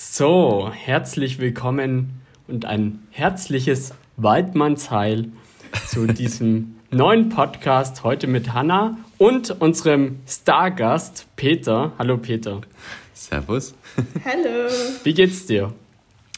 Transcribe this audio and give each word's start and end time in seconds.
So, 0.00 0.70
herzlich 0.72 1.40
willkommen 1.40 2.20
und 2.46 2.66
ein 2.66 3.00
herzliches 3.10 3.94
Waldmannsheil 4.16 5.26
zu 5.88 6.06
diesem 6.12 6.76
neuen 6.92 7.30
Podcast 7.30 8.04
heute 8.04 8.28
mit 8.28 8.52
Hanna 8.52 8.96
und 9.18 9.60
unserem 9.60 10.20
Stargast 10.24 11.26
Peter. 11.34 11.94
Hallo 11.98 12.16
Peter. 12.16 12.60
Servus. 13.12 13.74
Hallo. 14.24 14.70
Wie 15.02 15.14
geht's 15.14 15.46
dir? 15.46 15.74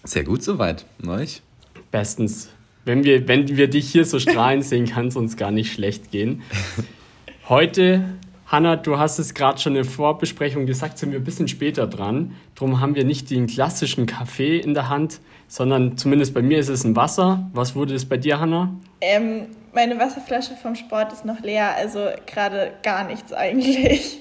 Sehr 0.04 0.24
gut 0.24 0.42
soweit. 0.42 0.86
Und 1.02 1.10
euch? 1.10 1.42
Bestens. 1.90 2.48
Wenn 2.86 3.04
wir, 3.04 3.28
wenn 3.28 3.46
wir 3.58 3.68
dich 3.68 3.92
hier 3.92 4.06
so 4.06 4.18
strahlen 4.18 4.62
sehen, 4.62 4.86
kann 4.86 5.08
es 5.08 5.16
uns 5.16 5.36
gar 5.36 5.50
nicht 5.50 5.70
schlecht 5.70 6.10
gehen. 6.10 6.40
Heute, 7.50 8.04
Hanna, 8.50 8.74
du 8.74 8.98
hast 8.98 9.20
es 9.20 9.34
gerade 9.34 9.60
schon 9.60 9.76
in 9.76 9.84
der 9.84 9.92
Vorbesprechung 9.92 10.66
gesagt, 10.66 10.98
sind 10.98 11.12
wir 11.12 11.20
ein 11.20 11.24
bisschen 11.24 11.46
später 11.46 11.86
dran. 11.86 12.32
Darum 12.56 12.80
haben 12.80 12.96
wir 12.96 13.04
nicht 13.04 13.30
den 13.30 13.46
klassischen 13.46 14.06
Kaffee 14.06 14.58
in 14.58 14.74
der 14.74 14.88
Hand, 14.88 15.20
sondern 15.46 15.96
zumindest 15.96 16.34
bei 16.34 16.42
mir 16.42 16.58
ist 16.58 16.68
es 16.68 16.82
ein 16.82 16.96
Wasser. 16.96 17.48
Was 17.54 17.76
wurde 17.76 17.94
es 17.94 18.04
bei 18.06 18.16
dir, 18.16 18.40
Hanna? 18.40 18.74
Ähm, 19.00 19.46
meine 19.72 19.96
Wasserflasche 20.00 20.56
vom 20.60 20.74
Sport 20.74 21.12
ist 21.12 21.24
noch 21.24 21.40
leer, 21.42 21.76
also 21.76 22.08
gerade 22.26 22.72
gar 22.82 23.04
nichts 23.06 23.32
eigentlich. 23.32 24.18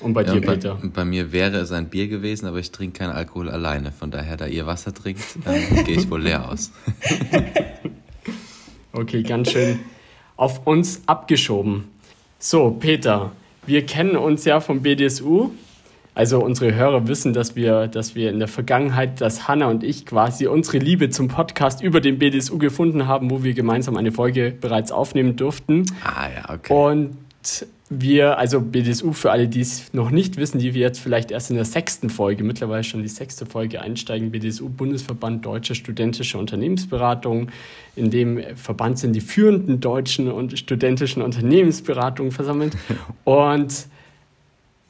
Und 0.00 0.12
bei 0.12 0.24
Ja, 0.24 0.34
dir, 0.34 0.42
bei, 0.42 0.54
Peter? 0.56 0.78
bei 0.82 1.06
mir 1.06 1.32
wäre 1.32 1.56
es 1.56 1.72
ein 1.72 1.88
Bier 1.88 2.08
gewesen, 2.08 2.46
aber 2.46 2.58
ich 2.58 2.72
trinke 2.72 2.98
keinen 2.98 3.12
Alkohol 3.12 3.48
alleine. 3.48 3.92
Von 3.92 4.10
daher, 4.10 4.36
da 4.36 4.44
ihr 4.46 4.66
Wasser 4.66 4.92
trinkt, 4.92 5.22
ähm, 5.46 5.84
gehe 5.86 5.96
ich 5.96 6.10
wohl 6.10 6.20
leer 6.22 6.50
aus. 6.50 6.70
Okay, 8.92 9.22
ganz 9.22 9.52
schön 9.52 9.78
auf 10.36 10.66
uns 10.66 11.02
abgeschoben. 11.06 11.84
So, 12.40 12.72
Peter, 12.72 13.30
wir 13.66 13.86
kennen 13.86 14.16
uns 14.16 14.44
ja 14.44 14.60
vom 14.60 14.82
BDSU. 14.82 15.50
Also 16.14 16.42
unsere 16.42 16.74
Hörer 16.74 17.06
wissen, 17.06 17.32
dass 17.32 17.54
wir, 17.54 17.86
dass 17.86 18.14
wir 18.14 18.30
in 18.30 18.40
der 18.40 18.48
Vergangenheit, 18.48 19.20
dass 19.20 19.46
Hanna 19.46 19.68
und 19.68 19.84
ich 19.84 20.04
quasi 20.06 20.48
unsere 20.48 20.78
Liebe 20.78 21.08
zum 21.08 21.28
Podcast 21.28 21.82
über 21.82 22.00
den 22.00 22.18
BDSU 22.18 22.58
gefunden 22.58 23.06
haben, 23.06 23.30
wo 23.30 23.44
wir 23.44 23.54
gemeinsam 23.54 23.96
eine 23.96 24.10
Folge 24.10 24.50
bereits 24.50 24.90
aufnehmen 24.90 25.36
durften. 25.36 25.84
Ah 26.04 26.28
ja, 26.28 26.54
okay. 26.54 26.72
Und 26.72 27.16
wir, 27.88 28.38
also 28.38 28.60
BDSU 28.60 29.12
für 29.12 29.32
alle, 29.32 29.48
die 29.48 29.60
es 29.60 29.92
noch 29.92 30.10
nicht 30.10 30.36
wissen, 30.36 30.58
die 30.58 30.74
wir 30.74 30.80
jetzt 30.80 31.00
vielleicht 31.00 31.30
erst 31.30 31.50
in 31.50 31.56
der 31.56 31.64
sechsten 31.64 32.08
Folge, 32.08 32.44
mittlerweile 32.44 32.84
schon 32.84 33.02
die 33.02 33.08
sechste 33.08 33.46
Folge 33.46 33.80
einsteigen, 33.80 34.30
BDSU, 34.30 34.68
Bundesverband 34.68 35.44
Deutscher 35.44 35.74
Studentischer 35.74 36.38
Unternehmensberatung. 36.38 37.48
In 37.96 38.10
dem 38.10 38.40
Verband 38.56 38.98
sind 38.98 39.14
die 39.14 39.20
führenden 39.20 39.80
deutschen 39.80 40.30
und 40.30 40.56
studentischen 40.58 41.22
Unternehmensberatungen 41.22 42.30
versammelt. 42.30 42.76
Und 43.24 43.86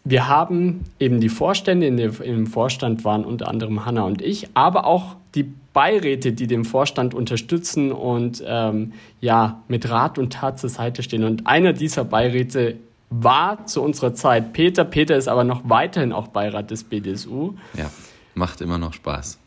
wir 0.04 0.28
haben 0.28 0.84
eben 0.98 1.20
die 1.20 1.28
Vorstände, 1.28 1.86
in 1.86 1.96
dem, 1.96 2.20
im 2.22 2.46
Vorstand 2.46 3.04
waren 3.04 3.24
unter 3.24 3.48
anderem 3.48 3.84
Hanna 3.84 4.02
und 4.02 4.22
ich, 4.22 4.48
aber 4.54 4.86
auch 4.86 5.16
die 5.34 5.44
Beiräte, 5.72 6.32
die 6.32 6.46
dem 6.46 6.64
Vorstand 6.64 7.14
unterstützen 7.14 7.92
und 7.92 8.42
ähm, 8.46 8.92
ja, 9.20 9.62
mit 9.68 9.88
Rat 9.88 10.18
und 10.18 10.32
Tat 10.32 10.58
zur 10.58 10.70
Seite 10.70 11.02
stehen. 11.02 11.22
Und 11.22 11.46
einer 11.46 11.72
dieser 11.72 12.04
Beiräte 12.04 12.76
war 13.10 13.66
zu 13.66 13.82
unserer 13.82 14.14
Zeit 14.14 14.52
Peter. 14.52 14.84
Peter 14.84 15.16
ist 15.16 15.28
aber 15.28 15.44
noch 15.44 15.62
weiterhin 15.64 16.12
auch 16.12 16.28
Beirat 16.28 16.70
des 16.70 16.84
BDSU. 16.84 17.54
Ja, 17.74 17.90
macht 18.34 18.60
immer 18.60 18.78
noch 18.78 18.94
Spaß. 18.94 19.38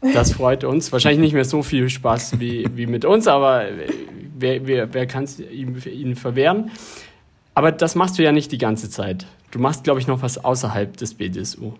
Das 0.00 0.32
freut 0.32 0.64
uns. 0.64 0.92
Wahrscheinlich 0.92 1.20
nicht 1.20 1.32
mehr 1.32 1.44
so 1.44 1.62
viel 1.62 1.88
Spaß 1.88 2.38
wie, 2.38 2.66
wie 2.74 2.86
mit 2.86 3.04
uns, 3.04 3.26
aber 3.26 3.64
wer, 4.38 4.66
wer, 4.66 4.94
wer 4.94 5.06
kann 5.06 5.24
es 5.24 5.40
ihnen 5.40 6.14
verwehren? 6.14 6.70
Aber 7.54 7.72
das 7.72 7.94
machst 7.94 8.18
du 8.18 8.22
ja 8.22 8.32
nicht 8.32 8.52
die 8.52 8.58
ganze 8.58 8.90
Zeit. 8.90 9.26
Du 9.50 9.58
machst, 9.58 9.84
glaube 9.84 10.00
ich, 10.00 10.06
noch 10.06 10.22
was 10.22 10.44
außerhalb 10.44 10.96
des 10.96 11.14
BDSU. 11.14 11.74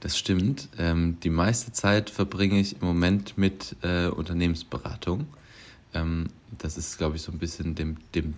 Das 0.00 0.18
stimmt. 0.18 0.68
Ähm, 0.78 1.18
die 1.22 1.30
meiste 1.30 1.72
Zeit 1.72 2.10
verbringe 2.10 2.60
ich 2.60 2.80
im 2.80 2.86
Moment 2.86 3.38
mit 3.38 3.76
äh, 3.82 4.08
Unternehmensberatung. 4.08 5.26
Ähm, 5.94 6.28
das 6.58 6.76
ist, 6.76 6.98
glaube 6.98 7.16
ich, 7.16 7.22
so 7.22 7.32
ein 7.32 7.38
bisschen 7.38 7.74
dem, 7.74 7.96
dem 8.14 8.34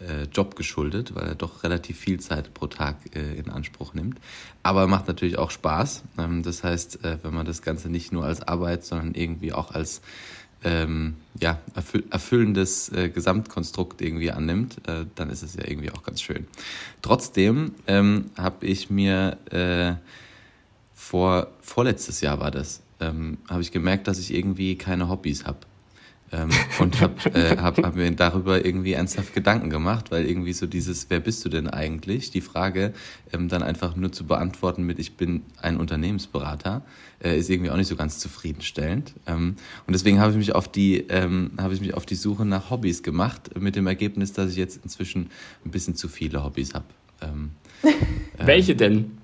äh, 0.00 0.24
Job 0.24 0.56
geschuldet, 0.56 1.14
weil 1.14 1.28
er 1.28 1.34
doch 1.34 1.62
relativ 1.62 1.98
viel 1.98 2.20
Zeit 2.20 2.54
pro 2.54 2.66
Tag 2.66 2.96
äh, 3.14 3.34
in 3.34 3.48
Anspruch 3.50 3.94
nimmt. 3.94 4.18
Aber 4.62 4.86
macht 4.86 5.08
natürlich 5.08 5.38
auch 5.38 5.50
Spaß. 5.50 6.02
Ähm, 6.18 6.42
das 6.42 6.64
heißt, 6.64 7.04
äh, 7.04 7.18
wenn 7.22 7.34
man 7.34 7.46
das 7.46 7.62
Ganze 7.62 7.88
nicht 7.88 8.12
nur 8.12 8.24
als 8.24 8.42
Arbeit, 8.42 8.84
sondern 8.84 9.14
irgendwie 9.14 9.52
auch 9.52 9.70
als 9.70 10.02
ähm, 10.64 11.16
ja, 11.40 11.60
erfüll 11.74 12.04
erfüllendes 12.10 12.90
äh, 12.90 13.08
Gesamtkonstrukt 13.10 14.00
irgendwie 14.00 14.30
annimmt, 14.30 14.78
äh, 14.88 15.04
dann 15.14 15.30
ist 15.30 15.42
es 15.42 15.54
ja 15.54 15.66
irgendwie 15.66 15.90
auch 15.90 16.02
ganz 16.02 16.22
schön. 16.22 16.46
Trotzdem 17.02 17.72
ähm, 17.86 18.30
habe 18.36 18.66
ich 18.66 18.90
mir 18.90 19.38
äh, 19.50 19.94
vor 20.94 21.48
vorletztes 21.60 22.20
Jahr 22.22 22.40
war 22.40 22.50
das, 22.50 22.82
ähm, 23.00 23.38
habe 23.48 23.60
ich 23.60 23.72
gemerkt, 23.72 24.08
dass 24.08 24.18
ich 24.18 24.34
irgendwie 24.34 24.76
keine 24.76 25.08
Hobbys 25.08 25.44
habe. 25.44 25.58
Ähm, 26.34 26.50
und 26.80 27.00
habe 27.00 27.30
äh, 27.34 27.56
hab, 27.56 27.78
hab 27.78 27.94
mir 27.94 28.10
darüber 28.10 28.64
irgendwie 28.64 28.94
ernsthaft 28.94 29.34
Gedanken 29.34 29.70
gemacht, 29.70 30.10
weil 30.10 30.26
irgendwie 30.26 30.52
so 30.52 30.66
dieses, 30.66 31.08
wer 31.08 31.20
bist 31.20 31.44
du 31.44 31.48
denn 31.48 31.68
eigentlich? 31.68 32.30
Die 32.30 32.40
Frage 32.40 32.92
ähm, 33.32 33.48
dann 33.48 33.62
einfach 33.62 33.94
nur 33.94 34.10
zu 34.10 34.26
beantworten 34.26 34.82
mit, 34.82 34.98
ich 34.98 35.16
bin 35.16 35.42
ein 35.62 35.76
Unternehmensberater, 35.76 36.82
äh, 37.22 37.38
ist 37.38 37.50
irgendwie 37.50 37.70
auch 37.70 37.76
nicht 37.76 37.86
so 37.86 37.94
ganz 37.94 38.18
zufriedenstellend. 38.18 39.14
Ähm, 39.26 39.54
und 39.86 39.92
deswegen 39.92 40.18
habe 40.18 40.32
ich 40.32 40.38
mich 40.38 40.54
auf 40.54 40.66
die, 40.66 41.06
ähm, 41.08 41.52
habe 41.56 41.72
ich 41.74 41.80
mich 41.80 41.94
auf 41.94 42.04
die 42.04 42.16
Suche 42.16 42.44
nach 42.44 42.70
Hobbys 42.70 43.04
gemacht, 43.04 43.56
mit 43.60 43.76
dem 43.76 43.86
Ergebnis, 43.86 44.32
dass 44.32 44.50
ich 44.50 44.56
jetzt 44.56 44.80
inzwischen 44.82 45.30
ein 45.64 45.70
bisschen 45.70 45.94
zu 45.94 46.08
viele 46.08 46.42
Hobbys 46.42 46.74
habe. 46.74 46.86
Ähm, 47.22 47.52
Welche 48.38 48.74
denn? 48.74 49.18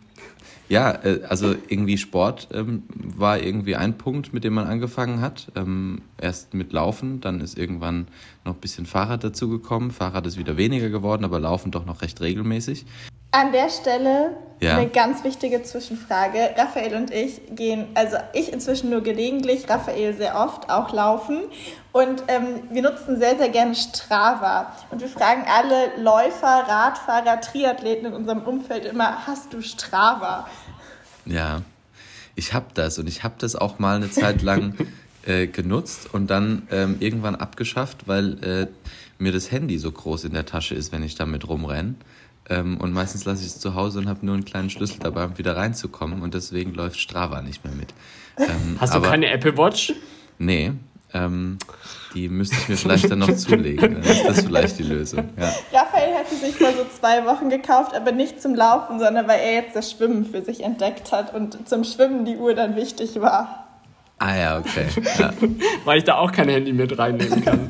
Ja, 0.71 0.93
äh, 1.05 1.23
also 1.29 1.55
irgendwie 1.69 1.99
Sport 1.99 2.49
ähm, 2.55 2.85
war 2.95 3.41
irgendwie 3.41 3.75
ein 3.75 3.99
Punkt, 3.99 4.33
mit 4.33 4.45
dem 4.45 4.55
man 4.55 4.69
angefangen 4.69 5.21
hat. 5.21 5.51
Ähm, 5.57 6.03
erst 6.17 6.55
mit 6.55 6.73
Laufen, 6.73 7.21
dann 7.21 7.41
ist 7.41 7.59
irgendwann 7.59 8.07
noch 8.45 8.55
ein 8.55 8.61
bisschen 8.61 8.87
Fahrrad 8.87 9.25
dazugekommen. 9.25 9.91
Fahrrad 9.91 10.27
ist 10.27 10.39
wieder 10.39 10.57
weniger 10.57 10.89
geworden, 10.89 11.25
aber 11.25 11.41
Laufen 11.41 11.73
doch 11.73 11.85
noch 11.85 12.03
recht 12.03 12.21
regelmäßig. 12.21 12.87
An 13.33 13.53
der 13.53 13.69
Stelle 13.71 14.37
Ja. 14.61 14.77
eine 14.77 14.89
ganz 14.89 15.25
wichtige 15.25 15.63
Zwischenfrage. 15.63 16.51
Raphael 16.57 16.95
und 16.95 17.11
ich 17.13 17.41
gehen, 17.55 17.87
also 17.95 18.17
ich 18.35 18.53
inzwischen 18.53 18.91
nur 18.91 19.03
gelegentlich, 19.03 19.69
Raphael 19.71 20.15
sehr 20.15 20.35
oft, 20.37 20.69
auch 20.69 20.93
laufen. 20.93 21.45
Und 21.93 22.25
ähm, 22.29 22.63
wir 22.71 22.83
nutzen 22.83 23.19
sehr, 23.19 23.39
sehr 23.39 23.49
gerne 23.49 23.75
Strava. 23.75 24.77
Und 24.91 25.01
wir 25.01 25.09
fragen 25.09 25.45
alle 25.49 26.03
Läufer, 26.03 26.65
Radfahrer, 26.69 27.41
Triathleten 27.41 28.07
in 28.07 28.13
unserem 28.13 28.43
Umfeld 28.43 28.85
immer, 28.85 29.27
hast 29.27 29.53
du 29.53 29.63
Strava? 29.63 30.47
Ja, 31.25 31.63
ich 32.35 32.53
habe 32.53 32.67
das 32.75 32.99
und 32.99 33.07
ich 33.07 33.23
habe 33.25 33.35
das 33.39 33.57
auch 33.57 33.79
mal 33.79 33.97
eine 33.97 34.11
Zeit 34.11 34.43
lang 34.43 34.75
äh, 35.25 35.47
genutzt 35.47 36.13
und 36.13 36.29
dann 36.29 36.67
ähm, 36.71 36.97
irgendwann 37.01 37.37
abgeschafft, 37.37 38.09
weil 38.09 38.43
äh, 38.45 38.67
mir 39.19 39.33
das 39.33 39.51
Handy 39.51 39.79
so 39.79 39.91
groß 39.91 40.25
in 40.25 40.33
der 40.35 40.47
Tasche 40.47 40.75
ist, 40.75 40.93
wenn 40.93 41.03
ich 41.03 41.15
damit 41.15 41.49
rumrenne. 41.49 41.95
Ähm, 42.49 42.79
und 42.79 42.93
meistens 42.93 43.25
lasse 43.25 43.43
ich 43.43 43.49
es 43.49 43.61
zu 43.61 43.75
Hause 43.75 44.01
und 44.01 44.09
habe 44.09 44.25
nur 44.25 44.35
einen 44.35 44.45
kleinen 44.45 44.71
Schlüssel 44.71 44.99
dabei, 45.01 45.25
um 45.25 45.39
wieder 45.39 45.57
reinzukommen. 45.57 46.23
Und 46.23 46.35
deswegen 46.35 46.75
läuft 46.75 46.99
Strava 46.99 47.43
nicht 47.43 47.65
mehr 47.65 47.75
mit. 47.75 47.95
Ähm, 48.39 48.77
Hast 48.81 48.95
du 48.95 49.01
keine 49.01 49.31
Apple 49.31 49.57
Watch? 49.57 49.95
Nee, 50.39 50.73
ähm, 51.13 51.59
die 52.15 52.29
müsste 52.29 52.57
ich 52.57 52.69
mir 52.69 52.77
vielleicht 52.77 53.11
dann 53.11 53.21
noch 53.21 53.35
zulegen. 53.37 53.95
Dann 53.95 54.03
ist 54.03 54.25
das 54.27 54.41
vielleicht 54.43 54.79
die 54.79 54.85
Lösung. 54.85 55.29
Ja. 55.39 55.53
Raphael 55.73 56.15
hat 56.15 56.29
sie 56.29 56.37
sich 56.37 56.57
vor 56.57 56.73
so 56.73 56.87
zwei 56.99 57.25
Wochen 57.27 57.51
gekauft, 57.51 57.95
aber 57.95 58.13
nicht 58.13 58.41
zum 58.41 58.55
Laufen, 58.55 58.99
sondern 58.99 59.27
weil 59.29 59.41
er 59.41 59.55
jetzt 59.55 59.77
das 59.77 59.91
Schwimmen 59.91 60.25
für 60.25 60.43
sich 60.43 60.63
entdeckt 60.63 61.13
hat 61.13 61.35
und 61.35 61.69
zum 61.69 61.85
Schwimmen 61.85 62.25
die 62.25 62.37
Uhr 62.37 62.55
dann 62.55 62.77
wichtig 62.77 63.21
war. 63.21 63.67
Ah 64.19 64.37
ja, 64.37 64.59
okay. 64.59 64.87
Ja. 65.19 65.33
Weil 65.87 65.97
ich 65.97 66.05
da 66.05 66.17
auch 66.17 66.31
kein 66.31 66.51
Handy 66.51 66.75
mit 66.75 66.99
reinnehmen 66.99 67.43
kann. 67.43 67.69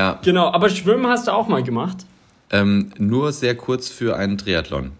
Ja. 0.00 0.18
genau, 0.22 0.50
aber 0.50 0.70
Schwimmen 0.70 1.06
hast 1.06 1.28
du 1.28 1.32
auch 1.32 1.46
mal 1.46 1.62
gemacht. 1.62 2.06
Ähm, 2.50 2.92
nur 2.98 3.32
sehr 3.32 3.54
kurz 3.54 3.88
für 3.88 4.16
einen 4.16 4.38
Triathlon. 4.38 4.92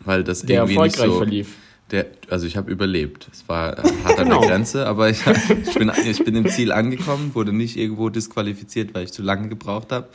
Weil 0.00 0.24
das 0.24 0.42
Der 0.42 0.62
irgendwie 0.62 0.74
erfolgreich 0.74 1.02
nicht 1.02 1.12
so, 1.12 1.18
verlief. 1.18 1.56
Der, 1.90 2.06
also 2.30 2.46
ich 2.46 2.56
habe 2.56 2.70
überlebt. 2.70 3.28
Es 3.30 3.46
war 3.48 3.76
hart 4.04 4.18
an 4.18 4.28
der 4.30 4.38
Grenze, 4.38 4.86
aber 4.86 5.10
ich, 5.10 5.20
ich, 5.26 5.74
bin, 5.74 5.92
ich 6.06 6.24
bin 6.24 6.34
im 6.34 6.48
Ziel 6.48 6.72
angekommen, 6.72 7.34
wurde 7.34 7.52
nicht 7.52 7.76
irgendwo 7.76 8.08
disqualifiziert, 8.08 8.94
weil 8.94 9.04
ich 9.04 9.12
zu 9.12 9.22
lange 9.22 9.48
gebraucht 9.48 9.92
habe. 9.92 10.08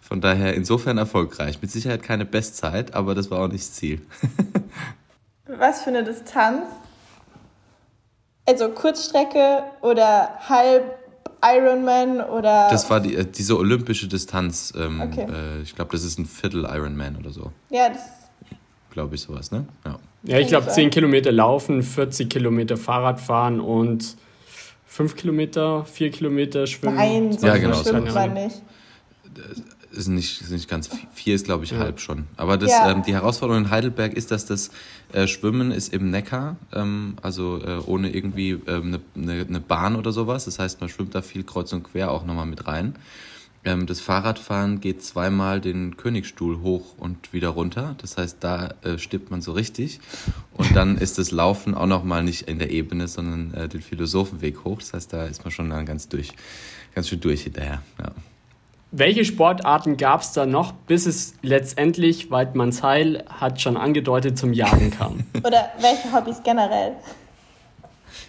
Von 0.00 0.20
daher 0.20 0.54
insofern 0.54 0.98
erfolgreich. 0.98 1.60
Mit 1.60 1.70
Sicherheit 1.70 2.02
keine 2.02 2.24
Bestzeit, 2.24 2.94
aber 2.94 3.14
das 3.14 3.30
war 3.30 3.40
auch 3.40 3.48
nicht 3.48 3.64
das 3.64 3.72
Ziel. 3.72 4.00
Was 5.46 5.82
für 5.82 5.90
eine 5.90 6.04
Distanz? 6.04 6.66
Also 8.46 8.68
Kurzstrecke 8.70 9.64
oder 9.82 10.30
halb 10.48 10.99
Ironman 11.42 12.20
oder. 12.20 12.68
Das 12.70 12.88
war 12.90 13.00
die, 13.00 13.14
äh, 13.16 13.24
diese 13.24 13.56
olympische 13.58 14.06
Distanz. 14.08 14.72
Ähm, 14.76 15.00
Okay. 15.00 15.26
äh, 15.30 15.62
ich 15.62 15.74
glaube, 15.74 15.92
das 15.92 16.04
ist 16.04 16.18
ein 16.18 16.26
Viertel 16.26 16.64
Ironman 16.64 17.16
oder 17.16 17.30
so. 17.30 17.52
ja, 17.70 17.88
das. 17.88 18.00
Glaube 18.90 19.14
ich, 19.14 19.20
sowas, 19.20 19.52
ne? 19.52 19.66
Ja. 19.86 19.98
Ja, 20.24 20.38
ich 20.40 20.48
glaube 20.48 20.66
Kann 20.66 20.74
10 20.74 20.84
sein. 20.86 20.90
Kilometer 20.90 21.30
laufen, 21.32 21.82
40 21.82 22.28
Kilometer 22.28 22.76
Fahrrad 22.76 23.20
fahren 23.20 23.60
und 23.60 24.16
5 24.86 25.14
Kilometer, 25.14 25.84
4 25.84 26.10
Kilometer 26.10 26.66
schwimmen. 26.66 26.96
Nein, 26.96 27.32
so 27.32 27.46
Ja, 27.46 27.56
genau, 27.56 27.80
man 27.84 28.08
Ahnung. 28.08 28.34
nicht. 28.34 28.62
Ist 29.92 30.08
nicht, 30.08 30.40
ist 30.40 30.50
nicht 30.50 30.68
ganz 30.68 30.90
vier 31.12 31.34
ist 31.34 31.44
glaube 31.44 31.64
ich 31.64 31.70
ja. 31.70 31.78
halb 31.78 32.00
schon. 32.00 32.26
Aber 32.36 32.56
das, 32.56 32.70
ja. 32.70 32.90
ähm, 32.90 33.02
die 33.02 33.12
Herausforderung 33.12 33.64
in 33.64 33.70
Heidelberg 33.70 34.14
ist, 34.14 34.30
dass 34.30 34.46
das 34.46 34.70
äh, 35.12 35.26
Schwimmen 35.26 35.70
ist 35.72 35.92
im 35.92 36.10
Neckar, 36.10 36.56
ähm, 36.72 37.16
also 37.22 37.60
äh, 37.62 37.78
ohne 37.86 38.14
irgendwie 38.14 38.60
eine 38.66 38.76
ähm, 38.76 39.00
ne, 39.14 39.46
ne 39.48 39.60
Bahn 39.60 39.96
oder 39.96 40.12
sowas. 40.12 40.44
Das 40.44 40.58
heißt, 40.58 40.80
man 40.80 40.88
schwimmt 40.88 41.14
da 41.14 41.22
viel 41.22 41.44
kreuz 41.44 41.72
und 41.72 41.82
quer 41.82 42.10
auch 42.10 42.24
nochmal 42.24 42.46
mit 42.46 42.66
rein. 42.66 42.94
Ähm, 43.62 43.86
das 43.86 44.00
Fahrradfahren 44.00 44.80
geht 44.80 45.02
zweimal 45.02 45.60
den 45.60 45.96
Königsstuhl 45.96 46.60
hoch 46.62 46.96
und 46.96 47.32
wieder 47.32 47.50
runter. 47.50 47.94
Das 47.98 48.16
heißt, 48.16 48.38
da 48.40 48.74
äh, 48.82 48.98
stirbt 48.98 49.30
man 49.30 49.42
so 49.42 49.52
richtig. 49.52 50.00
Und 50.54 50.74
dann 50.74 50.96
ist 50.96 51.18
das 51.18 51.30
Laufen 51.30 51.74
auch 51.74 51.86
nochmal 51.86 52.22
nicht 52.22 52.48
in 52.48 52.58
der 52.58 52.70
Ebene, 52.70 53.06
sondern 53.06 53.52
äh, 53.54 53.68
den 53.68 53.82
Philosophenweg 53.82 54.64
hoch. 54.64 54.78
Das 54.78 54.94
heißt, 54.94 55.12
da 55.12 55.24
ist 55.26 55.44
man 55.44 55.50
schon 55.50 55.68
dann 55.68 55.84
ganz 55.84 56.08
durch, 56.08 56.32
ganz 56.94 57.08
schön 57.08 57.20
durch 57.20 57.42
hinterher. 57.42 57.82
Ja. 57.98 58.12
Welche 58.92 59.24
Sportarten 59.24 59.96
gab 59.96 60.22
es 60.22 60.32
da 60.32 60.46
noch, 60.46 60.72
bis 60.72 61.06
es 61.06 61.34
letztendlich, 61.42 62.32
Weidmanns 62.32 62.82
Heil 62.82 63.24
hat 63.28 63.60
schon 63.60 63.76
angedeutet, 63.76 64.36
zum 64.36 64.52
Jagen 64.52 64.90
kam? 64.90 65.24
Oder 65.44 65.70
welche 65.80 66.12
Hobbys 66.12 66.42
generell? 66.42 66.96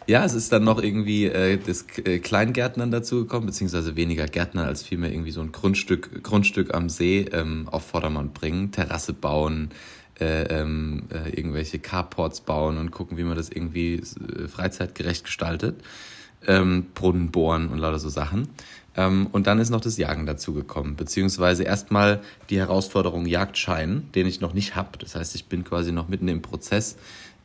Ja, 0.05 0.23
es 0.23 0.35
ist 0.35 0.51
dann 0.51 0.63
noch 0.63 0.81
irgendwie 0.81 1.25
äh, 1.25 1.57
das 1.57 1.85
äh, 2.05 2.19
Kleingärtnern 2.19 2.91
dazugekommen, 2.91 3.47
beziehungsweise 3.47 3.95
weniger 3.95 4.27
Gärtner 4.27 4.65
als 4.65 4.83
vielmehr 4.83 5.11
irgendwie 5.11 5.31
so 5.31 5.41
ein 5.41 5.51
Grundstück, 5.51 6.23
Grundstück 6.23 6.75
am 6.75 6.89
See 6.89 7.21
ähm, 7.31 7.67
auf 7.71 7.85
Vordermann 7.87 8.31
bringen, 8.31 8.71
Terrasse 8.71 9.13
bauen, 9.13 9.71
äh, 10.19 10.43
ähm, 10.43 11.03
äh, 11.11 11.29
irgendwelche 11.29 11.79
Carports 11.79 12.41
bauen 12.41 12.77
und 12.77 12.91
gucken, 12.91 13.17
wie 13.17 13.23
man 13.23 13.35
das 13.35 13.49
irgendwie 13.49 13.95
äh, 13.95 14.47
freizeitgerecht 14.47 15.23
gestaltet. 15.23 15.81
Ähm, 16.47 16.87
Brunnen 16.95 17.29
bohren 17.31 17.69
und 17.69 17.77
lauter 17.77 17.99
so 17.99 18.09
Sachen. 18.09 18.47
Ähm, 18.95 19.27
und 19.31 19.47
dann 19.47 19.59
ist 19.59 19.69
noch 19.69 19.81
das 19.81 19.97
Jagen 19.97 20.25
dazugekommen, 20.25 20.95
beziehungsweise 20.95 21.63
erstmal 21.63 22.21
die 22.49 22.57
Herausforderung 22.57 23.25
Jagdschein, 23.25 24.09
den 24.15 24.27
ich 24.27 24.41
noch 24.41 24.53
nicht 24.53 24.75
habe. 24.75 24.97
Das 24.97 25.15
heißt, 25.15 25.35
ich 25.35 25.45
bin 25.45 25.63
quasi 25.63 25.91
noch 25.91 26.07
mitten 26.07 26.27
im 26.27 26.41
Prozess, 26.41 26.97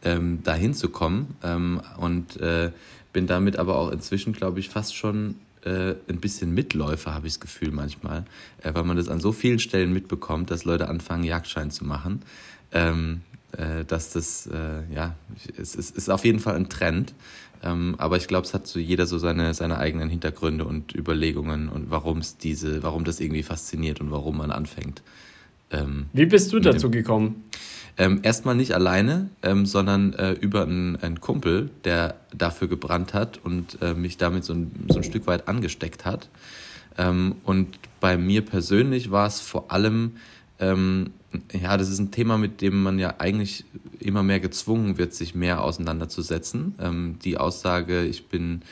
ähm, 0.02 0.42
dahin 0.42 0.74
zu 0.74 0.88
kommen 0.88 1.36
ähm, 1.42 1.80
und 1.98 2.40
äh, 2.40 2.70
bin 3.12 3.26
damit 3.26 3.56
aber 3.56 3.76
auch 3.76 3.90
inzwischen, 3.90 4.32
glaube 4.32 4.60
ich, 4.60 4.68
fast 4.68 4.94
schon 4.94 5.36
äh, 5.64 5.94
ein 6.08 6.20
bisschen 6.20 6.52
Mitläufer, 6.52 7.14
habe 7.14 7.26
ich 7.26 7.34
das 7.34 7.40
Gefühl 7.40 7.70
manchmal, 7.70 8.24
äh, 8.62 8.74
weil 8.74 8.84
man 8.84 8.96
das 8.96 9.08
an 9.08 9.20
so 9.20 9.32
vielen 9.32 9.58
Stellen 9.58 9.92
mitbekommt, 9.92 10.50
dass 10.50 10.64
Leute 10.64 10.88
anfangen, 10.88 11.24
Jagdschein 11.24 11.70
zu 11.70 11.84
machen. 11.84 12.22
Ähm, 12.72 13.22
äh, 13.52 13.84
dass 13.84 14.10
das, 14.10 14.46
äh, 14.48 14.82
ja, 14.92 15.14
es, 15.56 15.74
es 15.74 15.90
ist 15.90 16.10
auf 16.10 16.24
jeden 16.24 16.40
Fall 16.40 16.56
ein 16.56 16.68
Trend. 16.68 17.14
Ähm, 17.62 17.94
aber 17.98 18.16
ich 18.16 18.28
glaube, 18.28 18.46
es 18.46 18.54
hat 18.54 18.66
so 18.66 18.78
jeder 18.78 19.06
so 19.06 19.18
seine, 19.18 19.54
seine 19.54 19.78
eigenen 19.78 20.08
Hintergründe 20.08 20.64
und 20.64 20.94
Überlegungen 20.94 21.68
und 21.68 21.90
warum 21.90 22.18
es 22.18 22.36
diese, 22.36 22.82
warum 22.82 23.04
das 23.04 23.20
irgendwie 23.20 23.42
fasziniert 23.42 24.00
und 24.00 24.10
warum 24.10 24.38
man 24.38 24.50
anfängt. 24.50 25.02
Ähm, 25.70 26.06
Wie 26.12 26.26
bist 26.26 26.52
du 26.52 26.60
dazu 26.60 26.90
gekommen? 26.90 27.44
Ähm, 27.98 28.20
erstmal 28.22 28.54
nicht 28.54 28.74
alleine, 28.74 29.30
ähm, 29.42 29.64
sondern 29.64 30.12
äh, 30.12 30.32
über 30.32 30.62
einen, 30.62 30.96
einen, 30.96 31.20
Kumpel, 31.20 31.70
der 31.84 32.16
dafür 32.36 32.68
gebrannt 32.68 33.14
hat 33.14 33.40
und 33.42 33.78
äh, 33.80 33.94
mich 33.94 34.18
damit 34.18 34.44
so 34.44 34.52
ein, 34.52 34.70
so 34.88 34.98
ein 34.98 35.02
Stück 35.02 35.26
weit 35.26 35.48
angesteckt 35.48 36.04
hat. 36.04 36.28
Ähm, 36.98 37.36
und 37.42 37.78
bei 38.00 38.18
mir 38.18 38.42
persönlich 38.42 39.10
war 39.10 39.26
es 39.26 39.40
vor 39.40 39.72
allem, 39.72 40.16
ähm, 40.60 41.12
ja, 41.52 41.76
das 41.76 41.88
ist 41.88 41.98
ein 41.98 42.10
Thema, 42.10 42.38
mit 42.38 42.60
dem 42.60 42.82
man 42.82 42.98
ja 42.98 43.14
eigentlich 43.18 43.64
immer 44.00 44.22
mehr 44.22 44.40
gezwungen 44.40 44.98
wird, 44.98 45.14
sich 45.14 45.34
mehr 45.34 45.62
auseinanderzusetzen. 45.62 46.74
Ähm, 46.80 47.18
die 47.24 47.38
Aussage, 47.38 48.04
ich 48.04 48.26
bin 48.26 48.62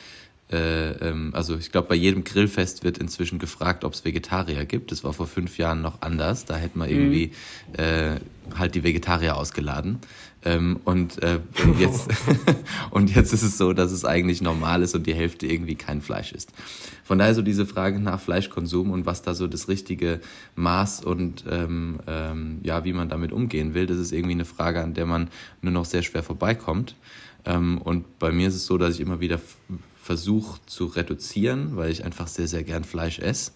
äh, 0.51 0.91
ähm, 0.91 1.31
also 1.33 1.57
ich 1.57 1.71
glaube, 1.71 1.87
bei 1.87 1.95
jedem 1.95 2.23
Grillfest 2.23 2.83
wird 2.83 2.99
inzwischen 2.99 3.39
gefragt, 3.39 3.83
ob 3.83 3.93
es 3.93 4.05
Vegetarier 4.05 4.65
gibt. 4.65 4.91
Das 4.91 5.03
war 5.03 5.13
vor 5.13 5.27
fünf 5.27 5.57
Jahren 5.57 5.81
noch 5.81 6.01
anders. 6.01 6.45
Da 6.45 6.55
hätte 6.55 6.77
man 6.77 6.89
mhm. 6.89 6.95
irgendwie 6.95 7.31
äh, 7.77 8.19
halt 8.55 8.75
die 8.75 8.83
Vegetarier 8.83 9.37
ausgeladen. 9.37 9.99
Ähm, 10.45 10.79
und, 10.85 11.21
äh, 11.23 11.39
jetzt, 11.79 12.07
und 12.91 13.13
jetzt 13.13 13.33
ist 13.33 13.41
es 13.41 13.57
so, 13.57 13.73
dass 13.73 13.91
es 13.91 14.05
eigentlich 14.05 14.41
normal 14.41 14.83
ist 14.83 14.95
und 14.95 15.07
die 15.07 15.15
Hälfte 15.15 15.47
irgendwie 15.47 15.75
kein 15.75 16.01
Fleisch 16.01 16.31
ist. 16.31 16.53
Von 17.03 17.19
daher 17.19 17.35
so 17.35 17.41
diese 17.41 17.65
Frage 17.65 17.99
nach 17.99 18.19
Fleischkonsum 18.19 18.91
und 18.91 19.05
was 19.05 19.21
da 19.21 19.33
so 19.33 19.47
das 19.47 19.67
richtige 19.67 20.21
Maß 20.55 21.03
und 21.03 21.45
ähm, 21.49 21.99
ähm, 22.07 22.59
ja, 22.63 22.83
wie 22.85 22.93
man 22.93 23.09
damit 23.09 23.31
umgehen 23.31 23.73
will, 23.73 23.87
das 23.87 23.97
ist 23.97 24.11
irgendwie 24.11 24.33
eine 24.33 24.45
Frage, 24.45 24.81
an 24.81 24.93
der 24.93 25.05
man 25.05 25.29
nur 25.61 25.71
noch 25.71 25.85
sehr 25.85 26.03
schwer 26.03 26.23
vorbeikommt. 26.23 26.95
Ähm, 27.45 27.79
und 27.79 28.19
bei 28.19 28.31
mir 28.31 28.47
ist 28.47 28.55
es 28.55 28.65
so, 28.65 28.77
dass 28.77 28.95
ich 28.95 29.01
immer 29.01 29.19
wieder 29.19 29.39
versuche 30.01 30.59
zu 30.67 30.85
reduzieren, 30.85 31.75
weil 31.75 31.91
ich 31.91 32.05
einfach 32.05 32.27
sehr, 32.27 32.47
sehr 32.47 32.63
gern 32.63 32.83
Fleisch 32.83 33.19
esse. 33.19 33.51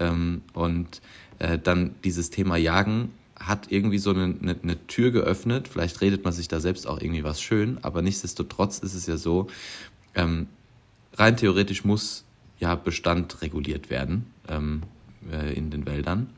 Ähm, 0.00 0.42
und 0.52 1.00
äh, 1.38 1.58
dann 1.58 1.94
dieses 2.02 2.30
Thema 2.30 2.56
Jagen 2.56 3.10
hat 3.38 3.70
irgendwie 3.70 3.98
so 3.98 4.10
eine, 4.10 4.34
eine, 4.40 4.56
eine, 4.62 4.86
Tür 4.86 5.10
geöffnet. 5.10 5.68
Vielleicht 5.68 6.00
redet 6.00 6.24
man 6.24 6.32
sich 6.32 6.48
da 6.48 6.60
selbst 6.60 6.86
auch 6.86 7.00
irgendwie 7.00 7.24
was 7.24 7.40
schön, 7.40 7.78
aber 7.82 8.00
nichtsdestotrotz 8.02 8.78
ist 8.78 8.94
es 8.94 9.06
ja 9.06 9.16
so, 9.16 9.48
ähm, 10.14 10.46
rein 11.14 11.36
theoretisch 11.36 11.84
muss 11.84 12.24
ja 12.58 12.74
Bestand 12.74 13.42
reguliert 13.42 13.90
werden 13.90 14.26
ähm, 14.48 14.84
äh, 15.30 15.52
in 15.54 15.70
den 15.70 15.86
Wäldern. 15.86 16.30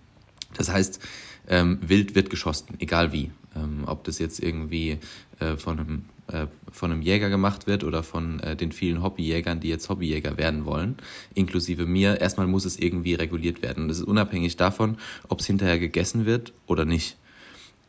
Das 0.54 0.70
heißt, 0.70 1.00
ähm, 1.48 1.78
Wild 1.82 2.14
wird 2.14 2.30
geschossen, 2.30 2.74
egal 2.78 3.12
wie. 3.12 3.30
Ähm, 3.54 3.84
ob 3.86 4.04
das 4.04 4.18
jetzt 4.18 4.40
irgendwie 4.40 4.98
äh, 5.38 5.56
von 5.56 5.78
einem 5.78 6.04
äh, 6.28 6.46
von 6.72 6.90
einem 6.90 7.02
Jäger 7.02 7.30
gemacht 7.30 7.66
wird 7.66 7.84
oder 7.84 8.02
von 8.02 8.40
äh, 8.40 8.56
den 8.56 8.72
vielen 8.72 9.02
Hobbyjägern, 9.02 9.60
die 9.60 9.68
jetzt 9.68 9.88
Hobbyjäger 9.88 10.36
werden 10.36 10.64
wollen, 10.64 10.96
inklusive 11.34 11.86
mir. 11.86 12.20
Erstmal 12.20 12.46
muss 12.46 12.64
es 12.64 12.78
irgendwie 12.78 13.14
reguliert 13.14 13.62
werden. 13.62 13.84
Und 13.84 13.88
das 13.88 13.98
ist 13.98 14.04
unabhängig 14.04 14.56
davon, 14.56 14.98
ob 15.28 15.40
es 15.40 15.46
hinterher 15.46 15.78
gegessen 15.78 16.26
wird 16.26 16.52
oder 16.66 16.84
nicht. 16.84 17.16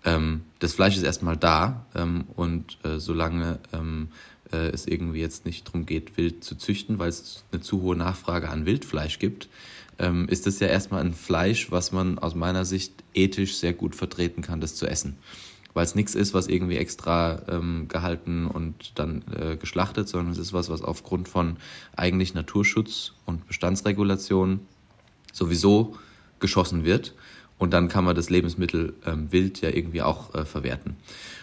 Ähm, 0.05 0.41
das 0.59 0.73
Fleisch 0.73 0.95
ist 0.97 1.03
erstmal 1.03 1.35
da 1.35 1.85
ähm, 1.95 2.25
und 2.35 2.77
äh, 2.83 2.99
solange 2.99 3.59
ähm, 3.73 4.09
äh, 4.51 4.69
es 4.69 4.85
irgendwie 4.85 5.19
jetzt 5.21 5.45
nicht 5.45 5.67
darum 5.67 5.85
geht, 5.85 6.15
Wild 6.17 6.43
zu 6.43 6.55
züchten, 6.55 6.99
weil 6.99 7.09
es 7.09 7.43
eine 7.51 7.61
zu 7.61 7.81
hohe 7.81 7.95
Nachfrage 7.95 8.49
an 8.49 8.65
Wildfleisch 8.65 9.17
gibt, 9.17 9.49
ähm, 9.97 10.29
ist 10.29 10.45
das 10.45 10.59
ja 10.59 10.67
erstmal 10.67 11.03
ein 11.03 11.13
Fleisch, 11.13 11.71
was 11.71 11.91
man 11.91 12.19
aus 12.19 12.35
meiner 12.35 12.65
Sicht 12.65 13.03
ethisch 13.15 13.55
sehr 13.55 13.73
gut 13.73 13.95
vertreten 13.95 14.43
kann, 14.43 14.61
das 14.61 14.75
zu 14.75 14.85
essen 14.85 15.17
weil 15.77 15.85
es 15.85 15.93
nichts 15.93 16.15
ist, 16.15 16.33
was 16.33 16.47
irgendwie 16.47 16.77
extra 16.77 17.39
ähm, 17.47 17.87
gehalten 17.87 18.47
und 18.47 18.93
dann 18.95 19.23
äh, 19.39 19.57
geschlachtet, 19.57 20.09
sondern 20.09 20.31
es 20.31 20.39
ist 20.39 20.51
was, 20.51 20.71
was 20.71 20.81
aufgrund 20.81 21.27
von 21.27 21.57
eigentlich 21.95 22.33
Naturschutz 22.33 23.13
und 23.27 23.45
Bestandsregulation 23.47 24.61
sowieso 25.31 25.95
geschossen 26.39 26.83
wird. 26.83 27.13
Und 27.59 27.73
dann 27.73 27.89
kann 27.89 28.05
man 28.05 28.15
das 28.15 28.31
Lebensmittel 28.31 28.95
ähm, 29.05 29.31
wild 29.31 29.61
ja 29.61 29.69
irgendwie 29.69 30.01
auch 30.01 30.33
äh, 30.33 30.45
verwerten. 30.45 30.95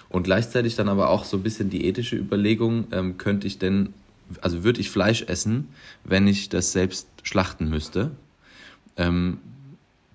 Und 0.08 0.24
gleichzeitig 0.24 0.74
dann 0.74 0.88
aber 0.88 1.10
auch 1.10 1.22
so 1.22 1.36
ein 1.36 1.44
bisschen 1.44 1.70
die 1.70 1.86
ethische 1.86 2.16
Überlegung, 2.16 2.88
ähm, 2.90 3.18
könnte 3.18 3.46
ich 3.46 3.60
denn, 3.60 3.94
also 4.40 4.64
würde 4.64 4.80
ich 4.80 4.90
Fleisch 4.90 5.22
essen, 5.28 5.68
wenn 6.02 6.26
ich 6.26 6.48
das 6.48 6.72
selbst 6.72 7.06
schlachten 7.22 7.70
müsste? 7.70 8.10
Ähm, 8.96 9.38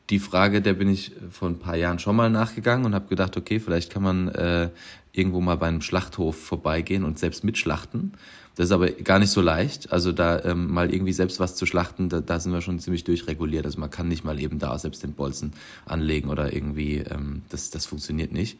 die 0.10 0.20
Frage, 0.20 0.62
der 0.62 0.74
bin 0.74 0.90
ich 0.90 1.12
vor 1.30 1.50
ein 1.50 1.60
paar 1.60 1.76
Jahren 1.76 2.00
schon 2.00 2.16
mal 2.16 2.30
nachgegangen 2.30 2.86
und 2.86 2.96
habe 2.96 3.08
gedacht, 3.08 3.38
okay, 3.38 3.60
vielleicht 3.60 3.92
kann 3.92 4.04
man 4.04 4.28
äh, 4.30 4.70
irgendwo 5.12 5.42
mal 5.42 5.56
bei 5.56 5.68
einem 5.68 5.82
Schlachthof 5.82 6.36
vorbeigehen 6.36 7.04
und 7.04 7.20
selbst 7.20 7.44
mitschlachten. 7.44 8.14
Das 8.56 8.66
ist 8.66 8.72
aber 8.72 8.90
gar 8.90 9.20
nicht 9.20 9.30
so 9.30 9.42
leicht. 9.42 9.94
Also 9.94 10.12
da 10.12 10.44
ähm, 10.44 10.72
mal 10.72 10.94
irgendwie 10.94 11.14
selbst 11.14 11.40
was 11.40 11.56
zu 11.56 11.66
schlachten, 11.66 12.10
da, 12.10 12.20
da 12.20 12.40
sind 12.40 12.52
wir 12.52 12.62
schon 12.62 12.80
ziemlich 12.80 13.04
durchreguliert. 13.04 13.66
Also 13.66 13.80
man 13.80 13.90
kann 13.90 14.08
nicht 14.08 14.24
mal 14.24 14.40
eben 14.40 14.60
da 14.60 14.78
selbst 14.78 15.04
den 15.04 15.14
Bolzen 15.14 15.54
anlegen 15.86 16.30
oder 16.30 16.52
irgendwie, 16.52 16.98
ähm, 16.98 17.44
das, 17.50 17.70
das 17.70 17.86
funktioniert 17.86 18.34
nicht. 18.34 18.60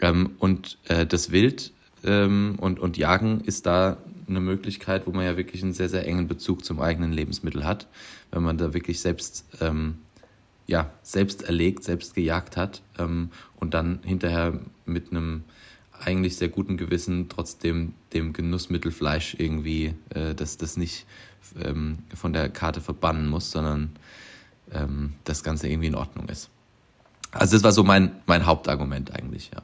Ähm, 0.00 0.30
und 0.38 0.78
äh, 0.84 1.04
das 1.04 1.32
Wild 1.32 1.72
ähm, 2.04 2.54
und, 2.58 2.78
und 2.78 2.96
Jagen 2.96 3.42
ist 3.42 3.66
da 3.66 3.98
eine 4.28 4.40
Möglichkeit, 4.40 5.06
wo 5.06 5.10
man 5.10 5.24
ja 5.24 5.36
wirklich 5.36 5.62
einen 5.62 5.74
sehr, 5.74 5.88
sehr 5.88 6.06
engen 6.06 6.28
Bezug 6.28 6.64
zum 6.64 6.80
eigenen 6.80 7.12
Lebensmittel 7.12 7.64
hat, 7.64 7.88
wenn 8.30 8.42
man 8.42 8.56
da 8.56 8.72
wirklich 8.72 9.00
selbst 9.00 9.44
ähm, 9.60 9.98
ja, 10.66 10.90
selbst 11.02 11.42
erlegt, 11.42 11.84
selbst 11.84 12.14
gejagt 12.14 12.56
hat 12.56 12.82
ähm, 12.98 13.30
und 13.56 13.74
dann 13.74 14.00
hinterher 14.02 14.58
mit 14.84 15.10
einem 15.10 15.44
eigentlich 15.98 16.36
sehr 16.36 16.48
guten 16.48 16.76
Gewissen 16.76 17.28
trotzdem 17.28 17.94
dem 18.12 18.32
Genussmittel 18.32 18.90
Fleisch 18.92 19.36
irgendwie, 19.38 19.94
äh, 20.10 20.34
dass 20.34 20.58
das 20.58 20.76
nicht 20.76 21.06
ähm, 21.62 21.98
von 22.14 22.32
der 22.32 22.48
Karte 22.48 22.80
verbannen 22.80 23.28
muss, 23.28 23.50
sondern 23.50 23.96
ähm, 24.72 25.14
das 25.24 25.42
Ganze 25.42 25.68
irgendwie 25.68 25.88
in 25.88 25.94
Ordnung 25.94 26.28
ist. 26.28 26.50
Also 27.30 27.56
das 27.56 27.62
war 27.62 27.72
so 27.72 27.84
mein, 27.84 28.16
mein 28.26 28.46
Hauptargument 28.46 29.12
eigentlich, 29.12 29.50
ja. 29.54 29.62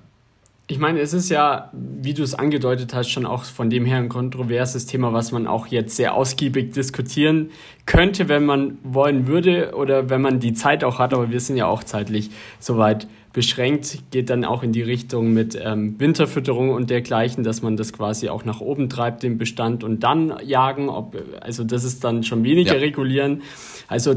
Ich 0.68 0.78
meine, 0.78 1.00
es 1.00 1.12
ist 1.12 1.28
ja, 1.28 1.70
wie 1.72 2.14
du 2.14 2.22
es 2.22 2.34
angedeutet 2.34 2.94
hast, 2.94 3.10
schon 3.10 3.26
auch 3.26 3.44
von 3.44 3.68
dem 3.68 3.84
her 3.84 3.98
ein 3.98 4.08
kontroverses 4.08 4.86
Thema, 4.86 5.12
was 5.12 5.32
man 5.32 5.46
auch 5.46 5.66
jetzt 5.66 5.96
sehr 5.96 6.14
ausgiebig 6.14 6.72
diskutieren 6.72 7.50
könnte, 7.84 8.28
wenn 8.28 8.46
man 8.46 8.78
wollen 8.84 9.26
würde 9.26 9.74
oder 9.74 10.08
wenn 10.08 10.22
man 10.22 10.38
die 10.38 10.54
Zeit 10.54 10.84
auch 10.84 10.98
hat, 11.00 11.12
aber 11.12 11.30
wir 11.30 11.40
sind 11.40 11.56
ja 11.56 11.66
auch 11.66 11.82
zeitlich 11.82 12.30
soweit 12.60 13.08
beschränkt, 13.32 13.98
geht 14.10 14.28
dann 14.28 14.44
auch 14.44 14.62
in 14.62 14.72
die 14.72 14.82
Richtung 14.82 15.32
mit 15.32 15.58
ähm, 15.62 15.98
Winterfütterung 15.98 16.70
und 16.70 16.90
dergleichen, 16.90 17.44
dass 17.44 17.62
man 17.62 17.76
das 17.76 17.92
quasi 17.92 18.28
auch 18.28 18.44
nach 18.44 18.60
oben 18.60 18.90
treibt, 18.90 19.22
den 19.22 19.38
Bestand 19.38 19.84
und 19.84 20.00
dann 20.00 20.34
jagen. 20.44 20.90
Ob, 20.90 21.16
also 21.40 21.64
das 21.64 21.84
ist 21.84 22.04
dann 22.04 22.24
schon 22.24 22.44
weniger 22.44 22.74
ja. 22.74 22.80
regulieren. 22.80 23.42
Also 23.88 24.14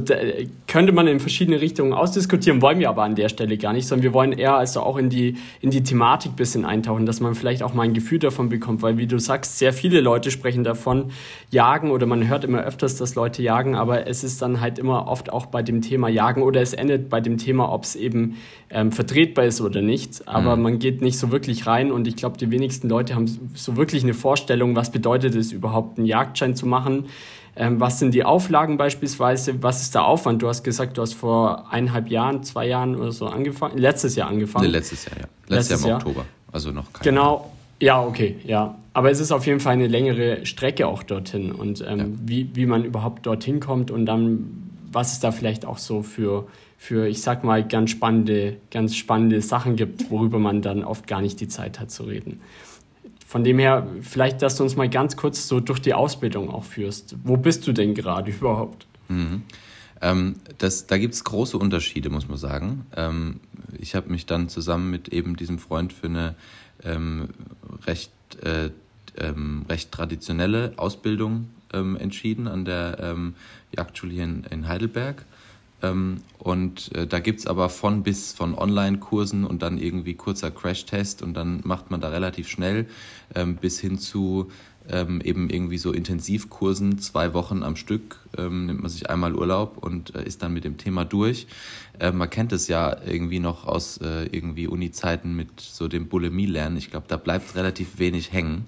könnte 0.67 0.91
man 0.91 1.07
in 1.07 1.19
verschiedene 1.19 1.61
Richtungen 1.61 1.93
ausdiskutieren, 1.93 2.61
wollen 2.61 2.79
wir 2.79 2.89
aber 2.89 3.03
an 3.03 3.15
der 3.15 3.29
Stelle 3.29 3.57
gar 3.57 3.73
nicht, 3.73 3.87
sondern 3.87 4.03
wir 4.03 4.13
wollen 4.13 4.33
eher 4.33 4.55
also 4.55 4.81
auch 4.81 4.97
in 4.97 5.09
die, 5.09 5.37
in 5.61 5.69
die 5.69 5.83
Thematik 5.83 6.33
ein 6.33 6.35
bisschen 6.35 6.65
eintauchen, 6.65 7.05
dass 7.05 7.19
man 7.19 7.35
vielleicht 7.35 7.63
auch 7.63 7.73
mal 7.73 7.83
ein 7.83 7.93
Gefühl 7.93 8.19
davon 8.19 8.49
bekommt, 8.49 8.81
weil 8.81 8.97
wie 8.97 9.07
du 9.07 9.19
sagst, 9.19 9.57
sehr 9.57 9.73
viele 9.73 10.01
Leute 10.01 10.31
sprechen 10.31 10.63
davon, 10.63 11.11
jagen 11.51 11.91
oder 11.91 12.05
man 12.05 12.27
hört 12.27 12.43
immer 12.43 12.63
öfters, 12.63 12.97
dass 12.97 13.15
Leute 13.15 13.41
jagen, 13.41 13.75
aber 13.75 14.07
es 14.07 14.23
ist 14.23 14.41
dann 14.41 14.61
halt 14.61 14.79
immer 14.79 15.07
oft 15.07 15.31
auch 15.31 15.45
bei 15.45 15.61
dem 15.61 15.81
Thema 15.81 16.09
Jagen 16.09 16.41
oder 16.41 16.61
es 16.61 16.73
endet 16.73 17.09
bei 17.09 17.21
dem 17.21 17.37
Thema, 17.37 17.71
ob 17.71 17.83
es 17.83 17.95
eben 17.95 18.35
ähm, 18.75 18.91
vertretbar 18.91 19.45
ist 19.45 19.61
oder 19.61 19.81
nicht. 19.81 20.27
Aber 20.27 20.57
mhm. 20.57 20.61
man 20.61 20.79
geht 20.79 21.01
nicht 21.01 21.17
so 21.17 21.31
wirklich 21.31 21.65
rein 21.65 21.93
und 21.93 22.07
ich 22.07 22.17
glaube, 22.17 22.37
die 22.37 22.51
wenigsten 22.51 22.89
Leute 22.89 23.15
haben 23.15 23.25
so 23.55 23.77
wirklich 23.77 24.03
eine 24.03 24.13
Vorstellung, 24.13 24.75
was 24.75 24.91
bedeutet 24.91 25.33
es 25.33 25.53
überhaupt, 25.53 25.97
einen 25.97 26.05
Jagdschein 26.05 26.57
zu 26.57 26.65
machen. 26.65 27.05
Ähm, 27.55 27.79
was 27.79 27.99
sind 27.99 28.13
die 28.13 28.25
Auflagen 28.25 28.75
beispielsweise? 28.77 29.63
Was 29.63 29.81
ist 29.81 29.95
der 29.95 30.03
Aufwand? 30.03 30.41
Du 30.41 30.49
hast 30.49 30.63
gesagt, 30.63 30.97
du 30.97 31.01
hast 31.01 31.13
vor 31.13 31.71
eineinhalb 31.71 32.09
Jahren, 32.09 32.43
zwei 32.43 32.67
Jahren 32.67 32.97
oder 32.97 33.13
so 33.13 33.27
angefangen, 33.27 33.77
letztes 33.77 34.17
Jahr 34.17 34.27
angefangen. 34.27 34.65
Nee, 34.65 34.71
letztes 34.71 35.05
Jahr, 35.05 35.19
ja. 35.19 35.27
Letztes, 35.47 35.69
letztes 35.69 35.87
Jahr 35.87 36.01
im 36.01 36.07
Oktober. 36.07 36.25
Also 36.51 36.71
noch 36.71 36.91
kein 36.91 37.03
Genau. 37.03 37.49
Jahr. 37.79 38.01
Ja, 38.01 38.03
okay, 38.03 38.35
ja. 38.43 38.75
Aber 38.91 39.09
es 39.09 39.21
ist 39.21 39.31
auf 39.31 39.45
jeden 39.45 39.61
Fall 39.61 39.73
eine 39.73 39.87
längere 39.87 40.45
Strecke 40.45 40.87
auch 40.87 41.03
dorthin 41.03 41.53
und 41.53 41.83
ähm, 41.87 41.99
ja. 41.99 42.05
wie, 42.25 42.49
wie 42.53 42.65
man 42.65 42.83
überhaupt 42.83 43.25
dorthin 43.25 43.61
kommt 43.61 43.89
und 43.89 44.05
dann, 44.05 44.69
was 44.91 45.13
es 45.13 45.19
da 45.21 45.31
vielleicht 45.31 45.65
auch 45.65 45.77
so 45.77 46.01
für, 46.01 46.47
für, 46.77 47.07
ich 47.07 47.21
sag 47.21 47.43
mal, 47.43 47.67
ganz 47.67 47.91
spannende, 47.91 48.57
ganz 48.71 48.95
spannende 48.95 49.41
Sachen 49.41 49.75
gibt, 49.75 50.09
worüber 50.11 50.39
man 50.39 50.61
dann 50.61 50.83
oft 50.83 51.07
gar 51.07 51.21
nicht 51.21 51.39
die 51.39 51.47
Zeit 51.47 51.79
hat 51.79 51.91
zu 51.91 52.03
reden. 52.03 52.41
Von 53.25 53.43
dem 53.43 53.59
her, 53.59 53.87
vielleicht, 54.01 54.41
dass 54.41 54.55
du 54.55 54.63
uns 54.63 54.75
mal 54.75 54.89
ganz 54.89 55.17
kurz 55.17 55.47
so 55.47 55.59
durch 55.59 55.79
die 55.79 55.93
Ausbildung 55.93 56.49
auch 56.49 56.63
führst. 56.63 57.15
Wo 57.23 57.37
bist 57.37 57.65
du 57.67 57.73
denn 57.73 57.95
gerade 57.95 58.31
überhaupt? 58.39 58.87
Mhm. 59.09 59.43
Ähm, 60.01 60.35
das, 60.57 60.87
da 60.87 60.97
gibt 60.97 61.13
es 61.13 61.23
große 61.23 61.57
Unterschiede, 61.57 62.09
muss 62.09 62.27
man 62.27 62.37
sagen. 62.37 62.85
Ähm, 62.95 63.39
ich 63.79 63.95
habe 63.95 64.09
mich 64.09 64.25
dann 64.25 64.49
zusammen 64.49 64.91
mit 64.91 65.09
eben 65.09 65.35
diesem 65.35 65.57
Freund 65.57 65.93
für 65.93 66.07
eine 66.07 66.35
ähm, 66.83 67.29
recht, 67.87 68.11
äh, 68.43 68.69
ähm, 69.17 69.65
recht 69.67 69.91
traditionelle 69.91 70.73
Ausbildung 70.77 71.49
ähm, 71.73 71.95
entschieden 71.97 72.47
an 72.47 72.65
der 72.65 72.99
ähm, 73.01 73.35
Jagdschule 73.75 74.13
hier 74.13 74.23
in, 74.23 74.43
in 74.51 74.67
Heidelberg. 74.67 75.25
Ähm, 75.81 76.21
und 76.39 76.93
äh, 76.95 77.07
da 77.07 77.19
gibt 77.19 77.39
es 77.39 77.47
aber 77.47 77.69
von 77.69 78.03
bis 78.03 78.33
von 78.33 78.55
Online-Kursen 78.55 79.43
und 79.43 79.61
dann 79.61 79.77
irgendwie 79.77 80.13
kurzer 80.13 80.51
Crash-Test 80.51 81.21
und 81.21 81.33
dann 81.33 81.61
macht 81.63 81.91
man 81.91 82.01
da 82.01 82.09
relativ 82.09 82.47
schnell 82.47 82.87
ähm, 83.33 83.55
bis 83.55 83.79
hin 83.79 83.97
zu 83.97 84.49
ähm, 84.87 85.19
eben 85.21 85.49
irgendwie 85.49 85.79
so 85.79 85.91
Intensivkursen, 85.91 86.99
zwei 86.99 87.33
Wochen 87.33 87.63
am 87.63 87.75
Stück, 87.75 88.19
nimmt 88.37 88.81
man 88.81 88.89
sich 88.89 89.09
einmal 89.09 89.33
Urlaub 89.33 89.83
und 89.83 90.13
äh, 90.13 90.23
ist 90.23 90.43
dann 90.43 90.53
mit 90.53 90.63
dem 90.63 90.77
Thema 90.77 91.05
durch. 91.05 91.47
Äh, 91.97 92.11
man 92.11 92.29
kennt 92.29 92.51
es 92.51 92.67
ja 92.67 92.95
irgendwie 93.03 93.39
noch 93.39 93.65
aus 93.65 93.97
irgendwie 93.97 94.67
Uni-Zeiten 94.67 95.35
mit 95.35 95.59
so 95.59 95.87
dem 95.87 96.07
Bulimie-Lernen. 96.07 96.77
Ich 96.77 96.91
glaube, 96.91 97.07
da 97.07 97.17
bleibt 97.17 97.55
relativ 97.55 97.97
wenig 97.97 98.31
hängen 98.31 98.67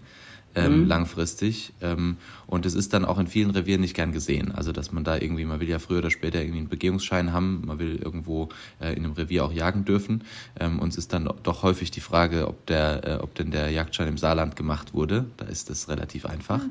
ähm, 0.57 0.81
mhm. 0.81 0.87
langfristig. 0.87 1.73
Ähm, 1.81 2.17
und 2.47 2.65
es 2.65 2.73
ist 2.75 2.93
dann 2.93 3.05
auch 3.05 3.19
in 3.19 3.27
vielen 3.27 3.51
Revieren 3.51 3.81
nicht 3.81 3.93
gern 3.93 4.13
gesehen. 4.13 4.53
Also, 4.53 4.71
dass 4.71 4.91
man 4.93 5.03
da 5.03 5.17
irgendwie, 5.17 5.43
man 5.43 5.59
will 5.59 5.67
ja 5.67 5.79
früher 5.79 5.99
oder 5.99 6.09
später 6.09 6.39
irgendwie 6.39 6.59
einen 6.59 6.69
Begehungsschein 6.69 7.33
haben, 7.33 7.63
man 7.65 7.77
will 7.77 7.97
irgendwo 7.97 8.49
äh, 8.79 8.93
in 8.93 9.03
einem 9.03 9.13
Revier 9.13 9.43
auch 9.43 9.51
jagen 9.51 9.83
dürfen. 9.83 10.23
Ähm, 10.57 10.79
und 10.79 10.89
es 10.89 10.95
ist 10.95 11.11
dann 11.11 11.29
doch 11.43 11.63
häufig 11.63 11.91
die 11.91 11.99
Frage, 11.99 12.47
ob, 12.47 12.65
der, 12.65 13.03
äh, 13.05 13.13
ob 13.21 13.35
denn 13.35 13.51
der 13.51 13.69
Jagdschein 13.69 14.07
im 14.07 14.17
Saarland 14.17 14.55
gemacht 14.55 14.93
wurde. 14.93 15.25
Da 15.35 15.45
ist 15.45 15.69
das 15.69 15.89
relativ 15.89 16.25
einfach. 16.25 16.61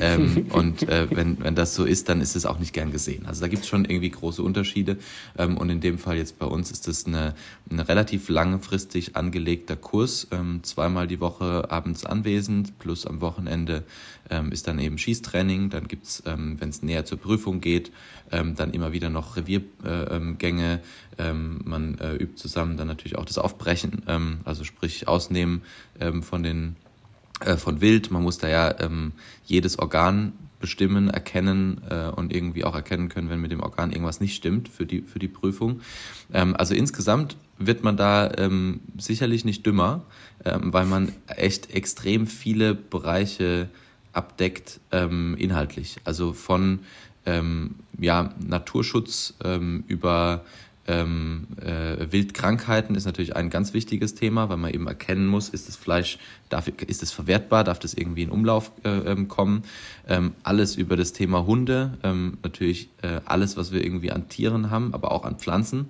ähm, 0.00 0.46
und 0.50 0.82
äh, 0.88 1.06
wenn, 1.10 1.42
wenn 1.42 1.54
das 1.54 1.76
so 1.76 1.84
ist, 1.84 2.08
dann 2.08 2.20
ist 2.20 2.34
es 2.34 2.44
auch 2.44 2.58
nicht 2.58 2.72
gern 2.72 2.90
gesehen. 2.90 3.24
Also, 3.26 3.42
da 3.42 3.48
gibt 3.48 3.62
es 3.62 3.68
schon 3.68 3.84
irgendwie 3.84 4.10
große 4.10 4.42
Unterschiede. 4.42 4.98
Ähm, 5.38 5.56
und 5.56 5.70
in 5.70 5.80
dem 5.80 5.98
Fall 5.98 6.16
jetzt 6.16 6.40
bei 6.40 6.46
uns 6.46 6.72
ist 6.72 6.88
das 6.88 7.06
eine, 7.06 7.34
eine 7.70 7.88
relativ 7.88 8.28
langfristig 8.28 9.14
angelegter 9.14 9.76
Kurs. 9.76 10.26
Ähm, 10.32 10.64
zweimal 10.64 11.06
die 11.06 11.20
Woche 11.20 11.70
abends 11.70 12.04
anwesend, 12.04 12.76
plus 12.80 13.06
am 13.06 13.20
Wochenende 13.20 13.84
ähm, 14.30 14.50
ist 14.50 14.66
dann 14.66 14.78
eben 14.78 14.98
Schießtraining. 15.12 15.68
Dann 15.68 15.88
gibt 15.88 16.06
es, 16.06 16.22
ähm, 16.26 16.56
wenn 16.58 16.70
es 16.70 16.82
näher 16.82 17.04
zur 17.04 17.18
Prüfung 17.18 17.60
geht, 17.60 17.92
ähm, 18.30 18.54
dann 18.54 18.72
immer 18.72 18.92
wieder 18.92 19.10
noch 19.10 19.36
Reviergänge. 19.36 20.80
Äh, 21.18 21.28
ähm, 21.28 21.60
man 21.64 21.98
äh, 21.98 22.14
übt 22.14 22.36
zusammen 22.36 22.76
dann 22.78 22.86
natürlich 22.86 23.18
auch 23.18 23.26
das 23.26 23.36
Aufbrechen, 23.38 24.02
ähm, 24.08 24.40
also 24.44 24.64
sprich 24.64 25.08
Ausnehmen 25.08 25.62
ähm, 26.00 26.22
von 26.22 26.42
den 26.42 26.76
äh, 27.40 27.56
von 27.56 27.82
Wild. 27.82 28.10
Man 28.10 28.22
muss 28.22 28.38
da 28.38 28.48
ja 28.48 28.74
jedes 29.44 29.78
Organ 29.78 30.32
bestimmen, 30.62 31.10
erkennen 31.10 31.82
äh, 31.90 32.06
und 32.06 32.32
irgendwie 32.32 32.64
auch 32.64 32.74
erkennen 32.74 33.10
können, 33.10 33.28
wenn 33.28 33.40
mit 33.40 33.52
dem 33.52 33.60
Organ 33.60 33.90
irgendwas 33.90 34.20
nicht 34.20 34.34
stimmt 34.34 34.70
für 34.70 34.86
die, 34.86 35.02
für 35.02 35.18
die 35.18 35.28
Prüfung. 35.28 35.82
Ähm, 36.32 36.56
also 36.56 36.74
insgesamt 36.74 37.36
wird 37.58 37.84
man 37.84 37.98
da 37.98 38.32
ähm, 38.38 38.80
sicherlich 38.96 39.44
nicht 39.44 39.66
dümmer, 39.66 40.04
ähm, 40.44 40.72
weil 40.72 40.86
man 40.86 41.12
echt 41.26 41.74
extrem 41.74 42.26
viele 42.26 42.74
Bereiche 42.74 43.68
abdeckt 44.12 44.80
ähm, 44.90 45.36
inhaltlich. 45.38 45.96
Also 46.04 46.32
von 46.32 46.80
ähm, 47.26 47.76
ja, 47.98 48.34
Naturschutz 48.44 49.34
ähm, 49.44 49.84
über 49.86 50.44
ähm, 50.88 51.46
äh, 51.60 52.10
Wildkrankheiten 52.10 52.96
ist 52.96 53.04
natürlich 53.04 53.36
ein 53.36 53.50
ganz 53.50 53.72
wichtiges 53.72 54.14
Thema, 54.14 54.48
weil 54.48 54.56
man 54.56 54.74
eben 54.74 54.88
erkennen 54.88 55.28
muss, 55.28 55.48
ist 55.48 55.68
das 55.68 55.76
Fleisch, 55.76 56.18
darf, 56.48 56.66
ist 56.66 57.02
es 57.04 57.12
verwertbar, 57.12 57.62
darf 57.62 57.78
das 57.78 57.94
irgendwie 57.94 58.22
in 58.22 58.30
Umlauf 58.30 58.72
äh, 58.84 58.88
ähm, 58.88 59.28
kommen. 59.28 59.62
Ähm, 60.08 60.32
alles 60.42 60.74
über 60.74 60.96
das 60.96 61.12
Thema 61.12 61.46
Hunde, 61.46 61.98
ähm, 62.02 62.38
natürlich 62.42 62.90
äh, 63.02 63.20
alles, 63.24 63.56
was 63.56 63.70
wir 63.70 63.84
irgendwie 63.84 64.10
an 64.10 64.28
Tieren 64.28 64.70
haben, 64.70 64.92
aber 64.92 65.12
auch 65.12 65.24
an 65.24 65.38
Pflanzen. 65.38 65.86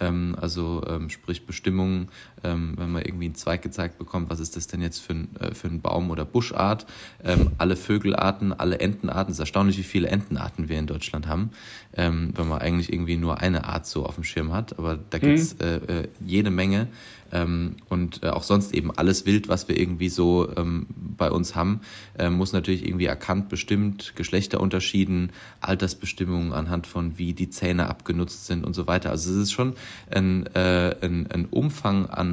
Ähm, 0.00 0.34
also 0.40 0.82
ähm, 0.88 1.08
sprich 1.08 1.46
Bestimmungen, 1.46 2.08
ähm, 2.44 2.74
wenn 2.76 2.90
man 2.90 3.02
irgendwie 3.02 3.26
einen 3.26 3.34
Zweig 3.34 3.62
gezeigt 3.62 3.98
bekommt, 3.98 4.30
was 4.30 4.40
ist 4.40 4.56
das 4.56 4.66
denn 4.66 4.82
jetzt 4.82 4.98
für 4.98 5.14
ein, 5.14 5.36
äh, 5.38 5.54
für 5.54 5.68
ein 5.68 5.80
Baum 5.80 6.10
oder 6.10 6.24
Buschart. 6.24 6.86
Ähm, 7.24 7.52
alle 7.58 7.76
Vögelarten, 7.76 8.52
alle 8.52 8.80
Entenarten, 8.80 9.30
es 9.30 9.36
ist 9.36 9.40
erstaunlich, 9.40 9.78
wie 9.78 9.82
viele 9.82 10.08
Entenarten 10.08 10.68
wir 10.68 10.78
in 10.78 10.86
Deutschland 10.86 11.26
haben, 11.26 11.50
ähm, 11.94 12.32
wenn 12.34 12.48
man 12.48 12.60
eigentlich 12.60 12.92
irgendwie 12.92 13.16
nur 13.16 13.40
eine 13.40 13.64
Art 13.64 13.86
so 13.86 14.06
auf 14.06 14.16
dem 14.16 14.24
Schirm 14.24 14.52
hat. 14.52 14.78
Aber 14.78 14.98
da 15.10 15.18
gibt 15.18 15.38
es 15.38 15.54
mhm. 15.54 15.60
äh, 15.60 15.76
äh, 15.76 16.08
jede 16.24 16.50
Menge. 16.50 16.88
Ähm, 17.32 17.76
und 17.88 18.22
äh, 18.22 18.28
auch 18.28 18.42
sonst 18.42 18.74
eben 18.74 18.90
alles 18.90 19.24
Wild, 19.24 19.48
was 19.48 19.66
wir 19.66 19.78
irgendwie 19.78 20.10
so 20.10 20.54
ähm, 20.54 20.86
bei 21.16 21.30
uns 21.30 21.54
haben, 21.54 21.80
äh, 22.18 22.28
muss 22.28 22.52
natürlich 22.52 22.86
irgendwie 22.86 23.06
erkannt, 23.06 23.48
bestimmt, 23.48 24.12
Geschlechterunterschieden, 24.16 25.32
Altersbestimmungen 25.60 26.52
anhand 26.52 26.86
von 26.86 27.16
wie 27.18 27.32
die 27.32 27.48
Zähne 27.48 27.88
abgenutzt 27.88 28.46
sind 28.46 28.64
und 28.64 28.74
so 28.74 28.86
weiter. 28.86 29.10
Also 29.10 29.30
es 29.30 29.36
ist 29.38 29.52
schon 29.52 29.74
ein, 30.10 30.46
äh, 30.54 30.94
ein, 31.00 31.26
ein 31.30 31.46
Umfang 31.46 32.06
an, 32.06 32.31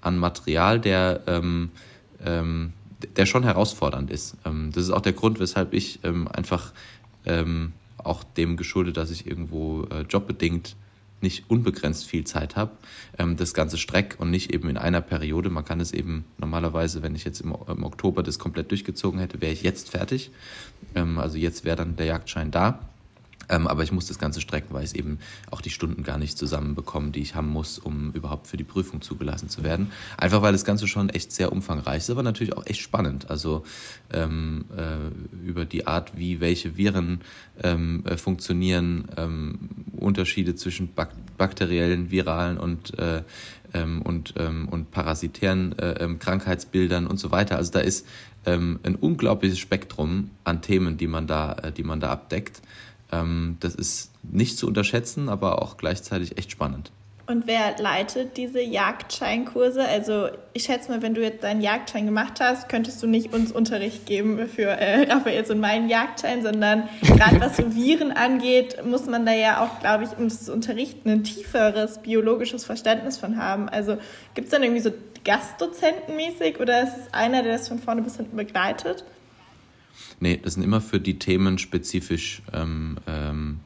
an 0.00 0.18
Material, 0.18 0.80
der 0.80 1.22
ähm, 1.26 1.70
ähm, 2.24 2.72
der 3.16 3.26
schon 3.26 3.44
herausfordernd 3.44 4.10
ist. 4.10 4.36
Ähm, 4.44 4.70
das 4.72 4.84
ist 4.84 4.90
auch 4.90 5.00
der 5.00 5.12
Grund, 5.12 5.40
weshalb 5.40 5.72
ich 5.72 6.00
ähm, 6.04 6.28
einfach 6.28 6.72
ähm, 7.24 7.72
auch 7.98 8.24
dem 8.24 8.56
geschuldet, 8.56 8.96
dass 8.96 9.10
ich 9.10 9.26
irgendwo 9.26 9.84
äh, 9.84 10.02
jobbedingt 10.02 10.76
nicht 11.22 11.50
unbegrenzt 11.50 12.06
viel 12.06 12.24
Zeit 12.24 12.56
habe, 12.56 12.70
das 13.36 13.52
Ganze 13.52 13.76
streck 13.76 14.16
und 14.18 14.30
nicht 14.30 14.54
eben 14.54 14.70
in 14.70 14.78
einer 14.78 15.02
Periode. 15.02 15.50
Man 15.50 15.66
kann 15.66 15.78
es 15.78 15.92
eben 15.92 16.24
normalerweise, 16.38 17.02
wenn 17.02 17.14
ich 17.14 17.24
jetzt 17.24 17.42
im, 17.42 17.52
Oktober 17.52 18.22
das 18.22 18.38
komplett 18.38 18.70
durchgezogen 18.70 19.20
hätte, 19.20 19.42
wäre 19.42 19.52
ich 19.52 19.62
jetzt 19.62 19.90
fertig. 19.90 20.30
Also 20.94 21.36
jetzt 21.36 21.66
wäre 21.66 21.76
dann 21.76 21.96
der 21.96 22.06
Jagdschein 22.06 22.50
da. 22.50 22.88
Ähm, 23.50 23.66
aber 23.66 23.82
ich 23.82 23.92
muss 23.92 24.06
das 24.06 24.18
Ganze 24.18 24.40
strecken, 24.40 24.72
weil 24.72 24.84
ich 24.84 24.94
eben 24.94 25.18
auch 25.50 25.60
die 25.60 25.70
Stunden 25.70 26.02
gar 26.04 26.16
nicht 26.16 26.38
zusammenbekomme, 26.38 27.10
die 27.10 27.20
ich 27.20 27.34
haben 27.34 27.48
muss, 27.48 27.78
um 27.78 28.12
überhaupt 28.12 28.46
für 28.46 28.56
die 28.56 28.64
Prüfung 28.64 29.02
zugelassen 29.02 29.48
zu 29.48 29.64
werden. 29.64 29.90
Einfach 30.16 30.40
weil 30.40 30.52
das 30.52 30.64
Ganze 30.64 30.86
schon 30.86 31.08
echt 31.10 31.32
sehr 31.32 31.52
umfangreich 31.52 31.98
ist, 31.98 32.10
aber 32.10 32.22
natürlich 32.22 32.56
auch 32.56 32.64
echt 32.66 32.80
spannend. 32.80 33.28
Also 33.30 33.64
ähm, 34.12 34.64
äh, 34.76 35.46
über 35.46 35.64
die 35.64 35.86
Art, 35.86 36.16
wie 36.16 36.40
welche 36.40 36.76
Viren 36.76 37.20
ähm, 37.62 38.04
äh, 38.06 38.16
funktionieren, 38.16 39.08
ähm, 39.16 39.58
Unterschiede 39.96 40.54
zwischen 40.54 40.94
bak 40.94 41.10
bakteriellen, 41.36 42.10
viralen 42.10 42.58
und 42.58 42.98
äh, 42.98 43.22
ähm, 43.72 44.02
und, 44.02 44.34
ähm, 44.36 44.68
und 44.68 44.90
parasitären 44.90 45.78
äh, 45.78 46.08
Krankheitsbildern 46.18 47.06
und 47.06 47.18
so 47.18 47.30
weiter. 47.30 47.56
Also 47.56 47.72
da 47.72 47.80
ist 47.80 48.06
ein 48.42 48.96
unglaubliches 48.98 49.58
Spektrum 49.58 50.30
an 50.44 50.62
Themen, 50.62 50.96
die 50.96 51.08
man 51.08 51.26
da, 51.26 51.52
äh, 51.62 51.72
die 51.72 51.82
man 51.82 52.00
da 52.00 52.10
abdeckt. 52.10 52.62
Ähm, 53.12 53.56
das 53.60 53.74
ist 53.74 54.10
nicht 54.22 54.58
zu 54.58 54.66
unterschätzen, 54.66 55.28
aber 55.28 55.62
auch 55.62 55.76
gleichzeitig 55.76 56.38
echt 56.38 56.50
spannend. 56.50 56.92
Und 57.30 57.46
wer 57.46 57.76
leitet 57.78 58.36
diese 58.36 58.60
Jagdscheinkurse? 58.60 59.84
Also 59.84 60.30
ich 60.52 60.64
schätze 60.64 60.90
mal, 60.90 61.00
wenn 61.00 61.14
du 61.14 61.22
jetzt 61.22 61.44
deinen 61.44 61.60
Jagdschein 61.60 62.04
gemacht 62.04 62.40
hast, 62.40 62.68
könntest 62.68 63.00
du 63.04 63.06
nicht 63.06 63.32
uns 63.32 63.52
Unterricht 63.52 64.04
geben 64.04 64.48
für 64.48 64.64
äh, 64.64 65.08
Raphaels 65.08 65.48
und 65.48 65.60
meinen 65.60 65.88
Jagdschein, 65.88 66.42
sondern 66.42 66.88
gerade 67.02 67.40
was 67.40 67.56
so 67.56 67.72
Viren 67.72 68.10
angeht, 68.10 68.84
muss 68.84 69.06
man 69.06 69.24
da 69.26 69.32
ja 69.32 69.62
auch, 69.64 69.78
glaube 69.78 70.02
ich, 70.02 70.18
um 70.18 70.26
es 70.26 70.44
zu 70.44 70.52
unterrichten, 70.52 71.08
ein 71.08 71.22
tieferes 71.22 71.98
biologisches 71.98 72.64
Verständnis 72.64 73.16
von 73.16 73.36
haben. 73.36 73.68
Also 73.68 73.98
gibt 74.34 74.46
es 74.46 74.50
dann 74.50 74.64
irgendwie 74.64 74.82
so 74.82 74.90
Gastdozentenmäßig 75.24 76.58
oder 76.58 76.82
ist 76.82 76.96
es 76.96 77.14
einer, 77.14 77.44
der 77.44 77.52
das 77.52 77.68
von 77.68 77.78
vorne 77.78 78.02
bis 78.02 78.16
hinten 78.16 78.36
begleitet? 78.36 79.04
Nee, 80.20 80.38
das 80.42 80.54
sind 80.54 80.62
immer 80.62 80.80
für 80.80 81.00
die 81.00 81.18
Themen 81.18 81.58
spezifisch. 81.58 82.42
Ähm, 82.52 82.98
ähm, 83.06 83.60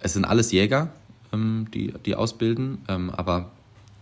es 0.00 0.12
sind 0.12 0.24
alles 0.24 0.52
Jäger, 0.52 0.92
ähm, 1.32 1.66
die, 1.72 1.92
die 2.04 2.14
ausbilden, 2.14 2.78
ähm, 2.88 3.10
aber 3.10 3.50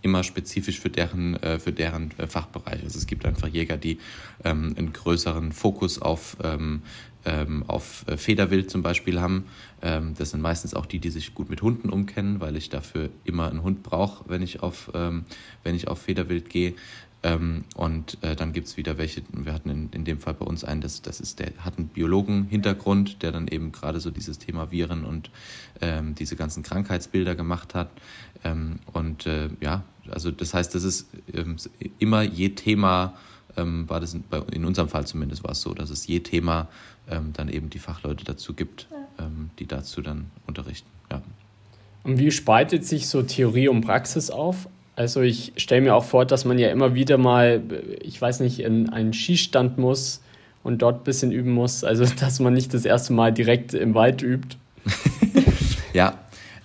immer 0.01 0.23
spezifisch 0.23 0.79
für 0.79 0.89
deren, 0.89 1.35
äh, 1.41 1.59
für 1.59 1.71
deren 1.71 2.11
äh, 2.17 2.27
Fachbereich. 2.27 2.83
Also 2.83 2.97
es 2.97 3.07
gibt 3.07 3.25
einfach 3.25 3.47
Jäger, 3.47 3.77
die 3.77 3.97
ähm, 4.43 4.75
einen 4.77 4.93
größeren 4.93 5.51
Fokus 5.51 5.99
auf, 5.99 6.37
ähm, 6.43 6.83
ähm, 7.25 7.63
auf 7.67 8.05
äh, 8.07 8.17
Federwild 8.17 8.69
zum 8.69 8.83
Beispiel 8.83 9.19
haben. 9.19 9.45
Ähm, 9.81 10.13
das 10.17 10.31
sind 10.31 10.41
meistens 10.41 10.73
auch 10.73 10.85
die, 10.85 10.99
die 10.99 11.09
sich 11.09 11.33
gut 11.33 11.49
mit 11.49 11.61
Hunden 11.61 11.89
umkennen, 11.89 12.39
weil 12.39 12.55
ich 12.55 12.69
dafür 12.69 13.09
immer 13.25 13.49
einen 13.49 13.63
Hund 13.63 13.83
brauche, 13.83 14.29
wenn 14.29 14.41
ich 14.41 14.59
wenn 14.61 15.75
ich 15.75 15.87
auf 15.87 16.01
Federwild 16.01 16.49
gehe. 16.49 16.73
Ähm, 17.27 17.65
und 17.75 18.17
äh, 18.21 18.37
dann 18.37 18.53
gibt 18.53 18.67
es 18.67 18.77
wieder 18.77 18.97
welche, 18.97 19.21
wir 19.33 19.51
hatten 19.51 19.69
in, 19.69 19.89
in 19.91 20.05
dem 20.05 20.17
Fall 20.17 20.33
bei 20.33 20.45
uns 20.45 20.63
einen, 20.63 20.79
das, 20.79 21.01
das 21.01 21.19
ist, 21.19 21.39
der 21.39 21.51
hat 21.59 21.77
einen 21.77 21.89
Biologen-Hintergrund, 21.89 23.21
der 23.21 23.33
dann 23.33 23.49
eben 23.49 23.73
gerade 23.73 23.99
so 23.99 24.11
dieses 24.11 24.39
Thema 24.39 24.71
Viren 24.71 25.03
und 25.03 25.29
ähm, 25.81 26.15
diese 26.15 26.37
ganzen 26.37 26.63
Krankheitsbilder 26.63 27.35
gemacht 27.35 27.75
hat. 27.75 27.89
Ähm, 28.45 28.79
und 28.93 29.25
äh, 29.25 29.49
ja, 29.59 29.83
also 30.09 30.31
das 30.31 30.53
heißt, 30.53 30.73
das 30.73 30.83
ist 30.83 31.09
ähm, 31.33 31.57
immer 31.99 32.21
je 32.21 32.49
Thema, 32.49 33.15
ähm, 33.57 33.89
war 33.89 33.99
das 33.99 34.13
in, 34.13 34.23
bei, 34.29 34.41
in, 34.53 34.63
unserem 34.63 34.87
Fall 34.87 35.05
zumindest 35.05 35.43
war 35.43 35.51
es 35.51 35.61
so, 35.61 35.73
dass 35.73 35.89
es 35.89 36.07
je 36.07 36.21
Thema 36.21 36.69
ähm, 37.09 37.33
dann 37.33 37.49
eben 37.49 37.69
die 37.69 37.79
Fachleute 37.79 38.23
dazu 38.23 38.53
gibt, 38.53 38.87
die 39.57 39.65
dazu 39.65 40.03
dann 40.03 40.29
unterrichten. 40.45 40.87
Ja. 41.09 41.23
Und 42.03 42.19
wie 42.19 42.29
spaltet 42.29 42.85
sich 42.85 43.07
so 43.07 43.23
Theorie 43.23 43.67
und 43.67 43.81
Praxis 43.81 44.29
auf? 44.29 44.69
Also 44.97 45.21
ich 45.21 45.53
stelle 45.57 45.81
mir 45.81 45.93
auch 45.93 46.03
vor, 46.03 46.25
dass 46.25 46.43
man 46.43 46.57
ja 46.57 46.71
immer 46.71 46.95
wieder 46.95 47.19
mal, 47.19 47.61
ich 48.01 48.19
weiß 48.19 48.39
nicht, 48.39 48.59
in 48.59 48.89
einen 48.89 49.13
Skistand 49.13 49.77
muss 49.77 50.23
und 50.63 50.81
dort 50.81 51.01
ein 51.01 51.03
bisschen 51.03 51.31
üben 51.31 51.51
muss. 51.51 51.83
Also 51.83 52.03
dass 52.19 52.39
man 52.39 52.53
nicht 52.53 52.73
das 52.73 52.83
erste 52.83 53.13
Mal 53.13 53.31
direkt 53.31 53.75
im 53.75 53.93
Wald 53.93 54.23
übt. 54.23 54.57
ja, 55.93 56.17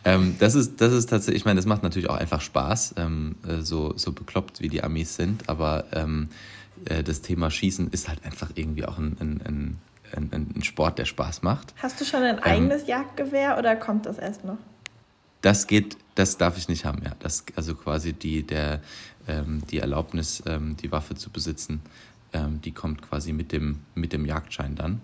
ähm, 0.06 0.36
das, 0.38 0.54
ist, 0.54 0.80
das 0.80 0.94
ist 0.94 1.10
tatsächlich, 1.10 1.42
ich 1.42 1.44
meine, 1.44 1.58
das 1.58 1.66
macht 1.66 1.82
natürlich 1.82 2.08
auch 2.08 2.16
einfach 2.16 2.40
Spaß, 2.40 2.94
ähm, 2.96 3.36
äh, 3.46 3.60
so, 3.60 3.92
so 3.96 4.12
bekloppt 4.12 4.62
wie 4.62 4.68
die 4.70 4.82
Amis 4.82 5.14
sind, 5.14 5.50
aber 5.50 5.84
ähm, 5.92 6.30
äh, 6.86 7.02
das 7.02 7.20
Thema 7.20 7.50
Schießen 7.50 7.90
ist 7.90 8.08
halt 8.08 8.24
einfach 8.24 8.48
irgendwie 8.54 8.86
auch 8.86 8.96
ein, 8.96 9.16
ein, 9.20 9.76
ein, 10.16 10.52
ein 10.56 10.62
Sport, 10.62 10.98
der 10.98 11.04
Spaß 11.04 11.42
macht. 11.42 11.74
Hast 11.82 12.00
du 12.00 12.06
schon 12.06 12.22
ein 12.22 12.38
ähm, 12.38 12.42
eigenes 12.44 12.86
Jagdgewehr 12.86 13.58
oder 13.58 13.76
kommt 13.76 14.06
das 14.06 14.16
erst 14.16 14.42
noch? 14.46 14.58
Das 15.42 15.66
geht, 15.66 15.96
das 16.14 16.38
darf 16.38 16.56
ich 16.56 16.68
nicht 16.68 16.84
haben, 16.84 17.02
ja. 17.04 17.12
Das, 17.18 17.44
also 17.56 17.74
quasi 17.74 18.12
die, 18.12 18.44
der, 18.44 18.80
ähm, 19.28 19.62
die 19.70 19.78
Erlaubnis, 19.78 20.42
ähm, 20.46 20.76
die 20.76 20.90
Waffe 20.92 21.14
zu 21.14 21.30
besitzen, 21.30 21.82
ähm, 22.32 22.60
die 22.62 22.72
kommt 22.72 23.02
quasi 23.02 23.32
mit 23.32 23.52
dem, 23.52 23.80
mit 23.94 24.12
dem 24.12 24.24
Jagdschein 24.24 24.76
dann. 24.76 25.00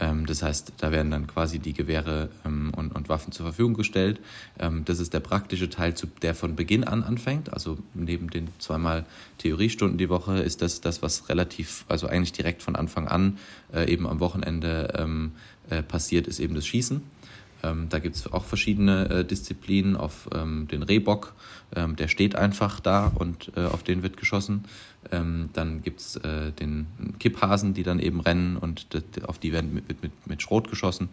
Ähm, 0.00 0.26
das 0.26 0.42
heißt, 0.42 0.74
da 0.78 0.92
werden 0.92 1.10
dann 1.10 1.26
quasi 1.26 1.58
die 1.58 1.72
Gewehre 1.72 2.28
ähm, 2.44 2.72
und, 2.76 2.94
und, 2.94 3.08
Waffen 3.08 3.32
zur 3.32 3.46
Verfügung 3.46 3.74
gestellt. 3.74 4.20
Ähm, 4.58 4.84
das 4.84 4.98
ist 5.00 5.14
der 5.14 5.20
praktische 5.20 5.70
Teil, 5.70 5.94
der 6.22 6.34
von 6.34 6.56
Beginn 6.56 6.84
an 6.84 7.02
anfängt. 7.02 7.52
Also 7.52 7.78
neben 7.94 8.30
den 8.30 8.48
zweimal 8.58 9.04
Theoriestunden 9.38 9.98
die 9.98 10.08
Woche 10.08 10.38
ist 10.38 10.62
das 10.62 10.80
das, 10.80 11.02
was 11.02 11.28
relativ, 11.28 11.84
also 11.88 12.06
eigentlich 12.06 12.32
direkt 12.32 12.62
von 12.62 12.76
Anfang 12.76 13.08
an 13.08 13.38
äh, 13.72 13.90
eben 13.90 14.06
am 14.06 14.20
Wochenende 14.20 15.32
äh, 15.70 15.82
passiert, 15.82 16.26
ist 16.26 16.40
eben 16.40 16.54
das 16.54 16.66
Schießen. 16.66 17.02
Ähm, 17.62 17.88
da 17.88 17.98
gibt 17.98 18.16
es 18.16 18.32
auch 18.32 18.44
verschiedene 18.44 19.08
äh, 19.08 19.24
Disziplinen. 19.24 19.96
Auf 19.96 20.28
ähm, 20.34 20.68
den 20.68 20.82
Rehbock, 20.82 21.34
ähm, 21.74 21.96
der 21.96 22.08
steht 22.08 22.36
einfach 22.36 22.80
da 22.80 23.10
und 23.14 23.52
äh, 23.56 23.64
auf 23.64 23.82
den 23.82 24.02
wird 24.02 24.16
geschossen. 24.16 24.64
Ähm, 25.10 25.50
dann 25.52 25.82
gibt 25.82 26.00
es 26.00 26.16
äh, 26.16 26.52
den 26.52 26.86
Kipphasen, 27.18 27.74
die 27.74 27.82
dann 27.82 27.98
eben 27.98 28.20
rennen 28.20 28.56
und 28.56 28.86
auf 29.26 29.38
die 29.38 29.52
werden 29.52 29.74
mit, 29.74 30.02
mit, 30.02 30.26
mit 30.26 30.42
Schrot 30.42 30.68
geschossen. 30.70 31.08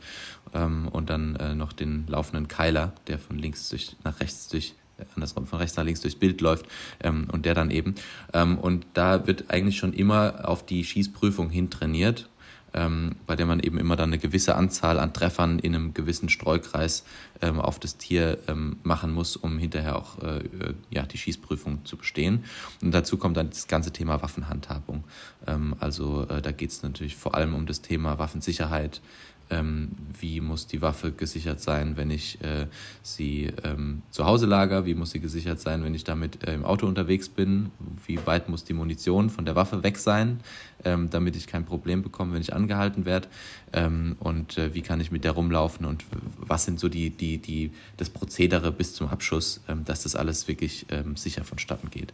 Ähm, 0.54 0.88
und 0.90 1.10
dann 1.10 1.36
äh, 1.36 1.56
noch 1.56 1.74
den 1.74 2.06
laufenden 2.08 2.48
Keiler, 2.48 2.94
der 3.08 3.20
von 3.20 3.38
links 3.38 3.70
durch, 3.70 3.96
nach 4.04 4.20
rechts 4.20 4.48
durch 4.50 4.74
äh, 4.98 5.06
andersrum 5.16 5.48
von 5.48 5.60
rechts 5.60 5.78
nach 5.78 5.84
links 5.84 6.02
durchs 6.02 6.18
Bild 6.18 6.42
läuft 6.42 6.66
ähm, 7.02 7.28
und 7.32 7.46
der 7.46 7.54
dann 7.54 7.72
eben. 7.72 7.96
Und 8.34 8.86
da 8.94 9.28
wird 9.28 9.46
eigentlich 9.50 9.78
schon 9.78 9.94
immer 9.94 10.48
auf 10.48 10.66
die 10.66 10.84
Schießprüfung 10.84 11.50
hin 11.50 11.70
trainiert 11.70 12.28
ähm, 12.76 13.16
bei 13.26 13.36
der 13.36 13.46
man 13.46 13.60
eben 13.60 13.78
immer 13.78 13.96
dann 13.96 14.10
eine 14.10 14.20
gewisse 14.20 14.56
Anzahl 14.56 15.00
an 15.00 15.14
Treffern 15.14 15.60
in 15.60 15.74
einem 15.74 15.94
gewissen 15.94 16.30
Streukreis 16.30 17.06
ähm, 17.42 17.60
auf 17.60 17.80
das 17.80 17.98
Tier 17.98 18.38
ähm, 18.48 18.78
machen 18.84 19.14
muss, 19.14 19.38
um 19.38 19.58
hinterher 19.58 19.96
auch 19.96 20.22
äh, 20.22 20.40
äh, 20.40 20.74
ja, 20.90 21.04
die 21.04 21.18
Schießprüfung 21.18 21.86
zu 21.86 21.98
bestehen. 21.98 22.44
Und 22.82 22.92
dazu 22.92 23.18
kommt 23.18 23.38
dann 23.38 23.50
das 23.50 23.68
ganze 23.68 23.92
Thema 23.92 24.22
Waffenhandhabung. 24.22 25.06
Ähm, 25.48 25.76
also 25.80 26.28
äh, 26.30 26.42
da 26.42 26.52
geht 26.52 26.72
es 26.72 26.84
natürlich 26.84 27.16
vor 27.16 27.36
allem 27.36 27.56
um 27.56 27.66
das 27.66 27.82
Thema 27.82 28.20
Waffensicherheit, 28.20 29.02
ähm, 29.50 29.92
wie 30.20 30.42
muss 30.42 30.68
die 30.68 30.82
Waffe 30.82 31.12
gesichert 31.12 31.62
sein, 31.62 31.98
wenn 31.98 32.10
ich 32.10 32.42
äh, 32.42 32.68
sie 33.04 33.52
ähm, 33.64 34.02
zu 34.12 34.26
Hause 34.26 34.46
lager, 34.46 34.86
wie 34.86 34.96
muss 34.96 35.12
sie 35.12 35.20
gesichert 35.20 35.60
sein, 35.60 35.84
wenn 35.84 35.94
ich 35.94 36.04
damit 36.04 36.48
äh, 36.48 36.54
im 36.54 36.66
Auto 36.66 36.88
unterwegs 36.88 37.30
bin, 37.30 37.72
wie 38.06 38.20
weit 38.26 38.50
muss 38.50 38.64
die 38.64 38.74
Munition 38.74 39.30
von 39.30 39.46
der 39.46 39.56
Waffe 39.56 39.84
weg 39.84 39.98
sein, 39.98 40.40
ähm, 40.84 41.10
damit 41.10 41.36
ich 41.36 41.48
kein 41.48 41.66
Problem 41.66 42.02
bekomme, 42.02 42.34
wenn 42.34 42.42
ich 42.42 42.54
angehalten 42.54 43.06
werde 43.06 43.28
ähm, 43.74 44.16
und 44.20 44.58
äh, 44.58 44.74
wie 44.74 44.82
kann 44.82 45.00
ich 45.00 45.12
mit 45.12 45.24
der 45.24 45.34
rumlaufen? 45.34 45.86
Und 45.86 46.06
was 46.38 46.66
sind 46.66 46.80
so 46.80 46.90
die, 46.90 47.10
die, 47.10 47.38
die, 47.38 47.72
das 47.98 48.10
Prozedere 48.10 48.72
bis 48.72 48.94
zum 48.94 49.10
Abschuss, 49.10 49.62
ähm, 49.68 49.86
dass 49.86 50.04
das 50.04 50.16
alles 50.16 50.48
wirklich 50.48 50.86
ähm, 50.90 51.16
sicher 51.16 51.44
vonstatten 51.44 51.90
geht. 51.90 52.14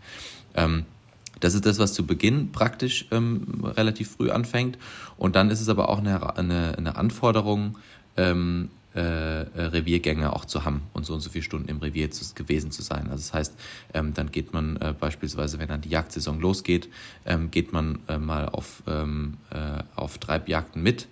Das 1.40 1.56
ist 1.56 1.66
das, 1.66 1.80
was 1.80 1.94
zu 1.94 2.06
Beginn 2.06 2.52
praktisch 2.52 3.08
ähm, 3.12 3.64
relativ 3.64 4.12
früh 4.12 4.30
anfängt. 4.30 4.78
Und 5.18 5.36
dann 5.36 5.50
ist 5.50 5.62
es 5.62 5.70
aber 5.70 5.90
auch 5.90 6.00
eine, 6.00 6.38
eine, 6.38 6.78
eine 6.78 6.96
Anforderung, 6.96 7.78
ähm, 8.18 8.70
äh, 8.94 9.00
Reviergänge 9.00 10.34
auch 10.34 10.46
zu 10.46 10.66
haben 10.66 10.82
und 10.94 11.06
so 11.06 11.14
und 11.14 11.22
so 11.22 11.30
viele 11.30 11.44
Stunden 11.44 11.70
im 11.70 11.78
Revier 11.78 12.12
zu, 12.12 12.26
gewesen 12.36 12.72
zu 12.72 12.82
sein. 12.82 13.04
Also 13.04 13.18
das 13.18 13.34
heißt, 13.34 13.54
ähm, 13.94 14.14
dann 14.14 14.32
geht 14.32 14.54
man 14.54 14.76
äh, 14.78 14.94
beispielsweise, 14.98 15.60
wenn 15.60 15.70
dann 15.70 15.82
die 15.82 15.90
Jagdsaison 15.90 16.42
losgeht, 16.42 16.90
ähm, 17.26 17.52
geht 17.52 17.72
man 17.72 18.00
äh, 18.08 18.18
mal 18.18 18.50
auf, 18.50 18.84
ähm, 18.88 19.38
äh, 19.50 19.84
auf 19.96 20.18
Treibjagden 20.18 20.84
mit 20.84 21.08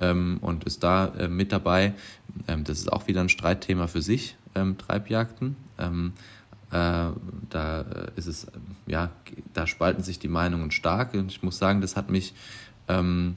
ähm, 0.00 0.38
und 0.42 0.64
ist 0.64 0.82
da 0.82 1.06
äh, 1.18 1.28
mit 1.28 1.52
dabei. 1.52 1.94
Ähm, 2.48 2.64
das 2.64 2.78
ist 2.78 2.92
auch 2.92 3.06
wieder 3.06 3.22
ein 3.22 3.28
Streitthema 3.28 3.86
für 3.86 4.02
sich, 4.02 4.36
Treibjagden. 4.54 5.56
Äh, 6.72 7.10
da 7.50 7.80
ist 8.16 8.26
es, 8.26 8.46
ja, 8.86 9.10
da 9.52 9.66
spalten 9.66 10.02
sich 10.02 10.18
die 10.18 10.28
Meinungen 10.28 10.70
stark. 10.70 11.14
Und 11.14 11.30
ich 11.30 11.42
muss 11.42 11.58
sagen, 11.58 11.80
das 11.80 11.96
hat 11.96 12.10
mich 12.10 12.34
ähm, 12.88 13.36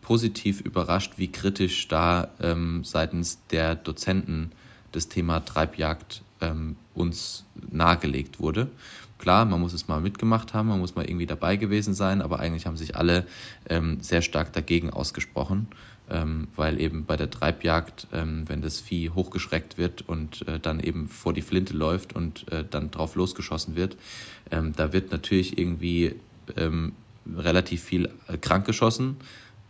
positiv 0.00 0.60
überrascht, 0.60 1.14
wie 1.16 1.32
kritisch 1.32 1.88
da 1.88 2.28
ähm, 2.40 2.84
seitens 2.84 3.44
der 3.50 3.74
Dozenten 3.74 4.52
das 4.92 5.08
Thema 5.08 5.40
Treibjagd 5.40 6.22
ähm, 6.40 6.76
uns 6.94 7.44
nahegelegt 7.70 8.38
wurde. 8.38 8.70
Klar, 9.18 9.44
man 9.46 9.60
muss 9.60 9.72
es 9.72 9.88
mal 9.88 10.00
mitgemacht 10.00 10.54
haben, 10.54 10.68
man 10.68 10.78
muss 10.78 10.94
mal 10.94 11.06
irgendwie 11.06 11.26
dabei 11.26 11.56
gewesen 11.56 11.94
sein, 11.94 12.20
aber 12.20 12.40
eigentlich 12.40 12.66
haben 12.66 12.76
sich 12.76 12.94
alle 12.94 13.26
ähm, 13.68 13.98
sehr 14.00 14.22
stark 14.22 14.52
dagegen 14.52 14.90
ausgesprochen 14.90 15.68
ähm, 16.10 16.48
weil 16.56 16.80
eben 16.80 17.04
bei 17.04 17.16
der 17.16 17.30
Treibjagd, 17.30 18.08
ähm, 18.12 18.44
wenn 18.48 18.60
das 18.60 18.80
Vieh 18.80 19.10
hochgeschreckt 19.10 19.78
wird 19.78 20.02
und 20.06 20.46
äh, 20.48 20.60
dann 20.60 20.80
eben 20.80 21.08
vor 21.08 21.32
die 21.32 21.42
Flinte 21.42 21.74
läuft 21.74 22.14
und 22.14 22.50
äh, 22.52 22.64
dann 22.68 22.90
drauf 22.90 23.14
losgeschossen 23.14 23.76
wird, 23.76 23.96
ähm, 24.50 24.72
da 24.76 24.92
wird 24.92 25.10
natürlich 25.12 25.58
irgendwie 25.58 26.14
ähm, 26.56 26.92
relativ 27.36 27.82
viel 27.82 28.10
äh, 28.28 28.36
krank 28.36 28.66
geschossen 28.66 29.16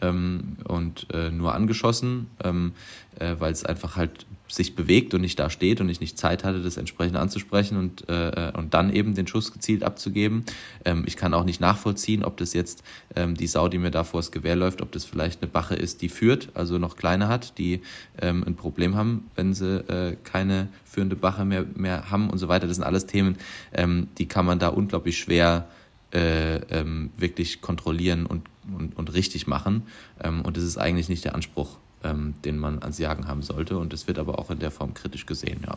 ähm, 0.01 0.57
und 0.64 1.07
äh, 1.12 1.31
nur 1.31 1.55
angeschossen, 1.55 2.29
ähm, 2.42 2.73
äh, 3.18 3.37
weil 3.38 3.53
es 3.53 3.64
einfach 3.64 3.97
halt 3.97 4.27
sich 4.48 4.76
bewegt 4.76 5.14
und 5.14 5.22
nicht 5.22 5.38
da 5.38 5.50
steht 5.50 5.80
und 5.80 5.88
ich 5.88 6.00
nicht 6.00 6.18
Zeit 6.18 6.44
hatte, 6.44 6.62
das 6.62 6.76
entsprechend 6.76 7.16
anzusprechen 7.16 7.78
und, 7.78 8.09
äh, 8.09 8.52
und 8.57 8.74
dann 8.74 8.92
eben 8.92 9.14
den 9.14 9.26
Schuss 9.26 9.52
gezielt 9.52 9.83
abzugeben. 9.83 10.44
Ähm, 10.85 11.04
ich 11.07 11.16
kann 11.16 11.35
auch 11.35 11.44
nicht 11.44 11.61
nachvollziehen, 11.61 12.24
ob 12.24 12.37
das 12.37 12.52
jetzt 12.52 12.83
ähm, 13.16 13.35
die 13.35 13.46
Sau, 13.46 13.68
die 13.68 13.78
mir 13.78 13.90
da 13.90 14.04
vor 14.04 14.20
das 14.20 14.33
Gewehr 14.33 14.57
läuft, 14.57 14.83
ob 14.83 14.92
das 14.92 15.04
vielleicht 15.04 15.42
eine 15.42 15.50
Bache 15.50 15.74
ist, 15.74 16.02
die 16.02 16.09
führt, 16.09 16.50
also 16.54 16.78
noch 16.78 16.96
kleine 16.96 17.28
hat, 17.28 17.59
die 17.59 17.80
ähm, 18.20 18.44
ein 18.46 18.54
Problem 18.54 18.96
haben, 18.96 19.30
wenn 19.35 19.54
sie 19.54 19.78
äh, 19.88 20.16
keine 20.22 20.68
führende 20.85 21.16
Bache 21.16 21.44
mehr, 21.44 21.64
mehr 21.74 22.11
haben 22.11 22.30
und 22.30 22.38
so 22.38 22.48
weiter. 22.48 22.66
Das 22.66 22.76
sind 22.76 22.85
alles 22.85 23.07
Themen, 23.07 23.37
ähm, 23.72 24.09
die 24.18 24.26
kann 24.26 24.44
man 24.44 24.59
da 24.59 24.68
unglaublich 24.68 25.18
schwer 25.18 25.68
äh, 26.12 26.57
ähm, 26.70 27.11
wirklich 27.16 27.61
kontrollieren 27.61 28.26
und, 28.26 28.48
und, 28.78 28.96
und 28.96 29.12
richtig 29.14 29.46
machen. 29.46 29.83
Ähm, 30.22 30.42
und 30.42 30.57
das 30.57 30.64
ist 30.64 30.78
eigentlich 30.78 31.09
nicht 31.09 31.24
der 31.24 31.35
Anspruch, 31.35 31.78
ähm, 32.05 32.35
den 32.45 32.59
man 32.59 32.81
ans 32.83 32.99
Jagen 32.99 33.27
haben 33.27 33.43
sollte. 33.43 33.79
Und 33.79 33.93
es 33.93 34.07
wird 34.07 34.19
aber 34.19 34.38
auch 34.38 34.51
in 34.51 34.59
der 34.59 34.71
Form 34.71 34.95
kritisch 34.95 35.27
gesehen, 35.27 35.61
ja. 35.67 35.77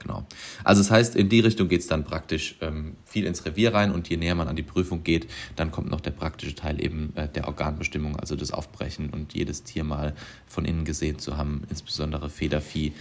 Genau. 0.00 0.26
Also 0.64 0.80
das 0.80 0.90
heißt, 0.90 1.14
in 1.14 1.28
die 1.28 1.40
Richtung 1.40 1.68
geht 1.68 1.82
es 1.82 1.86
dann 1.86 2.04
praktisch 2.04 2.56
ähm, 2.62 2.96
viel 3.04 3.26
ins 3.26 3.44
Revier 3.44 3.74
rein 3.74 3.92
und 3.92 4.08
je 4.08 4.16
näher 4.16 4.34
man 4.34 4.48
an 4.48 4.56
die 4.56 4.62
Prüfung 4.62 5.04
geht, 5.04 5.28
dann 5.56 5.70
kommt 5.70 5.90
noch 5.90 6.00
der 6.00 6.10
praktische 6.12 6.54
Teil 6.54 6.82
eben 6.82 7.12
äh, 7.16 7.28
der 7.28 7.46
Organbestimmung, 7.46 8.16
also 8.18 8.34
das 8.34 8.50
Aufbrechen 8.50 9.10
und 9.10 9.34
jedes 9.34 9.62
Tier 9.62 9.84
mal 9.84 10.14
von 10.46 10.64
innen 10.64 10.86
gesehen 10.86 11.18
zu 11.18 11.36
haben, 11.36 11.64
insbesondere 11.68 12.30
Federvieh, 12.30 12.94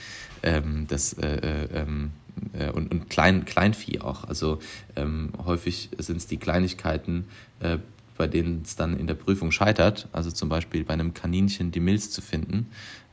ähm, 0.44 0.88
das 0.90 1.14
äh, 1.14 1.38
äh, 1.38 1.68
ähm, 1.74 2.12
äh, 2.52 2.70
und, 2.70 2.92
und 2.92 3.10
Klein, 3.10 3.46
Kleinvieh 3.46 4.02
auch. 4.02 4.26
Also 4.26 4.60
ähm, 4.98 5.32
häufig 5.46 5.90
sind 5.98 6.18
es 6.18 6.28
die 6.28 6.38
Kleinigkeiten, 6.38 7.26
äh, 7.62 7.78
bei 8.20 8.28
denen 8.28 8.64
es 8.66 8.76
dann 8.76 9.00
in 9.00 9.08
der 9.08 9.14
Prüfung 9.14 9.52
scheitert. 9.52 10.10
Also 10.12 10.30
zum 10.30 10.50
Beispiel 10.50 10.84
bei 10.84 10.94
einem 10.94 11.14
Kaninchen 11.14 11.72
die 11.72 11.80
Milz 11.80 12.12
zu 12.12 12.22
finden, 12.22 12.70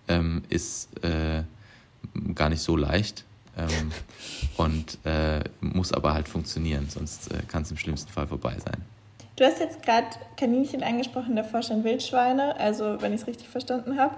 ähm, 0.08 0.42
ist 0.48 0.88
äh, 1.04 1.44
gar 2.34 2.48
nicht 2.48 2.60
so 2.60 2.76
leicht 2.76 3.24
ähm, 3.56 3.92
und 4.56 4.98
äh, 5.04 5.44
muss 5.60 5.92
aber 5.92 6.12
halt 6.12 6.28
funktionieren, 6.28 6.88
sonst 6.90 7.32
äh, 7.32 7.38
kann 7.46 7.62
es 7.62 7.70
im 7.70 7.76
schlimmsten 7.76 8.10
Fall 8.10 8.26
vorbei 8.26 8.56
sein. 8.58 8.82
Du 9.36 9.44
hast 9.44 9.60
jetzt 9.60 9.82
gerade 9.82 10.08
Kaninchen 10.36 10.82
angesprochen, 10.82 11.36
davor 11.36 11.62
schon 11.62 11.84
Wildschweine, 11.84 12.58
also 12.58 13.00
wenn 13.00 13.12
ich 13.12 13.20
es 13.20 13.26
richtig 13.28 13.48
verstanden 13.48 13.98
habe. 13.98 14.16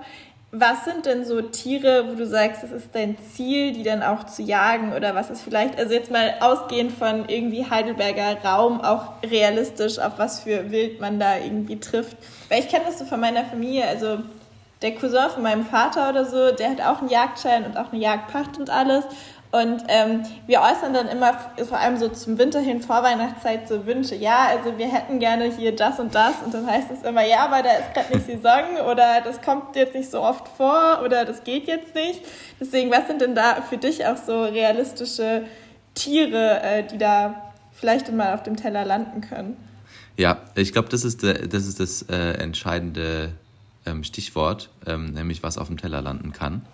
Was 0.50 0.86
sind 0.86 1.04
denn 1.04 1.26
so 1.26 1.42
Tiere, 1.42 2.08
wo 2.08 2.14
du 2.14 2.26
sagst, 2.26 2.64
es 2.64 2.72
ist 2.72 2.94
dein 2.94 3.18
Ziel, 3.18 3.72
die 3.72 3.82
dann 3.82 4.02
auch 4.02 4.24
zu 4.24 4.42
jagen 4.42 4.94
oder 4.94 5.14
was 5.14 5.28
ist 5.28 5.42
vielleicht, 5.42 5.78
also 5.78 5.92
jetzt 5.92 6.10
mal 6.10 6.36
ausgehend 6.40 6.92
von 6.92 7.28
irgendwie 7.28 7.68
Heidelberger 7.68 8.38
Raum, 8.42 8.80
auch 8.80 9.22
realistisch, 9.22 9.98
auf 9.98 10.12
was 10.16 10.40
für 10.40 10.70
Wild 10.70 11.02
man 11.02 11.20
da 11.20 11.36
irgendwie 11.36 11.78
trifft? 11.78 12.16
Weil 12.48 12.60
ich 12.60 12.68
kenne 12.68 12.86
das 12.86 12.98
so 12.98 13.04
von 13.04 13.20
meiner 13.20 13.44
Familie, 13.44 13.86
also 13.86 14.20
der 14.80 14.94
Cousin 14.94 15.28
von 15.34 15.42
meinem 15.42 15.66
Vater 15.66 16.08
oder 16.08 16.24
so, 16.24 16.52
der 16.52 16.70
hat 16.70 16.80
auch 16.80 17.00
einen 17.00 17.10
Jagdschein 17.10 17.66
und 17.66 17.76
auch 17.76 17.92
eine 17.92 18.00
Jagdpacht 18.00 18.58
und 18.58 18.70
alles. 18.70 19.04
Und 19.50 19.82
ähm, 19.88 20.24
wir 20.46 20.60
äußern 20.60 20.92
dann 20.92 21.08
immer, 21.08 21.32
vor 21.66 21.78
allem 21.78 21.96
so 21.96 22.08
zum 22.10 22.36
Winter 22.36 22.60
hin, 22.60 22.82
Vorweihnachtszeit, 22.82 23.66
so 23.66 23.86
Wünsche. 23.86 24.14
Ja, 24.14 24.48
also 24.48 24.76
wir 24.76 24.92
hätten 24.92 25.18
gerne 25.20 25.44
hier 25.44 25.74
das 25.74 25.98
und 25.98 26.14
das. 26.14 26.34
Und 26.44 26.52
dann 26.52 26.66
heißt 26.66 26.90
es 26.90 27.02
immer, 27.02 27.24
ja, 27.26 27.46
aber 27.46 27.62
da 27.62 27.70
ist 27.72 27.94
gerade 27.94 28.14
nicht 28.14 28.26
Saison 28.26 28.76
oder 28.90 29.22
das 29.22 29.40
kommt 29.40 29.74
jetzt 29.74 29.94
nicht 29.94 30.10
so 30.10 30.20
oft 30.20 30.46
vor 30.48 31.00
oder 31.02 31.24
das 31.24 31.44
geht 31.44 31.66
jetzt 31.66 31.94
nicht. 31.94 32.20
Deswegen, 32.60 32.90
was 32.90 33.06
sind 33.06 33.22
denn 33.22 33.34
da 33.34 33.62
für 33.62 33.78
dich 33.78 34.04
auch 34.04 34.18
so 34.18 34.42
realistische 34.42 35.44
Tiere, 35.94 36.60
äh, 36.62 36.86
die 36.86 36.98
da 36.98 37.52
vielleicht 37.72 38.12
mal 38.12 38.34
auf 38.34 38.42
dem 38.42 38.56
Teller 38.56 38.84
landen 38.84 39.22
können? 39.22 39.56
Ja, 40.18 40.38
ich 40.56 40.72
glaube, 40.72 40.90
das 40.90 41.04
ist, 41.04 41.22
das, 41.22 41.66
ist 41.66 41.80
das 41.80 42.02
äh, 42.02 42.32
entscheidende 42.32 43.32
ähm, 43.86 44.04
Stichwort, 44.04 44.68
ähm, 44.86 45.12
nämlich 45.12 45.42
was 45.42 45.56
auf 45.56 45.68
dem 45.68 45.78
Teller 45.78 46.02
landen 46.02 46.32
kann. 46.32 46.66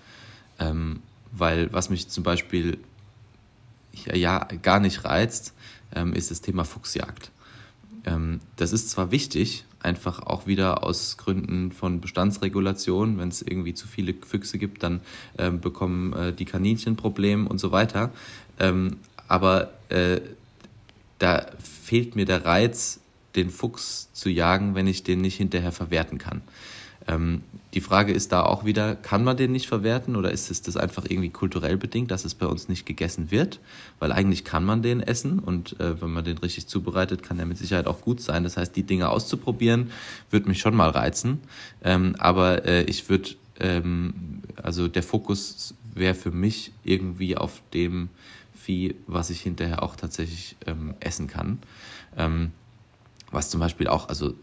Ähm, 1.35 1.39
weil 1.39 1.73
was 1.73 1.91
mich 1.91 2.09
zum 2.09 2.25
Beispiel 2.25 2.79
ja, 4.13 4.47
gar 4.63 4.81
nicht 4.81 5.05
reizt, 5.05 5.55
ähm, 5.95 6.13
ist 6.13 6.31
das 6.31 6.41
Thema 6.41 6.65
Fuchsjagd. 6.65 7.31
Ähm, 8.05 8.41
das 8.57 8.73
ist 8.73 8.91
zwar 8.91 9.11
wichtig, 9.11 9.65
einfach 9.81 10.21
auch 10.21 10.47
wieder 10.47 10.83
aus 10.83 11.17
Gründen 11.17 11.73
von 11.73 12.01
Bestandsregulation, 12.01 13.19
wenn 13.19 13.29
es 13.29 13.43
irgendwie 13.43 13.75
zu 13.75 13.87
viele 13.87 14.15
Füchse 14.15 14.59
gibt, 14.59 14.83
dann 14.83 15.01
ähm, 15.39 15.61
bekommen 15.61 16.13
äh, 16.13 16.33
die 16.33 16.45
Kaninchen 16.45 16.97
Probleme 16.97 17.49
und 17.49 17.59
so 17.59 17.73
weiter. 17.73 18.13
aber 19.27 19.73
äh, 19.89 20.21
da 21.19 21.47
fehlt 21.59 22.15
mir 22.15 22.25
der 22.25 22.45
Reiz, 22.45 23.01
den 23.35 23.51
Fuchs 23.51 24.13
zu 24.13 24.29
jagen, 24.29 24.77
wenn 24.77 24.87
ich 24.87 25.03
den 25.03 25.21
nicht 25.21 25.37
hinterher 25.37 25.73
verwerten 25.73 26.19
kann. 26.19 26.43
Ähm, 27.07 27.43
die 27.75 27.81
Frage 27.81 28.13
ist 28.13 28.33
da 28.33 28.43
auch 28.45 28.65
wieder, 28.65 28.95
kann 28.95 29.25
man 29.25 29.37
den 29.37 29.53
nicht 29.53 29.67
verwerten 29.67 30.17
oder 30.17 30.31
ist 30.31 30.51
es 30.51 30.63
das 30.63 30.77
einfach 30.77 31.05
irgendwie 31.09 31.31
kulturell 31.31 31.77
bedingt, 31.77 32.11
dass 32.11 32.25
es 32.25 32.35
bei 32.35 32.47
uns 32.47 32.69
nicht 32.69 32.87
gegessen 32.87 33.31
wird? 33.31 33.61
Weil 33.99 34.13
eigentlich 34.13 34.45
kann 34.45 34.65
man 34.65 34.83
den 34.83 35.01
essen 35.01 35.39
und 35.39 35.79
äh, 35.81 36.01
wenn 36.01 36.11
man 36.11 36.25
den 36.25 36.39
richtig 36.39 36.67
zubereitet, 36.69 37.23
kann 37.23 37.37
der 37.37 37.47
mit 37.47 37.59
Sicherheit 37.59 37.87
auch 37.87 38.01
gut 38.01 38.21
sein. 38.21 38.45
Das 38.45 38.57
heißt, 38.57 38.75
die 38.77 38.85
Dinge 38.85 39.09
auszuprobieren, 39.09 39.91
würde 40.31 40.49
mich 40.49 40.61
schon 40.61 40.77
mal 40.77 40.91
reizen. 40.91 41.41
Ähm, 41.83 42.15
aber 42.19 42.65
äh, 42.65 42.85
ich 42.85 43.09
würde, 43.09 43.31
ähm, 43.59 44.43
also 44.63 44.89
der 44.89 45.03
Fokus 45.03 45.75
wäre 45.95 46.15
für 46.15 46.31
mich 46.31 46.73
irgendwie 46.85 47.37
auf 47.37 47.61
dem 47.73 48.09
Vieh, 48.55 48.95
was 49.07 49.31
ich 49.31 49.41
hinterher 49.41 49.83
auch 49.83 49.97
tatsächlich 49.97 50.57
ähm, 50.67 50.95
essen 51.01 51.27
kann. 51.27 51.59
Ähm, 52.17 52.53
was 53.31 53.51
zum 53.51 53.61
Beispiel 53.61 53.89
auch, 53.89 54.09
also 54.09 54.35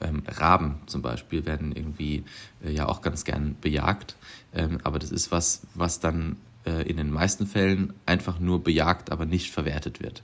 ähm, 0.00 0.22
Raben 0.26 0.80
zum 0.86 1.02
Beispiel 1.02 1.46
werden 1.46 1.72
irgendwie 1.72 2.24
äh, 2.64 2.70
ja 2.72 2.88
auch 2.88 3.02
ganz 3.02 3.24
gern 3.24 3.56
bejagt. 3.60 4.16
Ähm, 4.54 4.78
aber 4.84 4.98
das 4.98 5.10
ist 5.10 5.30
was, 5.30 5.62
was 5.74 6.00
dann 6.00 6.36
äh, 6.64 6.88
in 6.88 6.96
den 6.96 7.10
meisten 7.10 7.46
Fällen 7.46 7.92
einfach 8.06 8.38
nur 8.38 8.62
bejagt, 8.62 9.12
aber 9.12 9.26
nicht 9.26 9.50
verwertet 9.50 10.02
wird. 10.02 10.22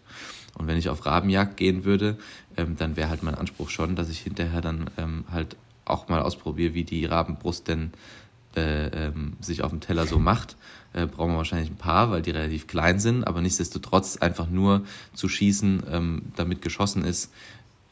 Und 0.57 0.67
wenn 0.67 0.79
ich 0.79 0.89
auf 0.89 1.05
Rabenjagd 1.05 1.57
gehen 1.57 1.85
würde, 1.85 2.19
ähm, 2.57 2.77
dann 2.77 2.97
wäre 2.97 3.11
halt 3.11 3.23
mein 3.23 3.35
Anspruch 3.35 3.71
schon, 3.71 3.97
dass 3.97 4.09
ich 4.09 4.21
hinterher 4.21 4.61
dann 4.61 4.91
ähm, 4.97 5.25
halt 5.31 5.57
auch 5.85 6.09
mal 6.09 6.23
ausprobiere, 6.23 6.75
wie 6.75 6.85
die 6.85 7.05
Rabenbrust 7.05 7.69
denn 7.69 7.93
äh, 8.57 8.87
ähm, 8.87 9.35
sich 9.41 9.63
auf 9.63 9.71
dem 9.71 9.81
Teller 9.81 10.07
so 10.07 10.19
macht. 10.19 10.57
Äh, 10.93 11.07
brauchen 11.07 11.33
wir 11.33 11.37
wahrscheinlich 11.37 11.71
ein 11.71 11.77
paar, 11.77 12.11
weil 12.11 12.23
die 12.23 12.31
relativ 12.31 12.67
klein 12.67 12.99
sind, 12.99 13.25
aber 13.25 13.43
nichtsdestotrotz 13.43 14.17
einfach 14.17 14.49
nur 14.49 14.85
zu 15.15 15.29
schießen, 15.29 15.83
ähm, 15.91 16.23
damit 16.37 16.63
geschossen 16.63 17.05
ist, 17.05 17.33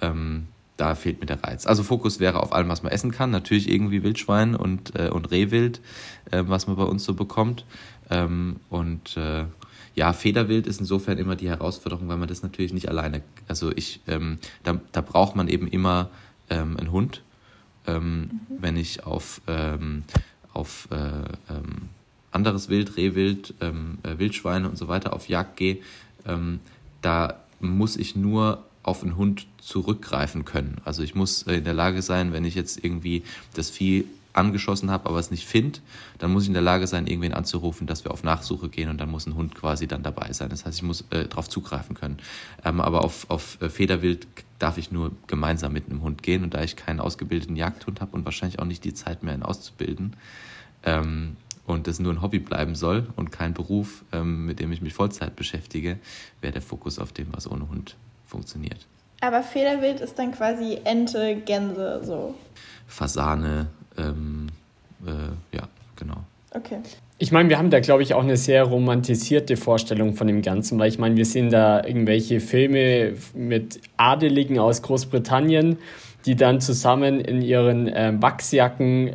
ähm, 0.01 0.49
da 0.77 0.95
fehlt 0.95 1.21
mir 1.21 1.27
der 1.27 1.43
Reiz. 1.43 1.67
Also 1.67 1.83
Fokus 1.83 2.19
wäre 2.19 2.43
auf 2.43 2.53
allem, 2.53 2.69
was 2.69 2.83
man 2.83 2.93
essen 2.93 3.13
kann. 3.13 3.31
Natürlich 3.31 3.71
irgendwie 3.71 4.03
Wildschwein 4.03 4.57
und, 4.57 4.99
äh, 4.99 5.09
und 5.09 5.31
Rehwild, 5.31 5.81
äh, 6.31 6.43
was 6.47 6.67
man 6.67 6.77
bei 6.77 6.83
uns 6.85 7.05
so 7.05 7.15
bekommt. 7.15 7.65
Ähm, 8.11 8.57
und 8.71 9.17
äh, 9.17 9.45
ja, 9.95 10.13
Federwild 10.13 10.67
ist 10.67 10.81
insofern 10.81 11.19
immer 11.19 11.37
die 11.37 11.49
Herausforderung, 11.49 12.09
weil 12.09 12.17
man 12.17 12.29
das 12.29 12.43
natürlich 12.43 12.73
nicht 12.73 12.89
alleine. 12.89 13.23
Also 13.47 13.71
ich, 13.75 14.01
ähm, 14.09 14.39
da, 14.65 14.81
da 14.91 15.01
braucht 15.01 15.37
man 15.37 15.47
eben 15.47 15.69
immer 15.69 16.11
ähm, 16.51 16.77
einen 16.77 16.91
Hund. 16.91 17.23
Ähm, 17.87 18.19
mhm. 18.21 18.41
Wenn 18.49 18.77
ich 18.77 19.07
auf, 19.07 19.41
ähm, 19.47 20.03
auf 20.53 20.89
äh, 20.91 20.97
ähm, 20.97 21.89
anderes 22.33 22.69
Wild, 22.69 22.97
Rehwild, 22.97 23.55
äh, 23.61 24.19
Wildschweine 24.19 24.69
und 24.69 24.77
so 24.77 24.89
weiter 24.89 25.13
auf 25.13 25.29
Jagd 25.29 25.57
gehe, 25.57 25.79
da 27.03 27.41
muss 27.61 27.97
ich 27.99 28.17
nur 28.17 28.65
auf 28.85 29.03
einen 29.03 29.17
Hund 29.17 29.47
zurückgreifen 29.59 30.45
können. 30.45 30.81
Also 30.85 31.03
ich 31.03 31.15
muss 31.15 31.43
äh, 31.45 31.57
in 31.57 31.65
der 31.65 31.75
Lage 31.75 32.03
sein, 32.03 32.33
wenn 32.33 32.45
ich 32.45 32.55
jetzt 32.55 32.85
irgendwie 32.85 33.25
das 33.55 33.71
Vieh 33.71 34.07
angeschossen 34.35 34.91
habe, 34.91 35.09
aber 35.09 35.19
es 35.19 35.31
nicht 35.31 35.47
finde, 35.47 35.79
dann 36.19 36.33
muss 36.33 36.43
ich 36.43 36.49
in 36.49 36.55
der 36.55 36.63
Lage 36.63 36.87
sein, 36.87 37.07
irgendwen 37.07 37.35
anzurufen, 37.35 37.87
dass 37.87 38.05
wir 38.05 38.11
auf 38.11 38.25
Nachsuche 38.25 38.69
gehen 38.69 38.89
und 38.89 38.99
dann 38.99 39.11
muss 39.11 39.27
ein 39.27 39.37
Hund 39.37 39.55
quasi 39.55 39.87
dann 39.87 40.03
dabei 40.03 40.33
sein. 40.33 40.51
Das 40.51 40.67
heißt, 40.67 40.77
ich 40.77 40.83
muss 40.83 41.05
äh, 41.11 41.27
darauf 41.29 41.49
zugreifen 41.49 41.95
können. 41.95 42.19
Ähm, 42.65 42.81
aber 42.81 43.05
auf, 43.05 43.31
auf 43.31 43.61
äh, 43.63 43.71
Federwild 43.71 44.27
darf 44.59 44.77
ich 44.77 44.91
nur 44.91 45.13
gemeinsam 45.29 45.73
mit 45.73 45.87
einem 45.89 46.03
Hund 46.03 46.23
gehen 46.23 46.43
und 46.43 46.53
da 46.55 46.63
ich 46.63 46.77
keinen 46.77 47.01
ausgebildeten 47.01 47.57
Jagdhund 47.57 48.01
habe 48.01 48.17
und 48.17 48.25
wahrscheinlich 48.25 48.59
auch 48.59 48.67
nicht 48.67 48.85
die 48.85 48.95
Zeit 48.95 49.23
mehr, 49.23 49.35
ihn 49.35 49.43
auszubilden, 49.43 50.17
ähm, 50.83 51.37
und 51.67 51.87
das 51.87 51.99
nur 51.99 52.13
ein 52.13 52.21
Hobby 52.21 52.39
bleiben 52.39 52.75
soll 52.75 53.07
und 53.17 53.33
kein 53.33 53.55
Beruf, 53.55 54.05
ähm, 54.13 54.47
mit 54.47 54.61
dem 54.61 54.71
ich 54.73 54.83
mich 54.83 54.93
Vollzeit 54.93 55.35
beschäftige, 55.35 55.99
wäre 56.41 56.53
der 56.53 56.63
Fokus 56.63 56.99
auf 56.99 57.13
dem, 57.13 57.29
was 57.33 57.51
ohne 57.51 57.69
Hund 57.69 57.97
funktioniert. 58.27 58.87
Aber 59.21 59.43
Federwild 59.43 60.01
ist 60.01 60.19
dann 60.19 60.33
quasi 60.33 60.79
Ente, 60.85 61.37
Gänse, 61.45 62.01
so. 62.05 62.35
Fasane, 62.87 63.69
ähm, 63.97 64.49
äh, 65.07 65.57
ja, 65.57 65.69
genau. 65.97 66.19
Okay. 66.51 66.79
Ich 67.19 67.33
meine, 67.33 67.49
wir 67.49 67.59
haben 67.59 67.71
da, 67.71 67.81
glaube 67.81 68.03
ich, 68.03 68.15
auch 68.15 68.23
eine 68.23 68.37
sehr 68.37 68.65
romantisierte 68.65 69.57
Vorstellung 69.57 70.15
von 70.15 70.27
dem 70.27 70.43
Ganzen, 70.43 70.79
weil 70.79 70.89
ich 70.89 70.99
meine, 70.99 71.17
wir 71.17 71.25
sehen 71.25 71.49
da 71.49 71.85
irgendwelche 71.85 72.41
Filme 72.41 73.15
mit 73.35 73.81
Adeligen 73.97 74.59
aus 74.59 74.83
Großbritannien, 74.83 75.79
die 76.27 76.37
dann 76.37 76.61
zusammen 76.61 77.21
in 77.21 77.41
ihren 77.43 77.89
äh, 77.89 78.13
Wachsjacken 78.21 79.09
äh, 79.09 79.15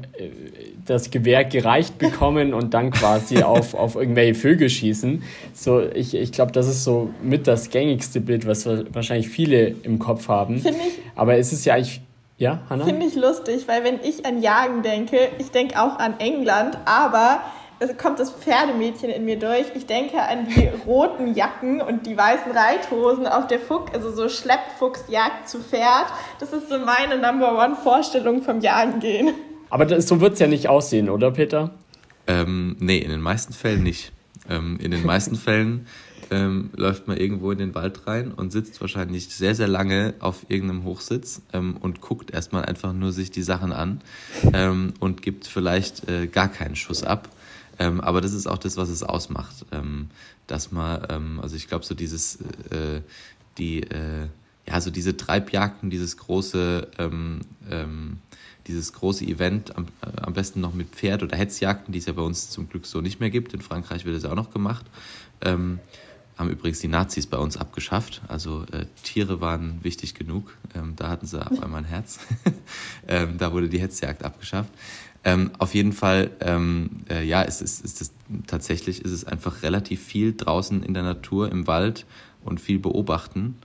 das 0.90 1.12
Gewehr 1.12 1.46
gereicht 1.46 1.98
bekommen 1.98 2.54
und 2.54 2.74
dann 2.74 2.92
quasi 2.92 3.44
auf, 3.44 3.74
auf 3.74 3.96
irgendwelche 3.96 4.36
Vögel 4.36 4.70
schießen. 4.70 5.24
So, 5.54 5.82
ich, 5.82 6.16
ich 6.16 6.32
glaube, 6.32 6.52
das 6.52 6.68
ist 6.68 6.84
so 6.84 7.10
mit 7.22 7.48
das 7.48 7.70
gängigste 7.70 8.22
Bild, 8.22 8.48
was 8.48 8.66
wahrscheinlich 8.66 9.30
viele 9.30 9.76
im 9.84 10.00
Kopf 10.00 10.28
haben. 10.28 10.60
Finde 10.60 10.80
ich. 10.80 11.00
Aber 11.16 11.38
es 11.38 11.54
ist 11.54 11.66
ja 11.66 11.76
eigentlich. 11.76 12.02
Ja, 12.38 12.62
Hannah? 12.70 12.86
Finde 12.86 13.06
ich 13.06 13.16
lustig, 13.16 13.68
weil 13.68 13.84
wenn 13.84 14.00
ich 14.02 14.26
an 14.26 14.42
Jagen 14.42 14.82
denke, 14.82 15.18
ich 15.40 15.52
denke 15.52 15.78
auch 15.78 16.00
an 16.00 16.22
England, 16.22 16.78
aber 16.86 17.42
es 17.80 17.98
kommt 17.98 18.20
das 18.20 18.32
Pferdemädchen 18.32 19.10
in 19.10 19.26
mir 19.26 19.38
durch. 19.38 19.66
Ich 19.76 19.86
denke 19.86 20.22
an 20.22 20.48
die 20.48 20.70
roten 20.86 21.34
Jacken 21.34 21.82
und 21.82 22.06
die 22.06 22.18
weißen 22.18 22.52
Reithosen 22.52 23.28
auf 23.28 23.48
der 23.48 23.60
Fuchs, 23.60 23.94
also 23.94 24.12
so 24.12 24.30
Schleppfuchsjagd 24.30 25.50
zu 25.50 25.60
Pferd. 25.60 26.08
Das 26.40 26.54
ist 26.54 26.70
so 26.70 26.80
meine 26.80 27.18
Number 27.18 27.58
One 27.62 27.76
Vorstellung 27.76 28.42
vom 28.42 28.62
Jagen 28.62 29.00
gehen. 29.00 29.34
Aber 29.70 29.86
das, 29.86 30.08
so 30.08 30.22
wird 30.22 30.34
es 30.34 30.40
ja 30.40 30.48
nicht 30.48 30.68
aussehen, 30.68 31.10
oder 31.10 31.32
Peter? 31.32 31.72
Ähm, 32.28 32.76
nee, 32.80 33.00
in 33.00 33.10
den 33.10 33.22
meisten 33.22 33.54
Fällen 33.54 33.84
nicht. 33.84 34.12
Ähm, 34.50 34.78
in 34.82 34.92
den 34.92 35.06
meisten 35.06 35.36
Fällen 35.36 35.88
ähm, 36.32 36.70
läuft 36.76 37.08
man 37.08 37.18
irgendwo 37.18 37.52
in 37.52 37.58
den 37.58 37.76
Wald 37.76 38.06
rein 38.08 38.32
und 38.32 38.52
sitzt 38.52 38.82
wahrscheinlich 38.82 39.30
sehr, 39.30 39.56
sehr 39.56 39.68
lange 39.68 40.14
auf 40.20 40.46
irgendeinem 40.48 40.84
Hochsitz 40.84 41.42
ähm, 41.54 41.78
und 41.80 42.02
guckt 42.02 42.32
erstmal 42.32 42.66
einfach 42.66 42.94
nur 42.94 43.12
sich 43.12 43.32
die 43.32 43.42
Sachen 43.42 43.72
an 43.72 44.02
ähm, 44.54 44.94
und 45.00 45.22
gibt 45.22 45.48
vielleicht 45.48 46.08
äh, 46.08 46.28
gar 46.28 46.48
keinen 46.48 46.76
Schuss 46.76 47.04
ab. 47.04 47.30
Ähm, 47.80 48.02
aber 48.02 48.22
das 48.22 48.34
ist 48.34 48.48
auch 48.48 48.58
das, 48.58 48.78
was 48.78 48.90
es 48.90 49.04
ausmacht. 49.04 49.66
Ähm, 49.72 50.10
dass 50.48 50.72
man, 50.72 51.40
also 51.40 51.56
ich 51.56 51.68
glaube, 51.68 51.86
so 51.86 51.94
dieses, 51.94 52.38
äh, 52.72 53.02
die, 53.60 53.84
äh, 53.84 54.26
ja, 54.68 54.82
so 54.82 54.90
diese 54.90 55.16
Treibjagden, 55.16 55.92
dieses 55.92 56.18
große, 56.18 56.88
ähm, 56.98 57.42
dieses 58.70 58.94
große 58.94 59.26
Event, 59.26 59.76
am, 59.76 59.88
äh, 60.02 60.22
am 60.22 60.34
besten 60.34 60.62
noch 60.62 60.74
mit 60.74 60.90
Pferd 60.90 61.24
oder 61.24 61.36
Hetzjagden, 61.36 61.92
die 61.92 62.00
es 62.00 62.06
ja 62.06 62.14
bei 62.14 62.22
uns 62.22 62.50
zum 62.50 62.70
Glück 62.70 62.86
so 62.86 63.02
nicht 63.02 63.20
mehr 63.20 63.30
gibt. 63.30 63.54
In 63.54 63.62
Frankreich 63.62 64.06
wird 64.06 64.16
es 64.16 64.26
auch 64.26 64.36
noch 64.36 64.52
gemacht. 64.52 64.86
Ähm, 65.42 65.80
haben 66.38 66.50
übrigens 66.50 66.80
die 66.80 66.88
Nazis 66.88 67.28
bei 67.28 67.38
uns 67.38 67.58
abgeschafft. 67.58 68.22
Also 68.30 68.64
äh, 68.72 68.86
Tiere 69.04 69.42
waren 69.42 69.80
wichtig 69.84 70.14
genug. 70.14 70.56
Ähm, 70.74 70.94
da 70.96 71.10
hatten 71.10 71.26
sie 71.26 71.46
auf 71.46 71.62
einmal 71.62 71.82
ein 71.82 71.86
Herz. 71.86 72.20
ähm, 73.08 73.38
da 73.38 73.52
wurde 73.52 73.68
die 73.68 73.82
Hetzjagd 73.82 74.24
abgeschafft. 74.24 74.72
Ähm, 75.26 75.52
auf 75.58 75.74
jeden 75.74 75.92
Fall, 75.92 76.32
ähm, 76.40 77.02
äh, 77.10 77.26
ja, 77.26 77.44
es 77.44 77.62
ist, 77.62 77.84
ist 77.84 78.02
es, 78.02 78.14
tatsächlich 78.48 79.04
ist 79.04 79.12
es 79.12 79.26
einfach 79.26 79.64
relativ 79.64 80.02
viel 80.02 80.34
draußen 80.34 80.82
in 80.84 80.94
der 80.94 81.04
Natur, 81.04 81.52
im 81.52 81.68
Wald 81.68 82.06
und 82.46 82.62
viel 82.62 82.80
beobachten 82.80 83.56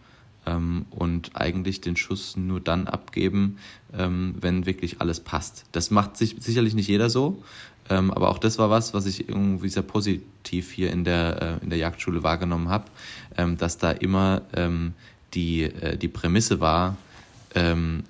ähm, 0.47 0.87
und 0.91 1.33
eigentlich 1.35 1.81
den 1.81 1.97
Schuss 1.97 2.37
nur 2.37 2.61
dann 2.61 2.87
abgeben, 2.87 3.59
ähm, 3.97 4.35
wenn 4.41 4.67
wirklich 4.67 5.01
alles 5.01 5.21
passt. 5.21 5.65
Das 5.73 5.91
macht 5.91 6.17
sich 6.17 6.37
sicherlich 6.41 6.75
nicht 6.75 6.89
jeder 6.89 7.11
so, 7.11 7.43
ähm, 7.91 8.11
aber 8.11 8.31
auch 8.31 8.39
das 8.39 8.59
war 8.59 8.71
was, 8.71 8.95
was 8.95 9.07
ich 9.07 9.29
irgendwie 9.29 9.69
sehr 9.69 9.83
positiv 9.83 10.71
hier 10.71 10.91
in 10.91 11.05
der, 11.05 11.59
äh, 11.61 11.65
in 11.65 11.71
der 11.71 11.79
Jagdschule 11.79 12.23
wahrgenommen 12.23 12.69
habe, 12.69 12.87
ähm, 13.37 13.57
dass 13.57 13.79
da 13.79 13.91
immer 13.91 14.43
ähm, 14.55 14.95
die, 15.35 15.63
äh, 15.63 15.97
die 15.97 16.09
Prämisse 16.09 16.61
war, 16.61 16.97
ähm, 17.55 18.05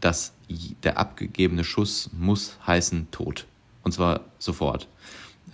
dass 0.00 0.32
der 0.82 0.98
abgegebene 0.98 1.64
Schuss 1.64 2.10
muss 2.18 2.56
heißen 2.66 3.10
Tod. 3.10 3.46
Und 3.82 3.92
zwar 3.92 4.22
sofort. 4.38 4.88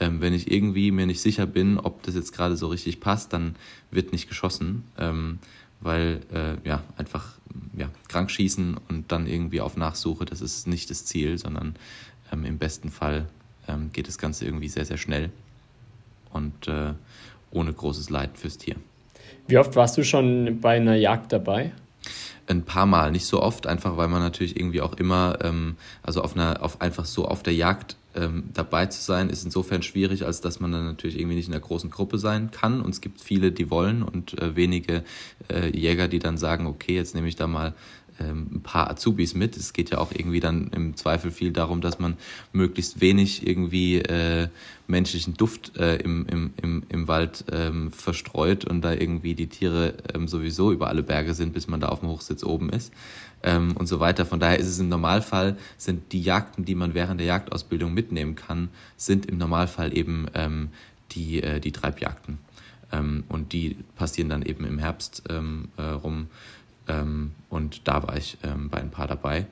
Ähm, 0.01 0.21
wenn 0.21 0.33
ich 0.33 0.51
irgendwie 0.51 0.91
mir 0.91 1.07
nicht 1.07 1.21
sicher 1.21 1.47
bin, 1.47 1.79
ob 1.79 2.03
das 2.03 2.15
jetzt 2.15 2.33
gerade 2.33 2.57
so 2.57 2.69
richtig 2.69 3.01
passt, 3.01 3.33
dann 3.33 3.55
wird 3.91 4.13
nicht 4.13 4.29
geschossen, 4.29 4.85
ähm, 4.99 5.39
weil 5.85 6.21
äh, 6.33 6.69
ja 6.69 6.83
einfach 6.97 7.35
ja, 7.77 7.89
krank 8.09 8.31
schießen 8.31 8.77
und 8.89 9.13
dann 9.13 9.27
irgendwie 9.27 9.61
auf 9.61 9.77
Nachsuche, 9.77 10.25
das 10.25 10.41
ist 10.41 10.67
nicht 10.67 10.91
das 10.91 11.05
Ziel, 11.05 11.39
sondern 11.39 11.77
ähm, 12.33 12.45
Im 12.45 12.59
besten 12.59 12.91
Fall 12.91 13.27
ähm, 13.69 13.91
geht 13.93 14.09
das 14.09 14.19
Ganze 14.19 14.45
irgendwie 14.45 14.69
sehr, 14.69 14.85
sehr 14.85 14.97
schnell 14.97 15.31
und 16.33 16.69
äh, 16.69 16.93
ohne 17.51 17.73
großes 17.73 18.11
Leid 18.11 18.31
fürs 18.35 18.59
Tier. 18.59 18.77
Wie 19.47 19.59
oft 19.59 19.77
warst 19.77 19.97
du 19.97 20.05
schon 20.05 20.61
bei 20.61 20.77
einer 20.77 20.97
Jagd 20.97 21.33
dabei? 21.33 21.73
Ein 22.47 22.65
paar 22.65 22.87
Mal, 22.87 23.11
nicht 23.11 23.27
so 23.27 23.43
oft, 23.43 23.67
einfach 23.67 23.97
weil 23.97 24.09
man 24.09 24.21
natürlich 24.21 24.57
irgendwie 24.59 24.81
auch 24.81 24.95
immer, 24.95 25.39
ähm, 25.43 25.77
also 26.03 26.23
auf 26.23 26.35
einer, 26.37 26.63
auf 26.63 26.81
einfach 26.81 27.07
so 27.07 27.27
auf 27.27 27.43
der 27.43 27.55
Jagd 27.55 27.97
ähm, 28.15 28.45
dabei 28.53 28.87
zu 28.87 29.03
sein, 29.03 29.29
ist 29.31 29.45
insofern 29.45 29.83
schwierig, 29.83 30.25
als 30.25 30.41
dass 30.41 30.61
man 30.61 30.73
dann 30.73 30.85
natürlich 30.85 31.19
irgendwie 31.19 31.37
nicht 31.37 31.49
in 31.49 31.55
einer 31.55 31.61
großen 31.61 31.91
Gruppe 31.91 32.19
sein 32.19 32.51
kann. 32.51 32.81
Und 32.81 32.91
es 32.91 33.01
gibt 33.01 33.21
viele, 33.21 33.53
die 33.53 33.71
wollen 33.71 34.03
und 34.03 34.41
äh, 34.41 34.57
wenige 34.57 35.05
äh, 35.51 35.69
Jäger, 35.77 36.09
die 36.09 36.19
dann 36.19 36.39
sagen, 36.39 36.67
okay, 36.67 36.95
jetzt 36.95 37.15
nehme 37.15 37.29
ich 37.29 37.37
da 37.37 37.47
mal 37.47 37.75
ein 38.23 38.61
paar 38.63 38.91
Azubis 38.91 39.35
mit. 39.35 39.57
Es 39.57 39.73
geht 39.73 39.91
ja 39.91 39.99
auch 39.99 40.13
irgendwie 40.13 40.41
dann 40.41 40.69
im 40.69 40.97
Zweifel 40.97 41.31
viel 41.31 41.53
darum, 41.53 41.81
dass 41.81 41.99
man 41.99 42.17
möglichst 42.53 43.01
wenig 43.01 43.47
irgendwie 43.47 43.99
äh, 43.99 44.49
menschlichen 44.87 45.35
Duft 45.35 45.77
äh, 45.77 45.97
im, 45.97 46.27
im, 46.27 46.55
im, 46.63 46.83
im 46.89 47.09
Wald 47.09 47.45
ähm, 47.51 47.91
verstreut 47.91 48.65
und 48.65 48.83
da 48.83 48.93
irgendwie 48.93 49.35
die 49.35 49.49
Tiere 49.49 49.95
ähm, 50.15 50.29
sowieso 50.29 50.73
über 50.73 50.89
alle 50.89 51.03
Berge 51.03 51.35
sind, 51.35 51.55
bis 51.55 51.67
man 51.67 51.81
da 51.81 51.89
auf 51.89 52.01
dem 52.01 52.09
Hochsitz 52.09 52.45
oben 52.45 52.71
ist 52.71 52.93
ähm, 53.45 53.77
und 53.77 53.87
so 53.87 54.01
weiter. 54.01 54.27
Von 54.27 54.41
daher 54.41 54.59
ist 54.59 54.69
es 54.69 54.79
im 54.81 54.89
Normalfall, 54.89 55.57
sind 55.77 56.13
die 56.13 56.23
Jagden, 56.23 56.65
die 56.65 56.75
man 56.75 56.95
während 56.95 57.21
der 57.21 57.27
Jagdausbildung 57.27 57.95
mitnehmen 57.95 58.35
kann, 58.35 58.71
sind 58.97 59.27
im 59.27 59.39
Normalfall 59.39 59.97
eben 59.97 60.27
ähm, 60.35 60.71
die, 61.13 61.43
äh, 61.43 61.61
die 61.61 61.73
Treibjagden. 61.73 62.39
Ähm, 62.93 63.25
und 63.29 63.53
die 63.53 63.77
passieren 63.97 64.29
dann 64.29 64.43
eben 64.43 64.65
im 64.65 64.79
Herbst 64.79 65.25
ähm, 65.29 65.69
äh, 65.77 65.83
rum 65.83 66.29
ähm, 66.89 67.33
und 67.51 67.87
da 67.89 68.03
war 68.03 68.17
ich 68.17 68.39
ähm, 68.43 68.69
bei 68.71 68.79
ein 68.79 68.91
paar 68.91 69.07
dabei. 69.07 69.47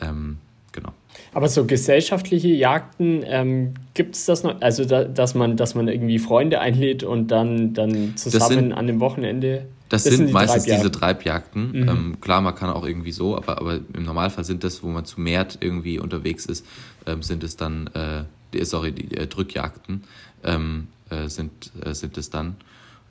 Ähm, 0.00 0.38
genau. 0.72 0.92
Aber 1.34 1.48
so 1.48 1.64
gesellschaftliche 1.66 2.48
Jagden, 2.48 3.22
ähm, 3.26 3.74
gibt 3.94 4.14
es 4.14 4.24
das 4.26 4.42
noch? 4.42 4.60
Also, 4.60 4.84
da, 4.84 5.04
dass, 5.04 5.34
man, 5.34 5.56
dass 5.56 5.74
man 5.74 5.88
irgendwie 5.88 6.18
Freunde 6.18 6.60
einlädt 6.60 7.02
und 7.02 7.28
dann, 7.28 7.74
dann 7.74 8.16
zusammen 8.16 8.48
sind, 8.48 8.72
an 8.72 8.86
dem 8.86 9.00
Wochenende. 9.00 9.66
Das, 9.88 10.04
das 10.04 10.10
sind, 10.10 10.18
sind 10.18 10.26
die 10.28 10.32
meistens 10.32 10.64
Treibjagden. 10.64 10.82
diese 10.82 11.00
Treibjagden. 11.00 11.72
Mhm. 11.72 11.88
Ähm, 11.88 12.20
klar, 12.20 12.40
man 12.40 12.54
kann 12.54 12.70
auch 12.70 12.86
irgendwie 12.86 13.12
so, 13.12 13.36
aber, 13.36 13.58
aber 13.58 13.80
im 13.92 14.04
Normalfall 14.04 14.44
sind 14.44 14.62
das, 14.62 14.82
wo 14.82 14.88
man 14.88 15.04
zu 15.04 15.20
Mehrt 15.20 15.58
irgendwie 15.60 15.98
unterwegs 15.98 16.46
ist, 16.46 16.64
ähm, 17.06 17.22
sind 17.22 17.42
es 17.42 17.56
dann, 17.56 17.88
äh, 17.94 18.64
sorry, 18.64 18.92
die 18.92 19.16
äh, 19.16 19.26
Drückjagden 19.26 20.04
ähm, 20.44 20.86
äh, 21.10 21.28
sind, 21.28 21.72
äh, 21.84 21.92
sind 21.92 22.16
es 22.18 22.30
dann. 22.30 22.56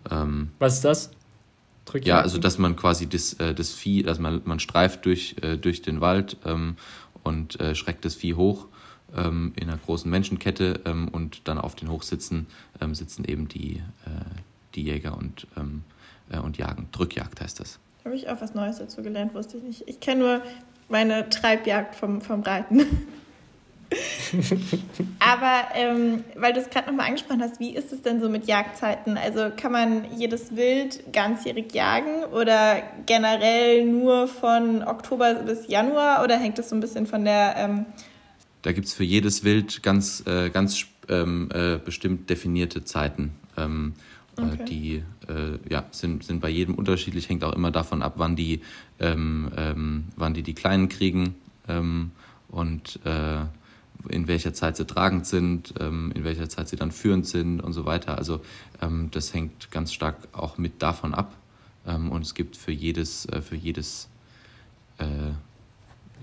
Ähm, 0.10 0.50
Was 0.60 0.76
ist 0.76 0.86
das? 0.86 1.12
Ja, 2.06 2.22
also 2.22 2.38
dass 2.38 2.58
man 2.58 2.76
quasi 2.76 3.08
das, 3.08 3.34
äh, 3.34 3.54
das 3.54 3.72
Vieh, 3.74 4.04
dass 4.04 4.20
man, 4.20 4.42
man 4.46 4.60
streift 4.60 5.06
durch, 5.06 5.36
äh, 5.42 5.58
durch 5.58 5.82
den 5.82 6.02
Wald 6.02 6.38
ähm, 6.46 6.76
und 7.24 7.60
äh, 7.60 7.76
schreckt 7.76 8.06
das 8.06 8.16
Vieh 8.16 8.36
hoch 8.36 8.68
ähm, 9.16 9.54
in 9.56 9.70
einer 9.70 9.78
großen 9.78 10.10
Menschenkette 10.10 10.82
ähm, 10.86 11.08
und 11.08 11.48
dann 11.48 11.58
auf 11.58 11.76
den 11.76 11.90
Hochsitzen 11.90 12.48
ähm, 12.82 12.96
sitzen 12.96 13.26
eben 13.26 13.48
die, 13.48 13.78
äh, 14.06 14.10
die 14.76 14.84
Jäger 14.84 15.18
und, 15.18 15.48
ähm, 15.58 15.84
äh, 16.30 16.40
und 16.40 16.58
jagen. 16.58 16.88
Drückjagd 16.92 17.42
heißt 17.42 17.60
das. 17.60 17.80
Habe 18.06 18.16
ich 18.16 18.30
auch 18.30 18.42
was 18.42 18.54
Neues 18.54 18.78
dazu 18.78 19.02
gelernt, 19.04 19.34
wusste 19.34 19.58
ich 19.58 19.64
nicht. 19.64 19.84
Ich 19.88 20.00
kenne 20.00 20.22
nur 20.22 20.42
meine 20.88 21.30
Treibjagd 21.30 21.96
vom, 21.96 22.22
vom 22.22 22.42
Reiten. 22.42 22.82
Aber 25.20 25.64
ähm, 25.74 26.24
weil 26.36 26.54
du 26.54 26.60
es 26.60 26.70
gerade 26.70 26.88
nochmal 26.88 27.08
angesprochen 27.08 27.42
hast, 27.42 27.60
wie 27.60 27.76
ist 27.76 27.92
es 27.92 28.02
denn 28.02 28.22
so 28.22 28.30
mit 28.30 28.48
Jagdzeiten? 28.48 29.18
Also 29.18 29.50
kann 29.56 29.72
man 29.72 30.06
jedes 30.16 30.56
Wild 30.56 31.12
ganzjährig 31.12 31.74
jagen 31.74 32.24
oder 32.32 32.84
generell 33.06 33.86
nur 33.86 34.28
von 34.28 34.84
Oktober 34.84 35.34
bis 35.36 35.68
Januar 35.68 36.24
oder 36.24 36.38
hängt 36.38 36.58
das 36.58 36.70
so 36.70 36.76
ein 36.76 36.82
bisschen 36.82 37.08
von 37.08 37.26
der... 37.26 37.56
Ähm 37.58 37.86
da 38.62 38.74
gibt 38.74 38.88
es 38.88 38.94
für 38.94 39.06
jedes 39.06 39.44
Wild 39.44 39.82
ganz, 39.84 40.24
äh, 40.28 40.50
ganz 40.50 40.86
ähm, 41.08 41.50
äh, 41.54 41.78
bestimmt 41.78 42.30
definierte 42.30 42.84
Zeiten. 42.84 43.32
Ähm, 43.58 43.94
äh, 44.38 44.42
okay. 44.42 44.66
Die 44.66 45.04
äh, 45.28 45.58
ja, 45.70 45.86
sind, 45.92 46.26
sind 46.26 46.42
bei 46.42 46.50
jedem 46.50 46.76
unterschiedlich, 46.76 47.30
hängt 47.30 47.44
auch 47.44 47.54
immer 47.54 47.72
davon 47.72 48.04
ab, 48.04 48.14
wann 48.18 48.36
die, 48.36 48.62
ähm, 49.00 49.50
ähm, 49.58 50.04
wann 50.16 50.34
die 50.34 50.44
die 50.44 50.54
Kleinen 50.54 50.90
kriegen 50.90 51.36
und 52.50 53.00
äh, 53.06 53.42
in 54.08 54.28
welcher 54.28 54.54
Zeit 54.54 54.78
sie 54.78 54.86
tragend 54.86 55.26
sind, 55.26 55.74
ähm, 55.80 56.12
in 56.16 56.24
welcher 56.24 56.48
Zeit 56.48 56.70
sie 56.70 56.78
dann 56.78 56.92
führend 56.92 57.28
sind 57.28 57.60
und 57.60 57.74
so 57.74 57.86
weiter. 57.86 58.18
Also 58.18 58.42
ähm, 58.82 59.10
das 59.12 59.34
hängt 59.34 59.72
ganz 59.72 59.92
stark 59.94 60.16
auch 60.32 60.58
mit 60.58 60.82
davon 60.82 61.14
ab. 61.14 61.34
Ähm, 61.86 62.12
und 62.12 62.22
es 62.22 62.34
gibt 62.34 62.56
für 62.56 62.72
jedes, 62.72 63.26
äh, 63.26 63.42
für 63.42 63.56
jedes, 63.56 64.10
äh, 64.98 65.06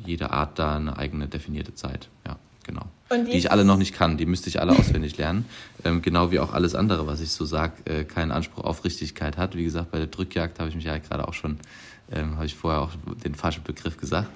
jede 0.04 0.30
Art 0.30 0.58
da 0.58 0.76
eine 0.76 0.96
eigene 0.96 1.28
definierte 1.28 1.74
Zeit. 1.74 2.08
Ja, 2.26 2.38
genau. 2.64 2.86
die 3.10 3.32
ich 3.32 3.50
alle 3.50 3.64
noch 3.64 3.78
nicht 3.78 3.94
kann, 3.94 4.16
die 4.16 4.26
müsste 4.26 4.48
ich 4.48 4.60
alle 4.60 4.72
auswendig 4.72 5.16
lernen. 5.16 5.46
Genau 6.02 6.30
wie 6.30 6.40
auch 6.40 6.52
alles 6.52 6.74
andere, 6.74 7.06
was 7.06 7.20
ich 7.20 7.30
so 7.30 7.44
sage, 7.44 7.74
äh, 7.84 8.04
keinen 8.04 8.30
Anspruch 8.30 8.64
auf 8.64 8.84
Richtigkeit 8.84 9.36
hat. 9.36 9.56
Wie 9.56 9.64
gesagt, 9.64 9.90
bei 9.90 9.98
der 9.98 10.08
Drückjagd 10.08 10.58
habe 10.58 10.68
ich 10.68 10.74
mich 10.74 10.84
ja 10.84 10.98
gerade 10.98 11.26
auch 11.28 11.34
schon, 11.34 11.58
habe 12.12 12.46
ich 12.46 12.54
vorher 12.54 12.82
auch 12.82 12.92
den 13.24 13.34
falschen 13.34 13.64
Begriff 13.64 13.96
gesagt. 13.96 14.28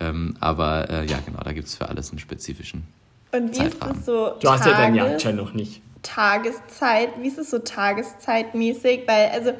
Ähm, 0.00 0.36
aber 0.40 0.90
äh, 0.90 1.06
ja, 1.06 1.18
genau, 1.24 1.40
da 1.42 1.52
gibt 1.52 1.68
es 1.68 1.76
für 1.76 1.88
alles 1.88 2.10
einen 2.10 2.18
spezifischen. 2.18 2.84
Und 3.32 3.50
wie 3.50 3.58
Zeitrahmen. 3.58 3.94
ist 3.94 4.00
es 4.00 4.06
so? 4.06 4.34
Du 4.40 4.50
hast 4.50 4.66
ja 4.66 4.72
deinen 4.72 4.94
Jagdschein 4.94 5.36
noch 5.36 5.54
nicht. 5.54 5.80
Tageszeit, 6.02 7.10
wie 7.20 7.28
ist 7.28 7.38
es 7.38 7.50
so 7.50 7.58
tageszeitmäßig? 7.60 9.02
Weil, 9.06 9.28
also, 9.30 9.52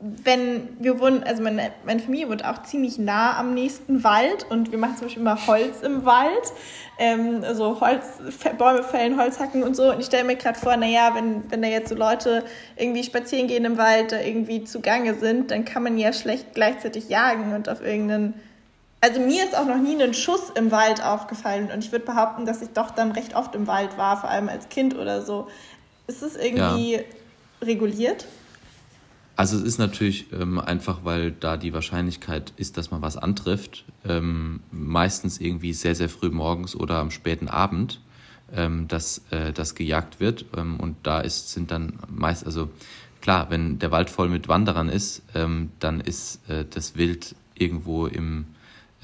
wenn 0.00 0.68
wir 0.80 1.00
wohnen, 1.00 1.22
also 1.24 1.42
meine, 1.42 1.72
meine 1.86 2.00
Familie 2.00 2.28
wohnt 2.28 2.44
auch 2.44 2.62
ziemlich 2.62 2.98
nah 2.98 3.38
am 3.38 3.54
nächsten 3.54 4.04
Wald 4.04 4.46
und 4.50 4.70
wir 4.70 4.78
machen 4.78 4.96
zum 4.96 5.06
Beispiel 5.06 5.22
immer 5.22 5.46
Holz 5.46 5.80
im 5.82 6.04
Wald, 6.04 6.52
ähm, 6.98 7.42
also 7.42 7.80
Holz, 7.80 8.04
Bäume 8.58 8.82
fällen, 8.82 9.18
Holz 9.18 9.40
hacken 9.40 9.62
und 9.62 9.74
so. 9.74 9.92
Und 9.92 10.00
ich 10.00 10.06
stelle 10.06 10.24
mir 10.24 10.36
gerade 10.36 10.58
vor, 10.58 10.76
naja, 10.76 11.12
wenn, 11.14 11.50
wenn 11.50 11.62
da 11.62 11.68
jetzt 11.68 11.88
so 11.88 11.94
Leute 11.94 12.44
irgendwie 12.76 13.02
spazieren 13.02 13.46
gehen 13.46 13.64
im 13.64 13.78
Wald, 13.78 14.12
da 14.12 14.20
irgendwie 14.20 14.64
zugange 14.64 15.14
sind, 15.14 15.50
dann 15.50 15.64
kann 15.64 15.82
man 15.82 15.96
ja 15.96 16.12
schlecht 16.12 16.54
gleichzeitig 16.54 17.08
jagen 17.08 17.54
und 17.54 17.68
auf 17.68 17.80
irgendeinen 17.82 18.34
also 19.04 19.20
mir 19.20 19.44
ist 19.44 19.54
auch 19.54 19.66
noch 19.66 19.76
nie 19.76 20.02
ein 20.02 20.14
Schuss 20.14 20.50
im 20.54 20.70
Wald 20.70 21.04
aufgefallen 21.04 21.70
und 21.70 21.84
ich 21.84 21.92
würde 21.92 22.06
behaupten, 22.06 22.46
dass 22.46 22.62
ich 22.62 22.70
doch 22.70 22.90
dann 22.90 23.12
recht 23.12 23.36
oft 23.36 23.54
im 23.54 23.66
Wald 23.66 23.98
war, 23.98 24.18
vor 24.18 24.30
allem 24.30 24.48
als 24.48 24.70
Kind 24.70 24.94
oder 24.96 25.20
so. 25.20 25.46
Ist 26.06 26.22
es 26.22 26.36
irgendwie 26.36 26.94
ja. 26.94 27.00
reguliert? 27.60 28.26
Also 29.36 29.58
es 29.58 29.62
ist 29.62 29.78
natürlich 29.78 30.32
ähm, 30.32 30.58
einfach, 30.58 31.00
weil 31.04 31.32
da 31.32 31.58
die 31.58 31.74
Wahrscheinlichkeit 31.74 32.54
ist, 32.56 32.78
dass 32.78 32.90
man 32.90 33.02
was 33.02 33.18
antrifft, 33.18 33.84
ähm, 34.08 34.60
meistens 34.70 35.38
irgendwie 35.38 35.74
sehr, 35.74 35.94
sehr 35.94 36.08
früh 36.08 36.30
morgens 36.30 36.74
oder 36.74 36.94
am 36.96 37.10
späten 37.10 37.48
Abend, 37.48 38.00
ähm, 38.56 38.88
dass 38.88 39.20
äh, 39.30 39.52
das 39.52 39.74
gejagt 39.74 40.18
wird. 40.18 40.46
Ähm, 40.56 40.80
und 40.80 40.96
da 41.02 41.20
ist, 41.20 41.52
sind 41.52 41.70
dann 41.70 41.98
meist, 42.08 42.46
also 42.46 42.70
klar, 43.20 43.50
wenn 43.50 43.78
der 43.78 43.90
Wald 43.90 44.08
voll 44.08 44.30
mit 44.30 44.48
Wanderern 44.48 44.88
ist, 44.88 45.20
ähm, 45.34 45.72
dann 45.78 46.00
ist 46.00 46.48
äh, 46.48 46.64
das 46.64 46.96
Wild 46.96 47.34
irgendwo 47.54 48.06
im 48.06 48.46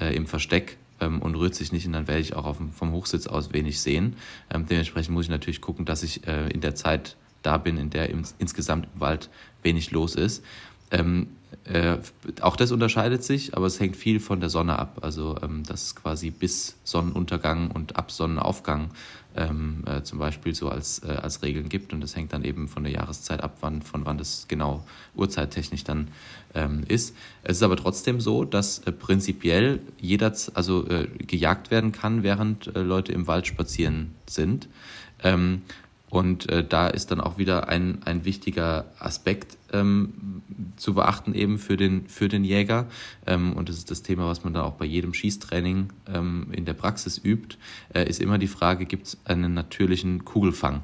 äh, 0.00 0.14
im 0.14 0.26
Versteck 0.26 0.78
ähm, 1.00 1.20
und 1.20 1.34
rührt 1.34 1.54
sich 1.54 1.72
nicht 1.72 1.86
und 1.86 1.92
dann 1.92 2.08
werde 2.08 2.20
ich 2.20 2.34
auch 2.34 2.44
auf, 2.44 2.58
vom 2.74 2.92
Hochsitz 2.92 3.26
aus 3.26 3.52
wenig 3.52 3.80
sehen. 3.80 4.16
Ähm, 4.52 4.66
dementsprechend 4.66 5.14
muss 5.14 5.24
ich 5.24 5.30
natürlich 5.30 5.60
gucken, 5.60 5.84
dass 5.84 6.02
ich 6.02 6.26
äh, 6.26 6.48
in 6.48 6.60
der 6.60 6.74
Zeit 6.74 7.16
da 7.42 7.58
bin, 7.58 7.76
in 7.78 7.90
der 7.90 8.10
ins, 8.10 8.34
insgesamt 8.38 8.88
im 8.94 9.00
Wald 9.00 9.30
wenig 9.62 9.90
los 9.90 10.14
ist. 10.14 10.44
Ähm, 10.90 11.28
äh, 11.64 11.98
auch 12.40 12.56
das 12.56 12.72
unterscheidet 12.72 13.24
sich, 13.24 13.56
aber 13.56 13.66
es 13.66 13.80
hängt 13.80 13.96
viel 13.96 14.20
von 14.20 14.40
der 14.40 14.50
Sonne 14.50 14.78
ab. 14.78 14.98
Also 15.02 15.36
ähm, 15.42 15.62
das 15.66 15.82
ist 15.82 15.96
quasi 15.96 16.30
bis 16.30 16.76
Sonnenuntergang 16.84 17.70
und 17.70 17.96
ab 17.96 18.10
Sonnenaufgang 18.10 18.90
ähm, 19.36 19.84
äh, 19.86 20.02
zum 20.02 20.18
Beispiel 20.18 20.54
so 20.54 20.68
als, 20.68 21.00
äh, 21.04 21.08
als 21.08 21.42
Regeln 21.42 21.68
gibt. 21.68 21.92
Und 21.92 22.00
das 22.00 22.16
hängt 22.16 22.32
dann 22.32 22.44
eben 22.44 22.68
von 22.68 22.84
der 22.84 22.92
Jahreszeit 22.92 23.42
ab, 23.42 23.58
wann, 23.60 23.82
von 23.82 24.04
wann 24.06 24.18
das 24.18 24.46
genau 24.48 24.84
uhrzeittechnisch 25.14 25.84
dann 25.84 26.08
ähm, 26.54 26.82
ist. 26.88 27.14
Es 27.42 27.58
ist 27.58 27.62
aber 27.62 27.76
trotzdem 27.76 28.20
so, 28.20 28.44
dass 28.44 28.80
äh, 28.80 28.92
prinzipiell 28.92 29.80
jeder 29.98 30.32
also 30.54 30.88
äh, 30.88 31.06
gejagt 31.18 31.70
werden 31.70 31.92
kann, 31.92 32.22
während 32.22 32.74
äh, 32.74 32.80
Leute 32.80 33.12
im 33.12 33.26
Wald 33.26 33.46
spazieren 33.46 34.14
sind. 34.26 34.68
Und 36.10 36.48
äh, 36.50 36.64
da 36.66 36.88
ist 36.88 37.12
dann 37.12 37.20
auch 37.20 37.38
wieder 37.38 37.68
ein, 37.68 38.02
ein 38.04 38.24
wichtiger 38.24 38.86
Aspekt 38.98 39.56
ähm, 39.72 40.42
zu 40.76 40.94
beachten 40.94 41.34
eben 41.34 41.58
für 41.58 41.76
den, 41.76 42.08
für 42.08 42.28
den 42.28 42.44
Jäger. 42.44 42.86
Ähm, 43.26 43.52
und 43.52 43.68
das 43.68 43.76
ist 43.76 43.90
das 43.90 44.02
Thema, 44.02 44.26
was 44.26 44.42
man 44.42 44.52
da 44.52 44.62
auch 44.64 44.74
bei 44.74 44.84
jedem 44.84 45.14
Schießtraining 45.14 45.92
ähm, 46.12 46.48
in 46.50 46.64
der 46.64 46.74
Praxis 46.74 47.20
übt, 47.22 47.56
äh, 47.94 48.08
ist 48.08 48.20
immer 48.20 48.38
die 48.38 48.48
Frage, 48.48 48.86
gibt 48.86 49.06
es 49.06 49.18
einen 49.24 49.54
natürlichen 49.54 50.24
Kugelfang? 50.24 50.82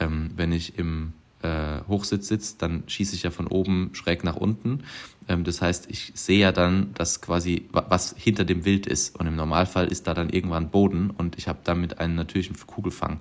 Ähm, 0.00 0.30
wenn 0.34 0.50
ich 0.50 0.76
im 0.76 1.12
äh, 1.44 1.82
Hochsitz 1.86 2.28
sitze, 2.28 2.56
dann 2.58 2.84
schieße 2.86 3.14
ich 3.14 3.22
ja 3.22 3.30
von 3.30 3.46
oben 3.46 3.90
schräg 3.92 4.24
nach 4.24 4.36
unten. 4.36 4.84
Ähm, 5.28 5.44
das 5.44 5.60
heißt, 5.60 5.90
ich 5.90 6.12
sehe 6.14 6.40
ja 6.40 6.52
dann, 6.52 6.94
dass 6.94 7.20
quasi 7.20 7.68
was 7.70 8.14
hinter 8.16 8.44
dem 8.44 8.64
Wild 8.64 8.86
ist. 8.86 9.18
Und 9.18 9.26
im 9.26 9.36
Normalfall 9.36 9.86
ist 9.86 10.06
da 10.06 10.14
dann 10.14 10.30
irgendwann 10.30 10.70
Boden 10.70 11.10
und 11.10 11.36
ich 11.38 11.46
habe 11.48 11.60
damit 11.64 11.98
einen 11.98 12.14
natürlichen 12.14 12.56
Kugelfang. 12.66 13.20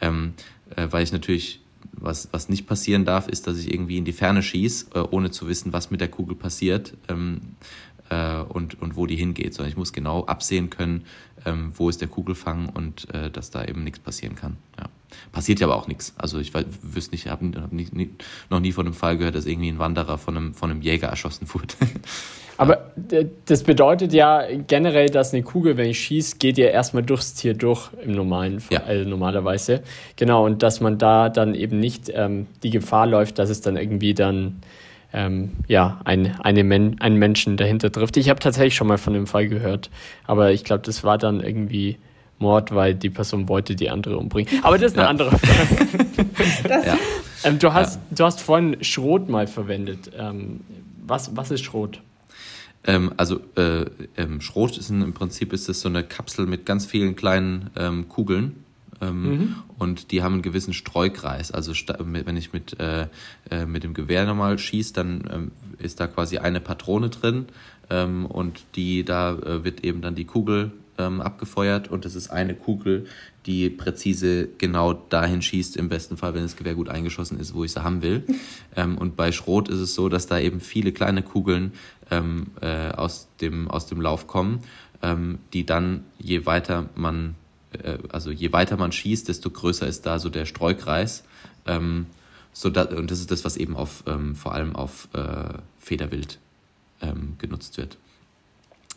Ähm, 0.00 0.34
äh, 0.76 0.88
weil 0.90 1.04
ich 1.04 1.12
natürlich, 1.12 1.60
was, 1.92 2.28
was 2.32 2.48
nicht 2.48 2.66
passieren 2.66 3.04
darf, 3.04 3.28
ist, 3.28 3.46
dass 3.46 3.58
ich 3.58 3.72
irgendwie 3.72 3.98
in 3.98 4.04
die 4.04 4.12
Ferne 4.12 4.42
schieße, 4.42 4.86
äh, 4.94 4.98
ohne 4.98 5.30
zu 5.30 5.48
wissen, 5.48 5.72
was 5.72 5.90
mit 5.90 6.00
der 6.00 6.08
Kugel 6.08 6.36
passiert 6.36 6.94
ähm, 7.08 7.40
äh, 8.08 8.40
und, 8.40 8.80
und 8.80 8.96
wo 8.96 9.06
die 9.06 9.16
hingeht, 9.16 9.54
sondern 9.54 9.70
ich 9.70 9.76
muss 9.76 9.92
genau 9.92 10.24
absehen 10.24 10.70
können, 10.70 11.04
ähm, 11.44 11.72
wo 11.76 11.88
ist 11.88 12.00
der 12.00 12.08
Kugelfang 12.08 12.68
und 12.68 13.12
äh, 13.14 13.30
dass 13.30 13.50
da 13.50 13.64
eben 13.64 13.84
nichts 13.84 14.00
passieren 14.00 14.34
kann. 14.34 14.56
Ja. 14.78 14.86
Passiert 15.32 15.60
ja 15.60 15.66
aber 15.66 15.76
auch 15.76 15.88
nichts. 15.88 16.14
Also 16.16 16.38
ich 16.38 16.52
wüsste 16.54 17.12
nicht, 17.12 17.26
ich 17.26 17.30
habe 17.30 17.50
hab 17.60 17.72
noch 17.72 18.60
nie 18.60 18.72
von 18.72 18.86
einem 18.86 18.94
Fall 18.94 19.16
gehört, 19.16 19.34
dass 19.34 19.46
irgendwie 19.46 19.70
ein 19.70 19.78
Wanderer 19.78 20.18
von 20.18 20.36
einem, 20.36 20.54
von 20.54 20.70
einem 20.70 20.82
Jäger 20.82 21.08
erschossen 21.08 21.46
wurde. 21.52 21.74
Aber 22.60 22.92
das 23.46 23.62
bedeutet 23.62 24.12
ja 24.12 24.42
generell, 24.66 25.08
dass 25.08 25.32
eine 25.32 25.42
Kugel, 25.42 25.78
wenn 25.78 25.88
ich 25.88 25.98
schieße, 25.98 26.36
geht 26.36 26.58
ja 26.58 26.66
erstmal 26.66 27.02
durchs 27.02 27.32
Tier 27.32 27.54
durch 27.54 27.88
im 28.04 28.12
normalen 28.12 28.60
Fall, 28.60 28.82
ja. 28.82 28.84
also 28.84 29.08
normalerweise. 29.08 29.82
Genau, 30.16 30.44
und 30.44 30.62
dass 30.62 30.82
man 30.82 30.98
da 30.98 31.30
dann 31.30 31.54
eben 31.54 31.80
nicht 31.80 32.12
ähm, 32.14 32.48
die 32.62 32.68
Gefahr 32.68 33.06
läuft, 33.06 33.38
dass 33.38 33.48
es 33.48 33.62
dann 33.62 33.78
irgendwie 33.78 34.12
dann 34.12 34.60
ähm, 35.14 35.52
ja, 35.68 36.02
ein, 36.04 36.38
eine 36.40 36.62
Men 36.62 37.00
einen 37.00 37.16
Menschen 37.16 37.56
dahinter 37.56 37.90
trifft. 37.90 38.18
Ich 38.18 38.28
habe 38.28 38.40
tatsächlich 38.40 38.74
schon 38.74 38.88
mal 38.88 38.98
von 38.98 39.14
dem 39.14 39.26
Fall 39.26 39.48
gehört, 39.48 39.88
aber 40.26 40.52
ich 40.52 40.62
glaube, 40.62 40.82
das 40.84 41.02
war 41.02 41.16
dann 41.16 41.40
irgendwie 41.40 41.96
Mord, 42.40 42.74
weil 42.74 42.94
die 42.94 43.10
Person 43.10 43.48
wollte 43.48 43.76
die 43.76 43.90
andere 43.90 44.16
umbringen. 44.16 44.64
Aber 44.64 44.78
das 44.78 44.92
ist 44.92 44.98
eine 44.98 45.04
ja. 45.04 45.10
andere 45.10 45.38
Frage. 45.38 46.86
ja. 46.86 46.98
ähm, 47.44 47.58
du, 47.58 47.72
hast, 47.72 47.96
ja. 47.96 48.16
du 48.16 48.24
hast 48.24 48.40
vorhin 48.40 48.82
Schrot 48.82 49.28
mal 49.28 49.46
verwendet. 49.46 50.10
Ähm, 50.18 50.60
was, 51.06 51.36
was 51.36 51.50
ist 51.50 51.62
Schrot? 51.62 52.00
Ähm, 52.84 53.12
also 53.16 53.40
äh, 53.56 53.84
ähm, 54.16 54.40
Schrot 54.40 54.78
ist 54.78 54.90
ein, 54.90 55.02
im 55.02 55.12
Prinzip 55.12 55.52
ist 55.52 55.68
das 55.68 55.82
so 55.82 55.88
eine 55.88 56.02
Kapsel 56.02 56.46
mit 56.46 56.64
ganz 56.64 56.86
vielen 56.86 57.14
kleinen 57.14 57.70
ähm, 57.76 58.08
Kugeln. 58.08 58.64
Ähm, 59.02 59.22
mhm. 59.22 59.56
Und 59.78 60.10
die 60.10 60.22
haben 60.22 60.34
einen 60.34 60.42
gewissen 60.42 60.72
Streukreis. 60.72 61.52
Also 61.52 61.72
wenn 61.98 62.36
ich 62.36 62.52
mit, 62.52 62.78
äh, 62.80 63.06
äh, 63.50 63.66
mit 63.66 63.82
dem 63.84 63.94
Gewehr 63.94 64.24
nochmal 64.26 64.58
schieße, 64.58 64.94
dann 64.94 65.28
ähm, 65.30 65.52
ist 65.78 66.00
da 66.00 66.06
quasi 66.06 66.38
eine 66.38 66.60
Patrone 66.60 67.10
drin 67.10 67.46
ähm, 67.90 68.26
und 68.26 68.62
die 68.76 69.04
da 69.04 69.32
äh, 69.32 69.64
wird 69.64 69.84
eben 69.84 70.00
dann 70.00 70.14
die 70.14 70.24
Kugel 70.24 70.72
ähm, 71.00 71.20
abgefeuert 71.20 71.88
und 71.88 72.04
das 72.04 72.14
ist 72.14 72.30
eine 72.30 72.54
Kugel, 72.54 73.06
die 73.46 73.70
präzise 73.70 74.48
genau 74.58 74.92
dahin 74.92 75.40
schießt, 75.40 75.76
im 75.76 75.88
besten 75.88 76.16
Fall, 76.16 76.34
wenn 76.34 76.42
das 76.42 76.56
Gewehr 76.56 76.74
gut 76.74 76.88
eingeschossen 76.88 77.40
ist, 77.40 77.54
wo 77.54 77.64
ich 77.64 77.72
sie 77.72 77.82
haben 77.82 78.02
will. 78.02 78.24
ähm, 78.76 78.98
und 78.98 79.16
bei 79.16 79.32
Schrot 79.32 79.68
ist 79.68 79.78
es 79.78 79.94
so, 79.94 80.08
dass 80.08 80.26
da 80.26 80.38
eben 80.38 80.60
viele 80.60 80.92
kleine 80.92 81.22
Kugeln 81.22 81.72
ähm, 82.10 82.48
äh, 82.60 82.90
aus, 82.90 83.28
dem, 83.40 83.68
aus 83.68 83.86
dem 83.86 84.00
Lauf 84.00 84.26
kommen, 84.26 84.62
ähm, 85.02 85.38
die 85.52 85.64
dann, 85.64 86.04
je 86.18 86.44
weiter 86.44 86.90
man, 86.94 87.34
äh, 87.82 87.98
also 88.10 88.30
je 88.30 88.52
weiter 88.52 88.76
man 88.76 88.92
schießt, 88.92 89.28
desto 89.28 89.50
größer 89.50 89.86
ist 89.86 90.04
da 90.04 90.18
so 90.18 90.28
der 90.28 90.44
Streukreis. 90.44 91.24
Ähm, 91.66 92.06
so 92.52 92.68
da, 92.68 92.82
und 92.82 93.10
das 93.10 93.20
ist 93.20 93.30
das, 93.30 93.44
was 93.44 93.56
eben 93.56 93.74
auf, 93.76 94.04
ähm, 94.06 94.34
vor 94.34 94.54
allem 94.54 94.76
auf 94.76 95.08
äh, 95.14 95.54
Federwild 95.78 96.38
genutzt 97.38 97.78
wird. 97.78 97.96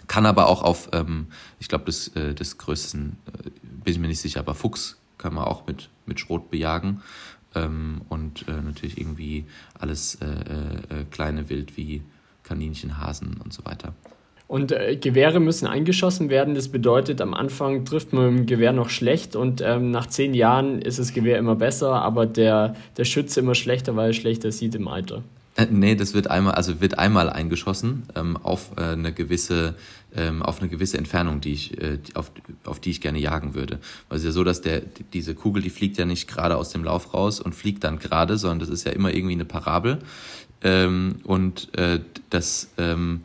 Kann 0.08 0.26
aber 0.26 0.48
auch 0.48 0.64
auf, 0.64 0.90
ähm, 0.94 1.28
ich 1.60 1.70
glaube, 1.70 1.86
das, 1.86 2.10
äh, 2.10 2.34
des 2.34 2.58
größten, 2.58 3.18
äh, 3.28 3.50
bin 3.50 3.94
ich 3.94 4.00
mir 4.00 4.08
nicht 4.08 4.22
sicher, 4.22 4.40
aber 4.40 4.54
Fuchs 4.54 4.98
kann 5.18 5.34
man 5.34 5.46
auch 5.46 5.66
mit, 5.66 5.90
mit 6.06 6.20
Schrot 6.20 6.52
bejagen. 6.52 7.02
Ähm, 7.56 8.02
und 8.10 8.48
äh, 8.48 8.52
natürlich 8.52 8.98
irgendwie 8.98 9.46
alles 9.78 10.16
äh, 10.16 10.26
äh, 10.26 11.02
äh, 11.02 11.06
kleine 11.12 11.50
Wild 11.50 11.78
wie 11.78 12.02
Kaninchen, 12.44 12.98
Hasen 12.98 13.40
und 13.44 13.54
so 13.54 13.64
weiter. 13.66 13.94
Und 14.48 14.72
äh, 14.72 14.98
Gewehre 14.98 15.40
müssen 15.40 15.68
eingeschossen 15.68 16.30
werden. 16.30 16.56
Das 16.56 16.68
bedeutet, 16.70 17.22
am 17.22 17.34
Anfang 17.34 17.86
trifft 17.86 18.12
man 18.12 18.30
mit 18.30 18.40
dem 18.40 18.46
Gewehr 18.46 18.74
noch 18.74 18.90
schlecht 18.90 19.36
und 19.36 19.62
ähm, 19.62 19.92
nach 19.92 20.08
zehn 20.08 20.34
Jahren 20.34 20.82
ist 20.82 21.00
das 21.00 21.14
Gewehr 21.14 21.38
immer 21.38 21.56
besser, 21.56 22.02
aber 22.02 22.26
der, 22.26 22.76
der 22.98 23.06
Schütze 23.06 23.40
immer 23.40 23.56
schlechter, 23.56 23.96
weil 23.96 24.10
er 24.10 24.14
schlechter 24.14 24.52
sieht 24.52 24.76
im 24.76 24.88
Alter. 24.88 25.24
Äh, 25.56 25.68
nee, 25.70 25.96
das 25.96 26.14
wird 26.14 26.30
einmal, 26.30 26.56
also 26.56 26.82
wird 26.82 26.98
einmal 26.98 27.30
eingeschossen 27.30 28.04
ähm, 28.16 28.38
auf 28.38 28.72
äh, 28.78 28.82
eine 28.82 29.14
gewisse, 29.14 29.76
ähm, 30.16 30.42
auf 30.42 30.60
eine 30.60 30.70
gewisse 30.70 30.98
Entfernung, 30.98 31.42
die 31.42 31.54
ich, 31.54 31.80
äh, 31.82 32.00
auf, 32.16 32.32
auf 32.66 32.80
die 32.80 32.92
ich 32.92 33.02
gerne 33.02 33.20
jagen 33.20 33.54
würde. 33.54 33.80
Weil 34.10 34.18
es 34.18 34.24
ist 34.24 34.28
ja 34.28 34.32
so, 34.32 34.44
dass 34.44 34.62
der, 34.62 34.82
diese 35.14 35.36
Kugel, 35.36 35.62
die 35.62 35.70
fliegt 35.70 35.98
ja 35.98 36.06
nicht 36.06 36.28
gerade 36.28 36.58
aus 36.58 36.70
dem 36.70 36.84
Lauf 36.84 37.14
raus 37.14 37.40
und 37.40 37.54
fliegt 37.54 37.84
dann 37.84 38.00
gerade, 38.00 38.38
sondern 38.38 38.60
das 38.60 38.70
ist 38.70 38.86
ja 38.86 38.92
immer 38.92 39.14
irgendwie 39.14 39.34
eine 39.34 39.46
Parabel. 39.46 40.00
Ähm, 40.64 41.18
und 41.24 41.78
äh, 41.78 42.00
das 42.30 42.70
ähm, 42.78 43.22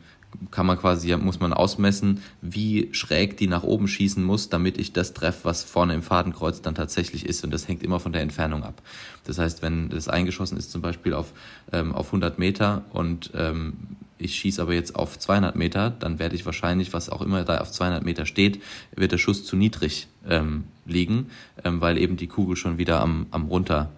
kann 0.51 0.65
man 0.65 0.77
quasi, 0.77 1.15
muss 1.17 1.39
man 1.39 1.53
ausmessen, 1.53 2.21
wie 2.41 2.89
schräg 2.91 3.37
die 3.37 3.47
nach 3.47 3.63
oben 3.63 3.87
schießen 3.87 4.23
muss, 4.23 4.49
damit 4.49 4.77
ich 4.77 4.93
das 4.93 5.13
treffe, 5.13 5.45
was 5.45 5.63
vorne 5.63 5.93
im 5.93 6.01
Fadenkreuz 6.01 6.61
dann 6.61 6.75
tatsächlich 6.75 7.25
ist. 7.25 7.43
Und 7.43 7.51
das 7.51 7.67
hängt 7.67 7.83
immer 7.83 7.99
von 7.99 8.13
der 8.13 8.21
Entfernung 8.21 8.63
ab. 8.63 8.81
Das 9.25 9.37
heißt, 9.37 9.61
wenn 9.61 9.89
das 9.89 10.07
eingeschossen 10.07 10.57
ist, 10.57 10.71
zum 10.71 10.81
Beispiel 10.81 11.13
auf, 11.13 11.33
ähm, 11.71 11.93
auf 11.93 12.07
100 12.07 12.39
Meter 12.39 12.83
und 12.91 13.31
ähm, 13.35 13.73
ich 14.17 14.35
schieße 14.35 14.61
aber 14.61 14.73
jetzt 14.73 14.95
auf 14.95 15.17
200 15.17 15.55
Meter, 15.55 15.89
dann 15.89 16.19
werde 16.19 16.35
ich 16.35 16.45
wahrscheinlich, 16.45 16.93
was 16.93 17.09
auch 17.09 17.21
immer 17.21 17.43
da 17.43 17.59
auf 17.59 17.71
200 17.71 18.03
Meter 18.03 18.25
steht, 18.25 18.61
wird 18.95 19.11
der 19.11 19.17
Schuss 19.17 19.45
zu 19.45 19.55
niedrig 19.55 20.07
ähm, 20.27 20.65
liegen, 20.85 21.27
ähm, 21.63 21.79
weil 21.81 21.97
eben 21.97 22.17
die 22.17 22.27
Kugel 22.27 22.55
schon 22.55 22.77
wieder 22.77 23.01
am, 23.01 23.27
am 23.31 23.45
runter 23.45 23.91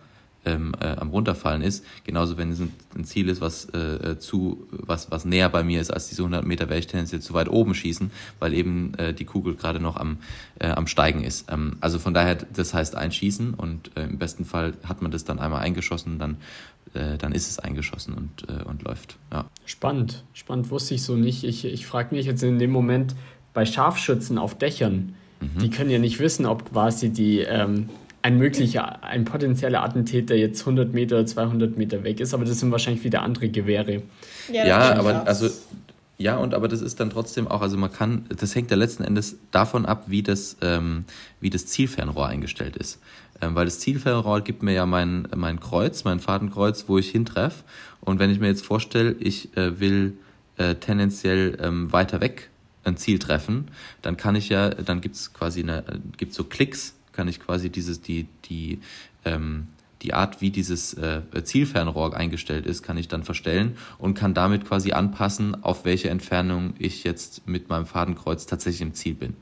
ähm, 0.45 0.73
äh, 0.79 0.87
am 0.87 1.09
runterfallen 1.09 1.61
ist. 1.61 1.85
Genauso 2.03 2.37
wenn 2.37 2.51
es 2.51 2.59
ein, 2.59 2.73
ein 2.95 3.03
Ziel 3.05 3.29
ist, 3.29 3.41
was 3.41 3.65
äh, 3.73 4.17
zu 4.19 4.67
was 4.71 5.11
was 5.11 5.25
näher 5.25 5.49
bei 5.49 5.63
mir 5.63 5.81
ist 5.81 5.91
als 5.91 6.09
diese 6.09 6.23
100 6.23 6.45
Meter, 6.45 6.69
werde 6.69 6.79
ich 6.79 6.87
tendenziell 6.87 7.21
zu 7.21 7.33
weit 7.33 7.49
oben 7.49 7.75
schießen, 7.75 8.11
weil 8.39 8.53
eben 8.53 8.93
äh, 8.95 9.13
die 9.13 9.25
Kugel 9.25 9.55
gerade 9.55 9.79
noch 9.79 9.97
am 9.97 10.17
äh, 10.59 10.67
am 10.67 10.87
steigen 10.87 11.23
ist. 11.23 11.51
Ähm, 11.51 11.77
also 11.81 11.99
von 11.99 12.13
daher, 12.13 12.35
das 12.35 12.73
heißt 12.73 12.95
einschießen 12.95 13.53
und 13.53 13.91
äh, 13.95 14.03
im 14.03 14.17
besten 14.17 14.45
Fall 14.45 14.73
hat 14.83 15.01
man 15.01 15.11
das 15.11 15.23
dann 15.23 15.39
einmal 15.39 15.61
eingeschossen, 15.61 16.17
dann 16.17 16.37
äh, 16.93 17.17
dann 17.17 17.31
ist 17.31 17.49
es 17.49 17.59
eingeschossen 17.59 18.13
und 18.13 18.49
äh, 18.49 18.63
und 18.63 18.83
läuft. 18.83 19.17
Ja. 19.31 19.45
Spannend, 19.65 20.23
spannend 20.33 20.71
wusste 20.71 20.95
ich 20.95 21.03
so 21.03 21.15
nicht. 21.15 21.43
Ich 21.43 21.65
ich 21.65 21.85
frage 21.85 22.15
mich 22.15 22.25
jetzt 22.25 22.43
in 22.43 22.59
dem 22.59 22.71
Moment 22.71 23.15
bei 23.53 23.65
Scharfschützen 23.65 24.37
auf 24.37 24.57
Dächern. 24.57 25.15
Mhm. 25.39 25.59
Die 25.59 25.69
können 25.69 25.89
ja 25.89 25.99
nicht 25.99 26.19
wissen, 26.19 26.45
ob 26.45 26.71
quasi 26.71 27.09
die 27.09 27.39
ähm, 27.39 27.89
ein 28.21 28.37
möglicher, 28.37 29.03
ein 29.03 29.25
potenzieller 29.25 29.83
Attentäter 29.83 30.35
jetzt 30.35 30.61
100 30.61 30.93
Meter, 30.93 31.25
200 31.25 31.77
Meter 31.77 32.03
weg 32.03 32.19
ist, 32.19 32.33
aber 32.33 32.45
das 32.45 32.59
sind 32.59 32.71
wahrscheinlich 32.71 33.03
wieder 33.03 33.21
andere 33.21 33.49
Gewehre. 33.49 34.03
Ja, 34.51 34.65
ja 34.65 34.95
aber 34.95 35.27
also 35.27 35.49
ja, 36.21 36.37
und 36.37 36.53
aber 36.53 36.67
das 36.67 36.81
ist 36.81 36.99
dann 36.99 37.09
trotzdem 37.09 37.47
auch, 37.47 37.61
also 37.61 37.77
man 37.77 37.91
kann, 37.91 38.25
das 38.29 38.53
hängt 38.53 38.69
ja 38.69 38.77
letzten 38.77 39.03
Endes 39.03 39.37
davon 39.49 39.87
ab, 39.87 40.03
wie 40.05 40.21
das, 40.21 40.55
ähm, 40.61 41.05
wie 41.39 41.49
das 41.49 41.65
Zielfernrohr 41.65 42.27
eingestellt 42.27 42.77
ist. 42.77 42.99
Ähm, 43.41 43.55
weil 43.55 43.65
das 43.65 43.79
Zielfernrohr 43.79 44.41
gibt 44.41 44.61
mir 44.61 44.73
ja 44.73 44.85
mein, 44.85 45.27
mein 45.35 45.59
Kreuz, 45.59 46.03
mein 46.03 46.19
Fadenkreuz, 46.19 46.85
wo 46.87 46.99
ich 46.99 47.09
hintreffe. 47.09 47.63
Und 48.01 48.19
wenn 48.19 48.29
ich 48.29 48.39
mir 48.39 48.47
jetzt 48.47 48.63
vorstelle, 48.63 49.15
ich 49.19 49.57
äh, 49.57 49.79
will 49.79 50.13
äh, 50.57 50.75
tendenziell 50.75 51.57
ähm, 51.59 51.91
weiter 51.91 52.21
weg 52.21 52.51
ein 52.83 52.97
Ziel 52.97 53.17
treffen, 53.17 53.69
dann 54.03 54.15
kann 54.15 54.35
ich 54.35 54.49
ja, 54.49 54.69
dann 54.69 55.01
gibt's 55.01 55.33
quasi 55.33 55.61
eine, 55.61 55.83
gibt's 56.17 56.35
so 56.35 56.43
Klicks, 56.43 56.93
kann 57.11 57.27
ich 57.27 57.39
quasi 57.39 57.69
dieses, 57.69 58.01
die, 58.01 58.27
die, 58.45 58.79
ähm, 59.25 59.67
die 60.01 60.13
Art, 60.13 60.41
wie 60.41 60.49
dieses 60.49 60.93
äh, 60.95 61.21
Zielfernrohr 61.43 62.15
eingestellt 62.15 62.65
ist, 62.65 62.81
kann 62.81 62.97
ich 62.97 63.07
dann 63.07 63.23
verstellen 63.23 63.77
und 63.99 64.15
kann 64.15 64.33
damit 64.33 64.65
quasi 64.65 64.93
anpassen, 64.93 65.63
auf 65.63 65.85
welche 65.85 66.09
Entfernung 66.09 66.73
ich 66.79 67.03
jetzt 67.03 67.47
mit 67.47 67.69
meinem 67.69 67.85
Fadenkreuz 67.85 68.45
tatsächlich 68.45 68.81
im 68.81 68.93
Ziel 68.93 69.13
bin. 69.13 69.35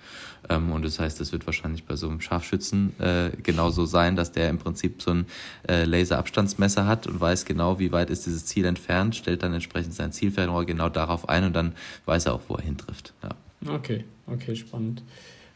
Ähm, 0.49 0.71
und 0.71 0.83
das 0.83 0.99
heißt, 0.99 1.21
es 1.21 1.31
wird 1.31 1.45
wahrscheinlich 1.45 1.85
bei 1.85 1.95
so 1.95 2.09
einem 2.09 2.21
Scharfschützen 2.21 2.99
äh, 2.99 3.31
genauso 3.41 3.85
sein, 3.85 4.15
dass 4.15 4.31
der 4.31 4.49
im 4.49 4.57
Prinzip 4.57 5.01
so 5.01 5.11
ein 5.11 5.25
äh, 5.67 5.85
Laserabstandsmesser 5.85 6.85
hat 6.85 7.07
und 7.07 7.19
weiß 7.21 7.45
genau, 7.45 7.79
wie 7.79 7.91
weit 7.91 8.09
ist 8.09 8.25
dieses 8.25 8.45
Ziel 8.45 8.65
entfernt, 8.65 9.15
stellt 9.15 9.43
dann 9.43 9.53
entsprechend 9.53 9.93
sein 9.93 10.11
Zielfernrohr 10.11 10.65
genau 10.65 10.89
darauf 10.89 11.29
ein 11.29 11.45
und 11.45 11.53
dann 11.53 11.73
weiß 12.05 12.25
er 12.25 12.33
auch, 12.33 12.41
wo 12.47 12.55
er 12.55 12.63
hintrifft. 12.63 13.13
Ja. 13.23 13.73
Okay, 13.73 14.05
okay, 14.27 14.55
spannend. 14.55 15.03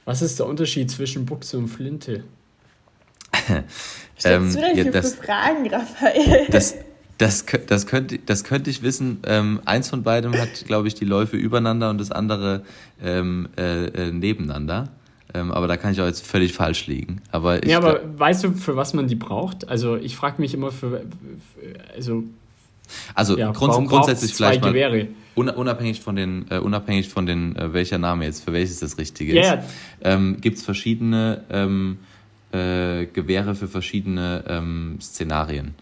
Was 0.05 0.21
ist 0.21 0.39
der 0.39 0.47
Unterschied 0.47 0.91
zwischen 0.91 1.25
Buchse 1.25 1.57
und 1.57 1.67
Flinte? 1.67 2.23
ähm, 4.25 4.57
ja, 4.75 4.83
das, 4.85 5.15
für 5.15 5.23
Fragen, 5.23 5.67
Raphael? 5.69 6.47
Das, 6.49 6.75
das, 7.17 7.45
das, 7.67 7.87
könnte, 7.87 8.19
das 8.19 8.43
könnte 8.43 8.69
ich 8.69 8.83
wissen. 8.83 9.19
Ähm, 9.25 9.61
eins 9.65 9.89
von 9.89 10.03
beidem 10.03 10.33
hat, 10.37 10.65
glaube 10.65 10.87
ich, 10.87 10.95
die 10.95 11.05
Läufe 11.05 11.37
übereinander 11.37 11.89
und 11.89 11.99
das 11.99 12.11
andere 12.11 12.63
ähm, 13.01 13.49
äh, 13.57 13.85
äh, 13.85 14.11
nebeneinander. 14.11 14.89
Ähm, 15.33 15.51
aber 15.51 15.67
da 15.67 15.77
kann 15.77 15.93
ich 15.93 16.01
auch 16.01 16.05
jetzt 16.05 16.25
völlig 16.25 16.53
falsch 16.53 16.85
liegen. 16.87 17.21
Aber 17.31 17.63
ich 17.63 17.69
ja, 17.69 17.77
aber 17.77 18.01
weißt 18.19 18.43
du, 18.43 18.51
für 18.51 18.75
was 18.75 18.93
man 18.93 19.07
die 19.07 19.15
braucht? 19.15 19.67
Also 19.67 19.95
ich 19.95 20.15
frage 20.15 20.39
mich 20.41 20.53
immer 20.53 20.71
für, 20.71 20.89
für 20.91 21.03
also 21.95 22.23
also 23.15 23.37
ja, 23.37 23.51
grunds 23.51 23.89
grundsätzlich 23.89 24.33
vielleicht 24.33 24.61
mal 24.61 24.69
Gewehre? 24.69 25.07
Unabhängig 25.35 26.01
von 26.01 26.15
den 26.15 26.45
äh, 26.49 26.57
unabhängig 26.57 27.09
von 27.09 27.25
den 27.25 27.55
äh, 27.55 27.73
welcher 27.73 27.97
Name 27.97 28.25
jetzt 28.25 28.43
für 28.43 28.53
welches 28.53 28.79
das 28.79 28.97
richtige 28.97 29.33
yeah. 29.33 29.55
ist, 29.55 29.69
ähm, 30.01 30.41
gibt 30.41 30.57
es 30.57 30.63
verschiedene 30.63 31.43
ähm, 31.49 31.97
äh, 32.51 33.05
Gewehre 33.07 33.55
für 33.55 33.67
verschiedene 33.67 34.43
ähm, 34.47 34.97
Szenarien 35.01 35.73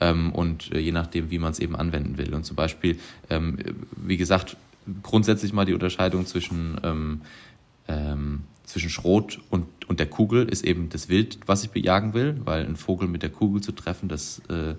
ähm, 0.00 0.32
und 0.32 0.72
äh, 0.72 0.78
je 0.78 0.92
nachdem, 0.92 1.30
wie 1.30 1.38
man 1.38 1.52
es 1.52 1.58
eben 1.58 1.76
anwenden 1.76 2.18
will. 2.18 2.34
Und 2.34 2.44
zum 2.44 2.56
Beispiel, 2.56 2.98
ähm, 3.28 3.58
wie 3.96 4.16
gesagt, 4.16 4.56
grundsätzlich 5.02 5.52
mal 5.52 5.64
die 5.64 5.74
Unterscheidung 5.74 6.26
zwischen, 6.26 6.80
ähm, 6.82 7.20
ähm, 7.88 8.42
zwischen 8.70 8.90
Schrot 8.90 9.40
und, 9.50 9.66
und 9.86 9.98
der 9.98 10.06
Kugel 10.06 10.48
ist 10.48 10.64
eben 10.64 10.88
das 10.88 11.08
Wild, 11.08 11.38
was 11.46 11.64
ich 11.64 11.70
bejagen 11.70 12.14
will, 12.14 12.40
weil 12.44 12.64
ein 12.64 12.76
Vogel 12.76 13.08
mit 13.08 13.22
der 13.22 13.30
Kugel 13.30 13.60
zu 13.60 13.72
treffen, 13.72 14.08
das 14.08 14.40
äh, 14.48 14.74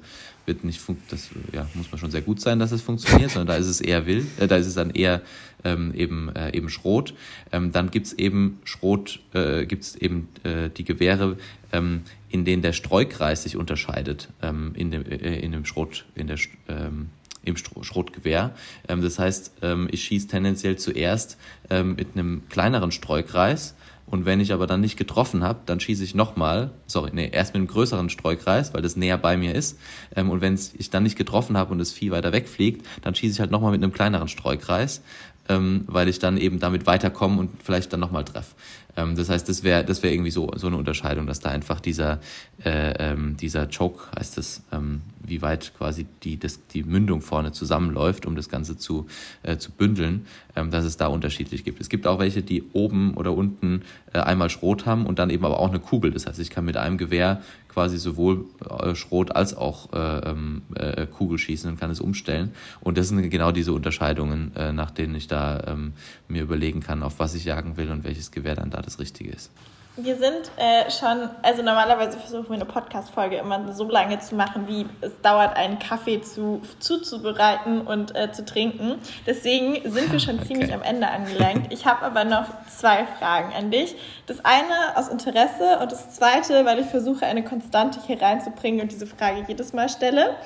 wird 0.46 0.64
nicht 0.64 0.82
das 1.10 1.30
ja, 1.52 1.68
muss 1.74 1.92
man 1.92 2.00
schon 2.00 2.12
sehr 2.12 2.22
gut 2.22 2.40
sein, 2.42 2.60
dass 2.60 2.72
es 2.72 2.82
funktioniert, 2.82 3.32
sondern 3.32 3.48
da 3.48 3.56
ist 3.56 3.68
es 3.68 3.82
eher 3.82 4.06
wild, 4.06 4.26
äh, 4.40 4.48
da 4.48 4.56
ist 4.56 4.68
es 4.68 4.76
dann 4.76 4.92
eher 4.92 5.22
ähm, 5.64 5.94
eben, 5.94 6.30
äh, 6.36 6.56
eben 6.56 6.70
Schrot. 6.70 7.14
Ähm, 7.52 7.72
dann 7.72 7.92
gibt's 7.92 8.14
eben 8.14 8.60
Schrot, 8.64 9.20
äh, 9.34 9.66
gibt's 9.66 9.96
eben 9.96 10.30
äh, 10.44 10.70
die 10.70 10.84
Gewehre, 10.84 11.38
ähm, 11.72 12.02
in 12.30 12.46
denen 12.46 12.62
der 12.62 12.74
Streukreis 12.74 13.44
sich 13.44 13.58
unterscheidet 13.58 14.30
ähm, 14.42 14.72
in, 14.76 14.92
dem, 14.92 15.06
äh, 15.06 15.40
in 15.40 15.52
dem 15.52 15.66
Schrot, 15.66 16.06
in 16.16 16.28
der 16.28 16.38
ähm, 16.68 17.10
im 17.44 17.58
Schrotgewehr. 17.58 18.54
Ähm, 18.88 19.02
das 19.02 19.20
heißt, 19.20 19.54
ähm, 19.62 19.88
ich 19.92 20.04
schieße 20.04 20.28
tendenziell 20.28 20.78
zuerst 20.78 21.38
ähm, 21.70 21.96
mit 21.96 22.10
einem 22.14 22.44
kleineren 22.50 22.92
Streukreis 22.92 23.76
und 24.12 24.26
wenn 24.26 24.42
ich 24.42 24.52
aber 24.52 24.68
dann 24.68 24.82
nicht 24.82 24.98
getroffen 24.98 25.42
habe, 25.42 25.62
dann 25.66 25.80
schieße 25.80 26.04
ich 26.04 26.14
nochmal, 26.14 26.72
sorry, 26.86 27.12
nee, 27.14 27.30
erst 27.32 27.54
mit 27.54 27.62
einem 27.62 27.68
größeren 27.68 28.10
Streukreis, 28.10 28.74
weil 28.74 28.82
das 28.82 28.98
näher 28.98 29.18
bei 29.18 29.38
mir 29.38 29.56
ist. 29.56 29.80
Ähm, 30.16 30.30
und 30.30 30.42
wenn 30.42 30.60
ich 30.78 30.90
dann 30.90 31.04
nicht 31.04 31.18
getroffen 31.18 31.58
habe 31.58 31.72
und 31.72 31.80
das 31.80 31.94
Vieh 31.94 32.12
weiter 32.12 32.34
wegfliegt, 32.34 32.86
dann 33.02 33.16
schieße 33.16 33.34
ich 33.34 33.40
halt 33.40 33.52
nochmal 33.52 33.72
mit 33.72 33.82
einem 33.82 33.94
kleineren 33.94 34.28
Streukreis, 34.28 35.02
ähm, 35.50 35.84
weil 35.88 36.08
ich 36.08 36.20
dann 36.20 36.38
eben 36.38 36.60
damit 36.60 36.86
weiterkomme 36.86 37.40
und 37.40 37.50
vielleicht 37.64 37.92
dann 37.94 38.00
nochmal 38.00 38.24
treffe. 38.26 38.56
Ähm, 38.98 39.16
das 39.16 39.30
heißt, 39.30 39.48
das 39.48 39.64
wäre 39.64 39.84
das 39.84 40.04
wäre 40.04 40.14
irgendwie 40.14 40.32
so, 40.32 40.52
so 40.56 40.68
eine 40.68 40.78
Unterscheidung, 40.78 41.28
dass 41.28 41.40
da 41.40 41.50
einfach 41.50 41.80
dieser, 41.80 42.20
äh, 42.64 42.94
ähm, 43.00 43.38
dieser 43.38 43.68
Choke, 43.68 44.04
heißt 44.18 44.38
es, 44.38 44.64
ähm, 44.72 45.02
wie 45.24 45.42
weit 45.42 45.74
quasi 45.78 46.08
die, 46.24 46.38
das, 46.38 46.66
die 46.68 46.84
Mündung 46.84 47.22
vorne 47.22 47.52
zusammenläuft, 47.52 48.26
um 48.26 48.36
das 48.36 48.50
Ganze 48.50 48.78
zu, 48.78 49.08
äh, 49.44 49.58
zu 49.58 49.72
bündeln, 49.72 50.26
ähm, 50.56 50.72
dass 50.72 50.86
es 50.86 50.98
da 50.98 51.08
unterschiedlich 51.08 51.64
gibt. 51.64 51.80
Es 51.80 51.90
gibt 51.90 52.08
auch 52.08 52.20
welche, 52.20 52.42
die 52.42 52.64
oben 52.74 53.14
oder 53.16 53.34
unten 53.34 53.84
äh, 54.14 54.20
einmal 54.20 54.50
Schrot 54.50 54.86
haben 54.86 55.06
und 55.06 55.20
dann 55.20 55.30
eben 55.30 55.46
aber 55.46 55.60
auch 55.60 55.70
eine 55.70 55.80
Kugel. 55.80 56.12
Das 56.12 56.26
heißt, 56.26 56.40
ich 56.40 56.50
kann 56.50 56.66
mit 56.66 56.78
einem 56.78 56.98
Gewehr 56.98 57.42
quasi 57.70 57.98
sowohl 57.98 58.46
äh, 58.70 58.96
Schrot 58.96 59.36
als 59.36 59.56
auch 59.56 59.94
äh, 59.94 60.30
ähm, 60.30 60.64
äh, 60.76 61.08
Kugel 61.08 61.38
schießen 61.38 61.70
und 61.70 61.80
kann 61.80 61.90
es 61.90 62.02
umstellen. 62.02 62.52
Und 62.82 62.98
das 62.98 63.08
sind 63.08 63.30
genau 63.30 63.52
diese 63.52 63.74
Unterscheidungen, 63.74 64.52
äh, 64.56 64.74
nach 64.74 64.92
denen 64.92 65.16
ich 65.16 65.28
da 65.32 65.64
ähm, 65.68 65.94
mir 66.28 66.44
überlegen 66.44 66.82
kann, 66.82 67.04
auf 67.04 67.20
was 67.20 67.34
ich 67.36 67.46
jagen 67.46 67.78
will 67.78 67.92
und 67.92 68.04
welches 68.04 68.32
Gewehr 68.32 68.56
dann 68.56 68.70
da 68.70 68.82
das 68.82 69.00
Richtige 69.00 69.32
ist. 69.32 69.52
Wir 69.98 70.16
sind 70.16 70.50
äh, 70.56 70.90
schon, 70.90 71.30
also 71.42 71.62
normalerweise 71.62 72.18
versuchen 72.18 72.48
wir 72.48 72.56
eine 72.56 72.66
Podcast-Folge 72.66 73.36
immer 73.36 73.74
so 73.74 73.84
lange 73.90 74.20
zu 74.20 74.36
machen, 74.36 74.66
wie 74.70 74.86
es 75.02 75.12
dauert, 75.22 75.58
einen 75.58 75.80
Kaffee 75.80 76.22
zu, 76.22 76.62
zuzubereiten 76.80 77.82
und 77.82 78.16
äh, 78.16 78.32
zu 78.32 78.46
trinken. 78.46 79.00
Deswegen 79.28 79.92
sind 79.92 80.10
wir 80.14 80.22
schon 80.22 80.36
okay. 80.40 80.48
ziemlich 80.48 80.74
am 80.74 80.82
Ende 80.82 81.10
angelangt. 81.10 81.74
Ich 81.74 81.86
habe 81.86 82.06
aber 82.06 82.24
noch 82.24 82.46
zwei 82.70 83.06
Fragen 83.20 83.54
an 83.54 83.70
dich. 83.70 83.96
Das 84.28 84.38
eine 84.46 84.96
aus 84.96 85.10
Interesse 85.10 85.80
und 85.82 85.92
das 85.92 86.12
zweite, 86.12 86.64
weil 86.64 86.80
ich 86.80 86.88
versuche, 86.88 87.26
eine 87.26 87.44
Konstante 87.44 88.00
hier 88.08 88.22
reinzubringen 88.22 88.80
und 88.80 88.94
diese 88.94 89.06
Frage 89.06 89.44
jedes 89.48 89.74
Mal 89.74 89.90
stelle. 89.90 90.38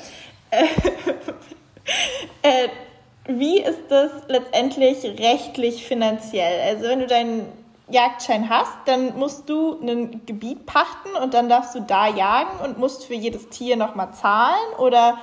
Äh, 2.42 2.66
äh, 2.66 2.70
wie 3.28 3.60
ist 3.60 3.90
das 3.90 4.12
letztendlich 4.28 5.04
rechtlich 5.20 5.86
finanziell? 5.86 6.62
Also 6.62 6.90
wenn 6.90 7.00
du 7.00 7.08
deinen 7.08 7.46
Jagdschein 7.90 8.50
hast, 8.50 8.74
dann 8.86 9.18
musst 9.18 9.50
du 9.50 9.80
ein 9.82 10.26
Gebiet 10.26 10.66
pachten 10.66 11.16
und 11.22 11.34
dann 11.34 11.50
darfst 11.50 11.76
du 11.76 11.82
da 11.82 12.08
jagen 12.08 12.60
und 12.64 12.78
musst 12.80 13.06
für 13.06 13.14
jedes 13.14 13.50
Tier 13.50 13.78
nochmal 13.78 14.14
zahlen 14.14 14.74
oder 14.80 15.18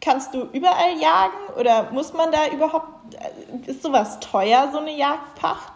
kannst 0.00 0.34
du 0.34 0.42
überall 0.52 0.98
jagen 1.00 1.58
oder 1.58 1.90
muss 1.92 2.12
man 2.12 2.30
da 2.30 2.48
überhaupt, 2.52 3.14
äh, 3.14 3.70
ist 3.70 3.82
sowas 3.82 4.20
teuer, 4.20 4.68
so 4.72 4.78
eine 4.78 4.94
Jagdpacht? 4.94 5.73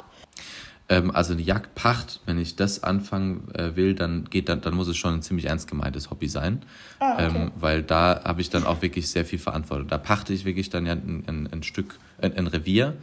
Ähm, 0.89 1.11
also 1.11 1.33
eine 1.33 1.43
Jagdpacht, 1.43 2.21
wenn 2.27 2.39
ich 2.39 2.57
das 2.57 2.83
anfangen 2.83 3.49
äh, 3.55 3.77
will, 3.77 3.95
dann 3.95 4.25
geht 4.25 4.49
dann, 4.49 4.61
dann 4.61 4.75
muss 4.75 4.89
es 4.89 4.97
schon 4.97 5.15
ein 5.15 5.23
ziemlich 5.23 5.47
ernst 5.47 5.69
gemeintes 5.69 6.11
Hobby 6.11 6.29
sein. 6.29 6.63
Ah, 6.99 7.15
okay. 7.15 7.37
ähm, 7.37 7.53
weil 7.59 7.83
da 7.83 8.23
habe 8.25 8.41
ich 8.41 8.51
dann 8.51 8.65
auch 8.65 8.83
wirklich 8.83 9.09
sehr 9.09 9.25
viel 9.25 9.39
Verantwortung. 9.39 9.89
Da 9.89 9.99
pachte 9.99 10.33
ich 10.33 10.45
wirklich 10.45 10.71
dann 10.71 10.87
ja 10.87 10.93
ein, 10.93 11.25
ein, 11.27 11.49
ein 11.53 11.63
Stück, 11.63 11.99
ein, 12.21 12.37
ein 12.37 12.47
Revier 12.47 12.97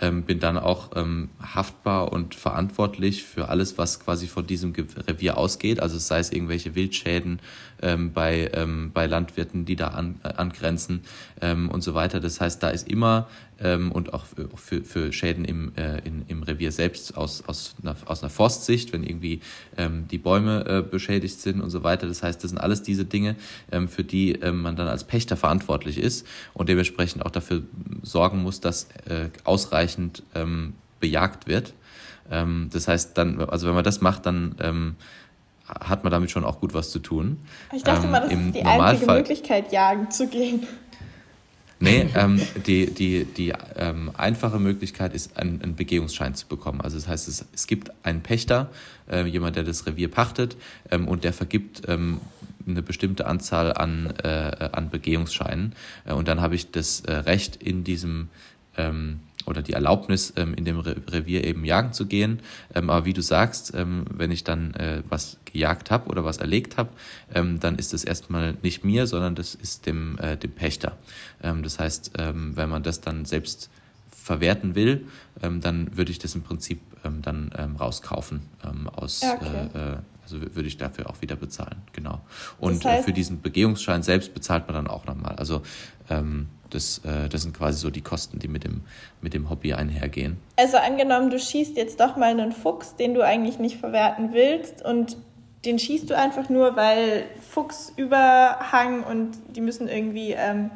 ähm, 0.00 0.22
bin 0.22 0.40
dann 0.40 0.58
auch 0.58 0.90
ähm, 0.96 1.30
haftbar 1.40 2.12
und 2.12 2.34
verantwortlich 2.34 3.24
für 3.24 3.48
alles, 3.48 3.78
was 3.78 4.00
quasi 4.00 4.26
von 4.26 4.46
diesem 4.46 4.72
Revier 4.72 5.38
ausgeht. 5.38 5.80
Also 5.80 5.98
sei 5.98 6.18
es 6.18 6.32
irgendwelche 6.32 6.74
Wildschäden 6.74 7.40
ähm, 7.80 8.12
bei, 8.12 8.50
ähm, 8.54 8.90
bei 8.92 9.06
Landwirten, 9.06 9.64
die 9.64 9.76
da 9.76 9.88
an, 9.88 10.20
äh, 10.24 10.28
angrenzen 10.28 11.02
ähm, 11.40 11.70
und 11.70 11.82
so 11.82 11.94
weiter. 11.94 12.20
Das 12.20 12.40
heißt, 12.40 12.62
da 12.62 12.70
ist 12.70 12.88
immer 12.88 13.28
ähm, 13.60 13.92
und 13.92 14.12
auch 14.12 14.24
für, 14.24 14.48
für, 14.56 14.84
für 14.84 15.12
Schäden 15.12 15.44
im, 15.44 15.72
äh, 15.76 15.98
in, 16.06 16.24
im 16.28 16.42
Revier 16.42 16.72
selbst 16.72 17.16
aus, 17.16 17.44
aus, 17.46 17.74
einer, 17.82 17.96
aus 18.06 18.22
einer 18.22 18.30
Forstsicht, 18.30 18.92
wenn 18.92 19.04
irgendwie 19.04 19.40
ähm, 19.76 20.06
die 20.10 20.18
Bäume 20.18 20.64
äh, 20.66 20.82
beschädigt 20.82 21.40
sind 21.40 21.60
und 21.60 21.70
so 21.70 21.82
weiter. 21.82 22.06
Das 22.06 22.22
heißt, 22.22 22.42
das 22.42 22.50
sind 22.50 22.58
alles 22.58 22.82
diese 22.82 23.04
Dinge, 23.04 23.36
ähm, 23.70 23.88
für 23.88 24.04
die 24.04 24.32
ähm, 24.32 24.62
man 24.62 24.76
dann 24.76 24.88
als 24.88 25.04
Pächter 25.04 25.36
verantwortlich 25.36 25.98
ist 25.98 26.26
und 26.52 26.68
dementsprechend 26.68 27.24
auch 27.24 27.30
dafür 27.30 27.62
sorgen 28.02 28.42
muss, 28.42 28.60
dass 28.60 28.88
äh, 29.08 29.28
ausreichend 29.44 30.22
ähm, 30.34 30.74
bejagt 31.00 31.46
wird. 31.46 31.74
Ähm, 32.30 32.70
das 32.72 32.88
heißt, 32.88 33.16
dann, 33.16 33.40
also 33.40 33.66
wenn 33.66 33.74
man 33.74 33.84
das 33.84 34.00
macht, 34.00 34.26
dann 34.26 34.96
hat 35.66 36.04
man 36.04 36.10
damit 36.10 36.30
schon 36.30 36.44
auch 36.44 36.60
gut 36.60 36.74
was 36.74 36.90
zu 36.90 36.98
tun. 36.98 37.38
Ich 37.72 37.82
dachte 37.82 38.06
mal, 38.06 38.20
das 38.20 38.32
ist 38.32 38.54
die 38.54 38.64
einzige 38.64 39.10
Möglichkeit, 39.10 39.72
jagen 39.72 40.10
zu 40.10 40.26
gehen. 40.28 40.66
Nee, 41.80 42.08
ähm, 42.14 42.40
die, 42.66 42.86
die, 42.86 43.24
die 43.24 43.52
ähm, 43.76 44.10
einfache 44.16 44.58
Möglichkeit 44.58 45.14
ist, 45.14 45.36
einen, 45.36 45.60
einen, 45.60 45.76
Begehungsschein 45.76 46.34
zu 46.34 46.46
bekommen. 46.46 46.80
Also 46.80 46.96
das 46.96 47.08
heißt, 47.08 47.28
es, 47.28 47.44
es 47.52 47.66
gibt 47.66 47.90
einen 48.04 48.22
Pächter, 48.22 48.70
äh, 49.10 49.24
jemand, 49.26 49.56
der 49.56 49.64
das 49.64 49.86
Revier 49.86 50.10
pachtet 50.10 50.56
ähm, 50.90 51.08
und 51.08 51.24
der 51.24 51.32
vergibt 51.32 51.82
ähm, 51.88 52.20
eine 52.66 52.82
bestimmte 52.82 53.26
Anzahl 53.26 53.72
an, 53.72 54.14
äh, 54.22 54.68
an 54.72 54.90
Begehungsscheinen. 54.90 55.74
Äh, 56.04 56.14
und 56.14 56.28
dann 56.28 56.40
habe 56.40 56.54
ich 56.54 56.70
das 56.70 57.00
äh, 57.00 57.12
Recht 57.12 57.56
in 57.56 57.84
diesem 57.84 58.28
ähm, 58.76 59.20
oder 59.46 59.60
die 59.60 59.74
Erlaubnis, 59.74 60.32
ähm, 60.36 60.54
in 60.54 60.64
dem 60.64 60.78
Revier 60.78 61.44
eben 61.44 61.64
jagen 61.64 61.92
zu 61.92 62.06
gehen. 62.06 62.40
Aber 62.72 63.04
wie 63.04 63.12
du 63.12 63.20
sagst, 63.20 63.74
wenn 63.74 64.30
ich 64.30 64.42
dann 64.42 64.72
äh, 64.72 65.02
was 65.08 65.36
gejagt 65.54 65.90
habe 65.90 66.10
oder 66.10 66.24
was 66.24 66.38
erlegt 66.38 66.76
habe, 66.76 66.90
ähm, 67.34 67.60
dann 67.60 67.76
ist 67.76 67.92
das 67.92 68.04
erstmal 68.04 68.56
nicht 68.62 68.84
mir, 68.84 69.06
sondern 69.06 69.34
das 69.34 69.54
ist 69.54 69.86
dem, 69.86 70.18
äh, 70.18 70.36
dem 70.36 70.50
Pächter. 70.50 70.98
Ähm, 71.42 71.62
das 71.62 71.78
heißt, 71.78 72.12
ähm, 72.18 72.56
wenn 72.56 72.68
man 72.68 72.82
das 72.82 73.00
dann 73.00 73.24
selbst 73.24 73.70
verwerten 74.10 74.74
will, 74.74 75.06
ähm, 75.42 75.60
dann 75.60 75.96
würde 75.96 76.10
ich 76.10 76.18
das 76.18 76.34
im 76.34 76.42
Prinzip 76.42 76.80
ähm, 77.04 77.22
dann 77.22 77.50
ähm, 77.56 77.76
rauskaufen 77.76 78.42
aus 78.94 79.22
okay. 79.22 79.68
äh, 79.74 79.92
äh 79.92 79.96
also 80.24 80.40
würde 80.40 80.66
ich 80.66 80.78
dafür 80.78 81.10
auch 81.10 81.20
wieder 81.20 81.36
bezahlen, 81.36 81.82
genau. 81.92 82.18
Und 82.58 82.82
das 82.82 82.92
heißt, 82.92 83.02
äh, 83.02 83.04
für 83.04 83.12
diesen 83.12 83.42
Begehungsschein 83.42 84.02
selbst 84.02 84.32
bezahlt 84.32 84.66
man 84.66 84.74
dann 84.74 84.86
auch 84.86 85.04
nochmal. 85.04 85.34
Also 85.36 85.60
das, 86.74 86.98
äh, 87.04 87.28
das 87.28 87.42
sind 87.42 87.56
quasi 87.56 87.78
so 87.78 87.90
die 87.90 88.00
Kosten, 88.00 88.38
die 88.38 88.48
mit 88.48 88.64
dem, 88.64 88.82
mit 89.22 89.32
dem 89.32 89.48
Hobby 89.48 89.72
einhergehen. 89.74 90.36
Also 90.56 90.76
angenommen, 90.76 91.30
du 91.30 91.38
schießt 91.38 91.76
jetzt 91.76 92.00
doch 92.00 92.16
mal 92.16 92.30
einen 92.30 92.52
Fuchs, 92.52 92.96
den 92.96 93.14
du 93.14 93.24
eigentlich 93.24 93.58
nicht 93.58 93.78
verwerten 93.78 94.32
willst 94.32 94.84
und 94.84 95.16
den 95.64 95.78
schießt 95.78 96.10
du 96.10 96.16
einfach 96.16 96.48
nur, 96.48 96.76
weil 96.76 97.24
Fuchsüberhang 97.50 99.02
und 99.04 99.32
die 99.48 99.60
müssen 99.60 99.88
irgendwie, 99.88 100.32
ähm, 100.32 100.70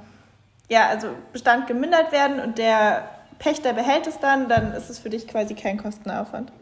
ja, 0.68 0.89
also 0.89 1.09
Bestand 1.32 1.66
gemindert 1.66 2.12
werden 2.12 2.41
und 2.41 2.59
der 2.59 3.09
Pächter 3.39 3.72
behält 3.72 4.07
es 4.07 4.18
dann, 4.18 4.49
dann 4.49 4.72
ist 4.72 4.91
es 4.91 4.99
für 4.99 5.11
dich 5.11 5.26
quasi 5.26 5.55
kein 5.55 5.78
Kostenaufwand. 5.78 6.53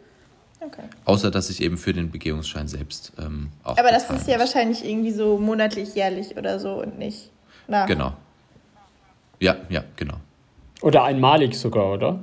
Okay. 0.60 0.82
Außer, 1.04 1.30
dass 1.30 1.50
ich 1.50 1.62
eben 1.62 1.76
für 1.76 1.92
den 1.92 2.10
Begehungsschein 2.10 2.66
selbst 2.66 3.12
ähm, 3.18 3.50
auch. 3.62 3.76
Aber 3.76 3.90
das 3.90 4.10
ist 4.10 4.26
ja 4.26 4.38
wahrscheinlich 4.38 4.84
irgendwie 4.84 5.12
so 5.12 5.38
monatlich, 5.38 5.94
jährlich 5.94 6.36
oder 6.36 6.58
so 6.58 6.80
und 6.80 6.98
nicht 6.98 7.30
nach. 7.68 7.86
Genau. 7.86 8.12
Ja, 9.38 9.56
ja, 9.68 9.84
genau. 9.96 10.16
Oder 10.80 11.04
einmalig 11.04 11.54
sogar, 11.54 11.92
oder? 11.92 12.20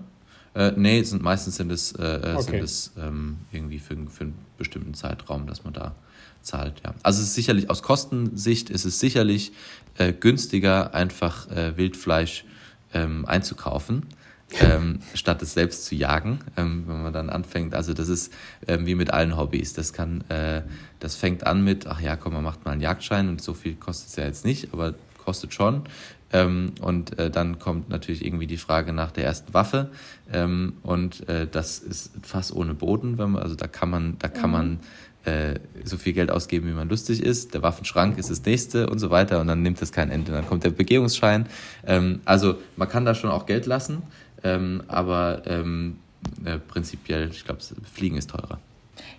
Äh, 0.55 0.71
nee, 0.75 1.01
sind, 1.03 1.23
meistens 1.23 1.55
sind 1.55 1.71
es, 1.71 1.93
äh, 1.93 2.03
äh, 2.03 2.33
okay. 2.35 2.43
sind 2.43 2.63
es 2.63 2.91
ähm, 2.97 3.37
irgendwie 3.51 3.79
für, 3.79 3.95
für 4.09 4.25
einen 4.25 4.35
bestimmten 4.57 4.93
Zeitraum, 4.93 5.47
dass 5.47 5.63
man 5.63 5.73
da 5.73 5.95
zahlt. 6.41 6.81
Ja. 6.83 6.93
Also 7.01 7.21
es 7.21 7.29
ist 7.29 7.35
sicherlich, 7.35 7.69
aus 7.69 7.81
Kostensicht 7.81 8.69
ist 8.69 8.85
es 8.85 8.99
sicherlich 8.99 9.53
äh, 9.97 10.13
günstiger, 10.13 10.93
einfach 10.93 11.49
äh, 11.49 11.75
Wildfleisch 11.77 12.45
ähm, 12.93 13.25
einzukaufen. 13.25 14.05
ähm, 14.59 14.99
statt 15.15 15.41
es 15.41 15.53
selbst 15.53 15.85
zu 15.85 15.95
jagen, 15.95 16.39
ähm, 16.57 16.83
wenn 16.85 17.01
man 17.01 17.13
dann 17.13 17.29
anfängt. 17.31 17.73
Also 17.73 17.93
das 17.93 18.07
ist 18.07 18.31
ähm, 18.67 18.85
wie 18.85 18.93
mit 18.93 19.11
allen 19.11 19.35
Hobbys. 19.35 19.73
Das 19.73 19.93
kann, 19.93 20.21
äh, 20.29 20.61
das 20.99 21.15
fängt 21.15 21.47
an 21.47 21.63
mit, 21.63 21.87
ach 21.87 21.99
ja, 21.99 22.15
komm, 22.15 22.33
man 22.33 22.43
macht 22.43 22.63
mal 22.65 22.71
einen 22.71 22.81
Jagdschein 22.81 23.29
und 23.29 23.41
so 23.41 23.55
viel 23.55 23.73
kostet 23.73 24.09
es 24.09 24.15
ja 24.17 24.25
jetzt 24.25 24.45
nicht, 24.45 24.71
aber 24.71 24.93
kostet 25.23 25.53
schon. 25.53 25.83
Ähm, 26.33 26.73
und 26.81 27.17
äh, 27.19 27.29
dann 27.29 27.59
kommt 27.59 27.89
natürlich 27.89 28.25
irgendwie 28.25 28.47
die 28.47 28.57
Frage 28.57 28.91
nach 28.91 29.11
der 29.11 29.23
ersten 29.23 29.53
Waffe. 29.53 29.91
Ähm, 30.31 30.73
und 30.81 31.29
äh, 31.29 31.47
das 31.49 31.79
ist 31.79 32.11
fast 32.23 32.53
ohne 32.53 32.73
Boden, 32.73 33.17
wenn 33.17 33.31
man, 33.31 33.43
also 33.43 33.55
da 33.55 33.67
kann 33.67 33.89
man, 33.89 34.17
da 34.19 34.27
kann 34.27 34.49
mhm. 34.49 34.51
man 34.51 34.79
äh, 35.25 35.59
so 35.83 35.95
viel 35.97 36.13
Geld 36.13 36.31
ausgeben, 36.31 36.67
wie 36.67 36.73
man 36.73 36.89
lustig 36.89 37.21
ist. 37.21 37.53
Der 37.53 37.61
Waffenschrank 37.61 38.17
ist 38.17 38.31
das 38.31 38.43
nächste 38.43 38.89
und 38.89 38.99
so 38.99 39.11
weiter. 39.11 39.39
Und 39.39 39.47
dann 39.47 39.61
nimmt 39.61 39.81
das 39.81 39.91
kein 39.91 40.09
Ende. 40.09 40.31
Dann 40.31 40.47
kommt 40.47 40.63
der 40.63 40.71
Begehungsschein. 40.71 41.45
Ähm, 41.85 42.21
also 42.25 42.55
man 42.75 42.89
kann 42.89 43.05
da 43.05 43.13
schon 43.13 43.29
auch 43.29 43.45
Geld 43.45 43.67
lassen, 43.67 44.01
ähm, 44.43 44.83
aber 44.87 45.43
ähm, 45.45 45.97
äh, 46.43 46.57
prinzipiell, 46.57 47.29
ich 47.31 47.45
glaube, 47.45 47.61
Fliegen 47.93 48.17
ist 48.17 48.31
teurer. 48.31 48.59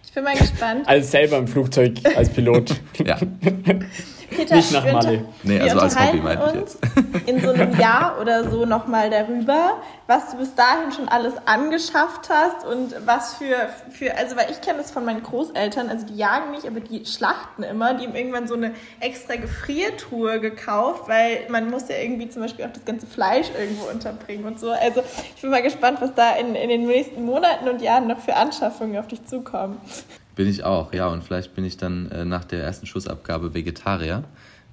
Ich 0.04 0.12
bin 0.12 0.24
mal 0.24 0.36
gespannt. 0.36 0.86
Als 0.86 1.10
selber 1.10 1.38
im 1.38 1.46
Flugzeug, 1.46 1.94
als 2.16 2.30
Pilot. 2.30 2.80
ja. 3.04 3.18
Peter, 4.30 4.56
Nicht 4.56 4.72
nach 4.72 4.92
Malle. 4.92 5.24
Nee, 5.42 5.60
also 5.60 5.80
als 5.80 5.98
Hobby 5.98 6.18
meinte 6.18 6.44
ich 6.48 6.60
jetzt. 6.60 6.78
in 7.26 7.40
so 7.40 7.50
einem 7.50 7.78
Jahr 7.80 8.20
oder 8.20 8.50
so 8.50 8.64
nochmal 8.64 9.10
darüber, 9.10 9.82
was 10.06 10.30
du 10.30 10.38
bis 10.38 10.54
dahin 10.54 10.92
schon 10.92 11.08
alles 11.08 11.34
angeschafft 11.46 12.28
hast 12.28 12.66
und 12.66 12.94
was 13.06 13.34
für, 13.34 13.68
für 13.90 14.16
also 14.16 14.36
weil 14.36 14.50
ich 14.50 14.60
kenne 14.60 14.78
das 14.78 14.90
von 14.90 15.04
meinen 15.04 15.22
Großeltern, 15.22 15.88
also 15.88 16.06
die 16.06 16.16
jagen 16.16 16.50
nicht, 16.50 16.66
aber 16.66 16.80
die 16.80 17.04
schlachten 17.06 17.62
immer, 17.62 17.94
die 17.94 18.06
haben 18.06 18.14
irgendwann 18.14 18.46
so 18.46 18.54
eine 18.54 18.74
extra 19.00 19.36
Gefriertruhe 19.36 20.40
gekauft, 20.40 21.08
weil 21.08 21.46
man 21.48 21.70
muss 21.70 21.88
ja 21.88 21.96
irgendwie 21.96 22.28
zum 22.28 22.42
Beispiel 22.42 22.64
auch 22.64 22.72
das 22.72 22.84
ganze 22.84 23.06
Fleisch 23.06 23.46
irgendwo 23.58 23.86
unterbringen 23.90 24.44
und 24.44 24.58
so. 24.58 24.70
Also 24.70 25.02
ich 25.34 25.42
bin 25.42 25.50
mal 25.50 25.62
gespannt, 25.62 26.00
was 26.00 26.14
da 26.14 26.36
in, 26.36 26.54
in 26.54 26.68
den 26.68 26.86
nächsten 26.86 27.24
Monaten 27.24 27.68
und 27.68 27.82
Jahren 27.82 28.06
noch 28.06 28.18
für 28.18 28.36
Anschaffungen 28.36 28.98
auf 28.98 29.06
dich 29.06 29.24
zukommen. 29.26 29.80
Bin 30.34 30.48
ich 30.48 30.64
auch, 30.64 30.92
ja. 30.92 31.08
Und 31.08 31.22
vielleicht 31.22 31.54
bin 31.54 31.64
ich 31.64 31.76
dann 31.76 32.10
äh, 32.10 32.24
nach 32.24 32.44
der 32.44 32.62
ersten 32.62 32.86
Schussabgabe 32.86 33.54
Vegetarier. 33.54 34.24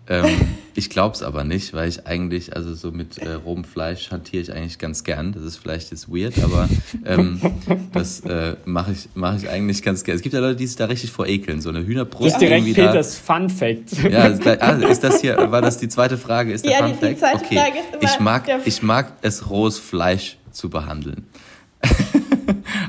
Ähm, 0.07 0.25
ich 0.75 0.89
glaube 0.89 1.15
es 1.15 1.21
aber 1.21 1.43
nicht, 1.43 1.73
weil 1.73 1.87
ich 1.87 2.07
eigentlich, 2.07 2.55
also 2.55 2.73
so 2.73 2.91
mit 2.91 3.19
äh, 3.19 3.33
rohem 3.33 3.63
Fleisch 3.63 4.11
hantiere 4.11 4.41
ich 4.41 4.51
eigentlich 4.51 4.79
ganz 4.79 5.03
gern. 5.03 5.31
Das 5.31 5.43
ist 5.43 5.57
vielleicht 5.57 5.91
jetzt 5.91 6.09
weird, 6.09 6.43
aber 6.43 6.67
ähm, 7.05 7.39
das 7.93 8.21
äh, 8.21 8.55
mache 8.65 8.93
ich, 8.93 9.09
mach 9.13 9.37
ich 9.37 9.49
eigentlich 9.49 9.83
ganz 9.83 10.03
gern. 10.03 10.15
Es 10.15 10.23
gibt 10.23 10.33
ja 10.33 10.41
Leute, 10.41 10.55
die 10.55 10.67
sich 10.67 10.75
da 10.75 10.85
richtig 10.85 11.11
vor 11.11 11.27
ekeln. 11.27 11.61
So 11.61 11.69
eine 11.69 11.85
Hühnerbrust. 11.85 12.35
Das 12.35 12.41
ist 12.41 12.41
direkt 12.41 12.65
Peters 12.65 13.17
Fun 13.17 13.49
Fact. 13.49 13.93
Ja, 14.09 14.23
also 14.59 14.87
ist 14.87 15.03
das 15.03 15.21
hier, 15.21 15.37
war 15.51 15.61
das 15.61 15.77
die 15.77 15.87
zweite 15.87 16.17
Frage? 16.17 16.51
Ist 16.53 16.65
der 16.65 16.71
ja, 16.71 16.77
Fun 16.79 16.97
die, 17.01 17.07
die 17.09 17.15
Fact? 17.15 17.35
okay. 17.35 17.55
Frage 17.55 17.77
ist 17.77 17.93
immer 17.93 18.03
ich 18.03 18.19
mag, 18.19 18.49
ich 18.65 18.81
mag 18.81 19.13
es 19.21 19.49
rohes 19.49 19.77
Fleisch 19.77 20.37
zu 20.51 20.69
behandeln. 20.69 21.27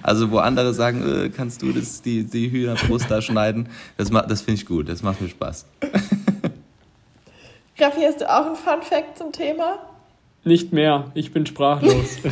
also 0.03 0.30
wo 0.30 0.38
andere 0.38 0.74
sagen, 0.74 1.24
äh, 1.24 1.28
kannst 1.28 1.62
du 1.62 1.72
das, 1.72 2.03
die, 2.03 2.24
die 2.24 2.50
Hühnerbrust 2.50 3.11
da 3.11 3.22
schneiden, 3.22 3.68
das, 3.96 4.11
das 4.11 4.42
finde 4.42 4.61
ich 4.61 4.66
gut, 4.66 4.88
das 4.88 5.03
macht 5.03 5.20
mir 5.20 5.28
Spaß. 5.28 5.66
Raffi, 7.78 8.00
hast 8.03 8.20
du 8.20 8.30
auch 8.30 8.46
ein 8.46 8.57
Fun 8.57 8.82
Fact 8.82 9.18
zum 9.18 9.32
Thema? 9.32 9.78
Nicht 10.44 10.72
mehr, 10.72 11.11
ich 11.14 11.32
bin 11.32 11.46
sprachlos. 11.46 12.18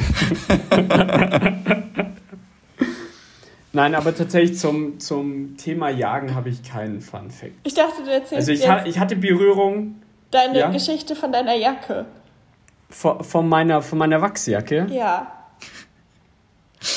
Nein, 3.72 3.94
aber 3.94 4.14
tatsächlich 4.14 4.58
zum, 4.58 4.98
zum 4.98 5.56
Thema 5.56 5.90
Jagen 5.90 6.34
habe 6.34 6.48
ich 6.48 6.64
keinen 6.64 7.00
Fun 7.00 7.30
Fact. 7.30 7.52
Ich 7.62 7.74
dachte, 7.74 8.02
du 8.04 8.10
erzählst 8.10 8.48
Also 8.48 8.52
ich, 8.52 8.68
ha 8.68 8.84
ich 8.84 8.98
hatte 8.98 9.14
Berührung. 9.14 10.02
Deine 10.32 10.58
ja? 10.58 10.70
Geschichte 10.70 11.14
von 11.14 11.30
deiner 11.32 11.54
Jacke. 11.54 12.06
Von, 12.88 13.22
von, 13.22 13.48
meiner, 13.48 13.80
von 13.82 13.98
meiner 13.98 14.20
Wachsjacke? 14.20 14.88
Ja. 14.90 15.39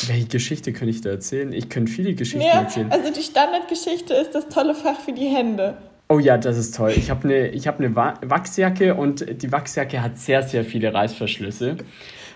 Welche 0.08 0.28
Geschichte 0.28 0.72
könnte 0.72 0.92
ich 0.92 1.02
da 1.02 1.10
erzählen? 1.10 1.52
Ich 1.52 1.70
könnte 1.70 1.92
viele 1.92 2.14
Geschichten 2.14 2.48
ja, 2.48 2.62
erzählen. 2.62 2.90
Also 2.92 3.12
die 3.12 3.22
Standardgeschichte 3.22 4.14
ist 4.14 4.32
das 4.32 4.48
tolle 4.48 4.76
Fach 4.76 5.00
für 5.00 5.12
die 5.12 5.28
Hände. 5.28 5.78
Oh 6.08 6.20
ja, 6.20 6.38
das 6.38 6.58
ist 6.58 6.76
toll. 6.76 6.94
Ich 6.96 7.10
habe 7.10 7.28
eine 7.28 7.60
hab 7.60 7.80
ne 7.80 7.96
Wachsjacke 7.96 8.96
und 8.96 9.26
die 9.42 9.52
Wachsjacke 9.52 10.02
hat 10.02 10.18
sehr, 10.18 10.44
sehr 10.44 10.64
viele 10.64 10.94
Reißverschlüsse. 10.94 11.78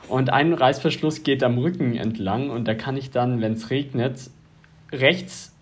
Und 0.10 0.32
ein 0.32 0.54
Reißverschluss 0.54 1.24
geht 1.24 1.44
am 1.44 1.58
Rücken 1.58 1.96
entlang 1.96 2.50
und 2.50 2.68
da 2.68 2.74
kann 2.74 2.98
ich 2.98 3.12
dann, 3.12 3.42
wenn 3.42 3.54
es 3.54 3.70
regnet, 3.70 4.30
rechts 4.92 5.54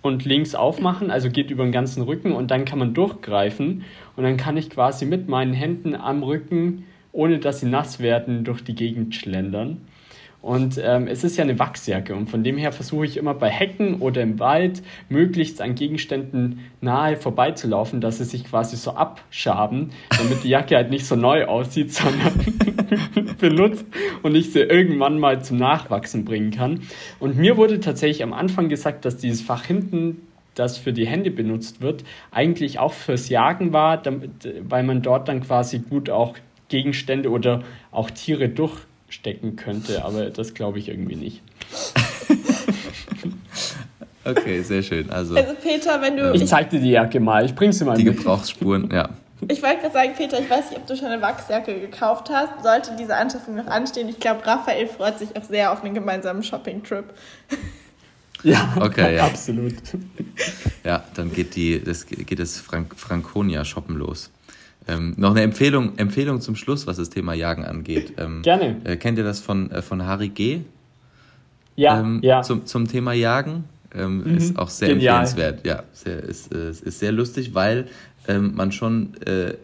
und 0.00 0.24
links 0.24 0.54
aufmachen, 0.54 1.10
also 1.10 1.30
geht 1.30 1.50
über 1.50 1.62
den 1.62 1.72
ganzen 1.72 2.02
Rücken 2.02 2.32
und 2.32 2.50
dann 2.50 2.64
kann 2.64 2.80
man 2.80 2.94
durchgreifen 2.94 3.84
und 4.16 4.24
dann 4.24 4.36
kann 4.36 4.56
ich 4.56 4.70
quasi 4.70 5.06
mit 5.06 5.28
meinen 5.28 5.54
Händen 5.54 5.94
am 5.94 6.24
Rücken, 6.24 6.84
ohne 7.12 7.38
dass 7.38 7.60
sie 7.60 7.66
nass 7.66 8.00
werden, 8.00 8.42
durch 8.42 8.62
die 8.62 8.74
Gegend 8.74 9.14
schlendern. 9.14 9.82
Und 10.42 10.80
ähm, 10.82 11.06
es 11.06 11.22
ist 11.22 11.36
ja 11.36 11.44
eine 11.44 11.60
Wachsjacke 11.60 12.16
und 12.16 12.28
von 12.28 12.42
dem 12.42 12.58
her 12.58 12.72
versuche 12.72 13.06
ich 13.06 13.16
immer 13.16 13.32
bei 13.32 13.48
Hecken 13.48 14.00
oder 14.00 14.22
im 14.22 14.40
Wald 14.40 14.82
möglichst 15.08 15.60
an 15.60 15.76
Gegenständen 15.76 16.58
nahe 16.80 17.16
vorbeizulaufen, 17.16 18.00
dass 18.00 18.18
sie 18.18 18.24
sich 18.24 18.44
quasi 18.44 18.76
so 18.76 18.90
abschaben, 18.90 19.90
damit 20.10 20.42
die 20.42 20.48
Jacke 20.48 20.74
halt 20.74 20.90
nicht 20.90 21.06
so 21.06 21.14
neu 21.14 21.44
aussieht, 21.44 21.92
sondern 21.94 22.32
benutzt 23.38 23.86
und 24.24 24.34
ich 24.34 24.52
sie 24.52 24.62
irgendwann 24.62 25.20
mal 25.20 25.44
zum 25.44 25.58
Nachwachsen 25.58 26.24
bringen 26.24 26.50
kann. 26.50 26.80
Und 27.20 27.38
mir 27.38 27.56
wurde 27.56 27.78
tatsächlich 27.78 28.24
am 28.24 28.32
Anfang 28.32 28.68
gesagt, 28.68 29.04
dass 29.04 29.18
dieses 29.18 29.42
Fach 29.42 29.64
hinten 29.64 30.22
das 30.56 30.76
für 30.76 30.92
die 30.92 31.06
Hände 31.06 31.30
benutzt 31.30 31.80
wird, 31.80 32.02
eigentlich 32.32 32.80
auch 32.80 32.92
fürs 32.92 33.28
Jagen 33.28 33.72
war, 33.72 33.96
damit, 33.96 34.52
weil 34.68 34.82
man 34.82 35.02
dort 35.02 35.28
dann 35.28 35.40
quasi 35.40 35.78
gut 35.78 36.10
auch 36.10 36.34
Gegenstände 36.68 37.30
oder 37.30 37.62
auch 37.92 38.10
Tiere 38.10 38.48
durch 38.48 38.80
stecken 39.12 39.56
könnte, 39.56 40.04
aber 40.04 40.30
das 40.30 40.54
glaube 40.54 40.78
ich 40.78 40.88
irgendwie 40.88 41.16
nicht. 41.16 41.42
okay, 44.24 44.62
sehr 44.62 44.82
schön. 44.82 45.10
Also, 45.10 45.36
also 45.36 45.54
Peter, 45.62 46.00
wenn 46.00 46.16
du... 46.16 46.32
Ich 46.32 46.46
zeig 46.46 46.70
dir 46.70 46.80
die 46.80 46.90
Jacke 46.90 47.20
mal, 47.20 47.44
ich 47.44 47.54
bring 47.54 47.72
sie 47.72 47.84
mal 47.84 47.96
Die 47.96 48.04
mit. 48.04 48.16
Gebrauchsspuren, 48.16 48.90
ja. 48.90 49.10
Ich 49.48 49.60
wollte 49.60 49.80
gerade 49.80 49.92
sagen, 49.92 50.12
Peter, 50.16 50.38
ich 50.38 50.48
weiß 50.48 50.70
nicht, 50.70 50.78
ob 50.78 50.86
du 50.86 50.96
schon 50.96 51.08
eine 51.08 51.20
Wachsjacke 51.20 51.80
gekauft 51.80 52.30
hast. 52.30 52.62
Sollte 52.62 52.92
diese 52.98 53.16
Anschaffung 53.16 53.56
noch 53.56 53.66
anstehen, 53.66 54.08
ich 54.08 54.20
glaube, 54.20 54.46
Raphael 54.46 54.86
freut 54.86 55.18
sich 55.18 55.36
auch 55.36 55.42
sehr 55.42 55.72
auf 55.72 55.82
einen 55.84 55.94
gemeinsamen 55.94 56.42
Shopping-Trip. 56.42 57.04
Ja, 58.44 58.74
okay, 58.80 59.14
ja, 59.14 59.26
absolut. 59.26 59.74
Ja, 60.82 61.04
dann 61.14 61.32
geht, 61.32 61.54
die, 61.54 61.80
das, 61.80 62.06
geht 62.06 62.40
das 62.40 62.58
Frank 62.58 62.92
Franconia-Shoppen 62.96 63.94
los. 63.96 64.30
Ähm, 64.88 65.14
noch 65.16 65.30
eine 65.30 65.42
Empfehlung, 65.42 65.96
Empfehlung 65.96 66.40
zum 66.40 66.56
Schluss, 66.56 66.86
was 66.86 66.96
das 66.96 67.10
Thema 67.10 67.34
Jagen 67.34 67.64
angeht. 67.64 68.14
Ähm, 68.18 68.42
Gerne. 68.42 68.76
Äh, 68.84 68.96
kennt 68.96 69.16
ihr 69.18 69.24
das 69.24 69.40
von, 69.40 69.70
äh, 69.70 69.80
von 69.80 70.04
Harry 70.04 70.28
G? 70.28 70.60
Ja, 71.76 72.00
ähm, 72.00 72.20
ja. 72.22 72.42
Zum, 72.42 72.66
zum 72.66 72.86
Thema 72.86 73.12
Jagen. 73.12 73.64
Ähm, 73.94 74.22
mhm. 74.24 74.36
Ist 74.36 74.58
auch 74.58 74.68
sehr 74.68 74.88
Genial. 74.88 75.20
empfehlenswert. 75.20 75.66
Ja, 75.66 75.82
sehr, 75.92 76.22
ist, 76.22 76.54
äh, 76.54 76.70
ist 76.70 76.98
sehr 76.98 77.12
lustig, 77.12 77.54
weil 77.54 77.86
ähm, 78.28 78.54
man 78.54 78.72
schon 78.72 79.14
äh, 79.24 79.54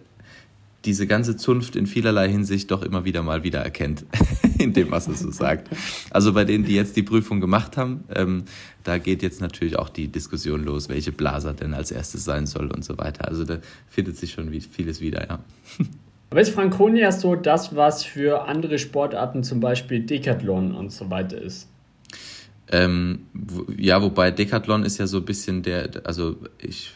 diese 0.84 1.06
ganze 1.06 1.36
Zunft 1.36 1.76
in 1.76 1.86
vielerlei 1.86 2.28
Hinsicht 2.28 2.70
doch 2.70 2.82
immer 2.82 3.04
wieder 3.04 3.22
mal 3.22 3.42
wieder 3.42 3.60
erkennt, 3.60 4.04
in 4.58 4.72
dem, 4.72 4.90
was 4.90 5.08
er 5.08 5.14
so 5.14 5.30
sagt. 5.30 5.68
Also 6.10 6.32
bei 6.32 6.44
denen, 6.44 6.64
die 6.64 6.74
jetzt 6.74 6.96
die 6.96 7.02
Prüfung 7.02 7.40
gemacht 7.40 7.76
haben, 7.76 8.04
ähm, 8.14 8.44
da 8.84 8.98
geht 8.98 9.22
jetzt 9.22 9.40
natürlich 9.40 9.78
auch 9.78 9.88
die 9.88 10.08
Diskussion 10.08 10.62
los, 10.62 10.88
welche 10.88 11.12
Blaser 11.12 11.52
denn 11.52 11.74
als 11.74 11.90
erstes 11.90 12.24
sein 12.24 12.46
soll 12.46 12.70
und 12.70 12.84
so 12.84 12.96
weiter. 12.96 13.26
Also 13.26 13.44
da 13.44 13.58
findet 13.88 14.16
sich 14.16 14.32
schon 14.32 14.50
vieles 14.60 15.00
wieder, 15.00 15.26
ja. 15.28 15.40
Aber 16.30 16.40
ist 16.40 16.50
Franconia 16.50 17.10
so 17.10 17.34
das, 17.34 17.74
was 17.74 18.04
für 18.04 18.46
andere 18.46 18.78
Sportarten, 18.78 19.42
zum 19.42 19.60
Beispiel 19.60 20.00
Decathlon 20.00 20.74
und 20.74 20.92
so 20.92 21.10
weiter 21.10 21.40
ist? 21.40 21.68
Ähm, 22.70 23.26
ja, 23.76 24.02
wobei 24.02 24.30
Decathlon 24.30 24.84
ist 24.84 24.98
ja 24.98 25.06
so 25.06 25.18
ein 25.18 25.24
bisschen 25.24 25.62
der, 25.62 25.88
also 26.04 26.36
ich, 26.58 26.92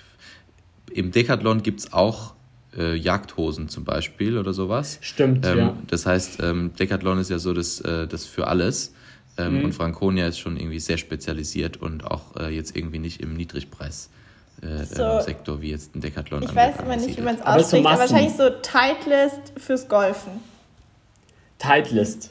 im 0.93 1.13
Decathlon 1.13 1.63
gibt 1.63 1.81
es 1.81 1.93
auch 1.95 2.35
äh, 2.77 2.95
Jagdhosen 2.95 3.69
zum 3.69 3.85
Beispiel 3.85 4.39
oder 4.39 4.53
sowas. 4.53 4.99
Stimmt, 5.01 5.47
ähm, 5.47 5.59
ja. 5.59 5.77
Das 5.89 6.07
heißt, 6.07 6.43
ähm, 6.43 6.73
Decathlon 6.79 7.19
ist 7.19 7.31
ja 7.31 7.39
so 7.39 7.53
das, 7.53 7.81
äh, 7.81 8.07
das 8.07 8.25
für 8.27 8.47
alles. 8.47 8.95
Ähm, 9.39 9.59
mhm. 9.59 9.65
Und 9.67 9.73
Franconia 9.75 10.27
ist 10.27 10.39
schon 10.39 10.57
irgendwie 10.57 10.79
sehr 10.79 10.99
spezialisiert 10.99 11.79
und 11.79 12.05
auch 12.05 12.37
äh, 12.37 12.55
jetzt 12.55 12.77
irgendwie 12.77 12.99
nicht 12.99 13.21
im 13.23 13.35
Niedrigpreissegment 13.35 14.11
äh, 14.63 14.85
So. 14.85 15.21
Sektor 15.21 15.61
wie 15.63 15.71
jetzt 15.71 15.95
ein 15.97 16.01
Decathlon. 16.01 16.43
Ich 16.43 16.55
weiß 16.55 16.81
immer 16.81 16.97
nicht, 16.97 17.17
wie 17.17 17.23
man 17.23 17.37
es 17.37 17.41
Aber 17.43 17.61
so 17.61 17.65
ausspricht, 17.79 17.87
aber 17.87 17.97
Massen. 17.99 18.15
wahrscheinlich 18.15 18.37
so 18.37 18.51
Titleist 18.51 19.53
fürs 19.57 19.89
Golfen. 19.89 20.33
Titleist. 21.59 22.31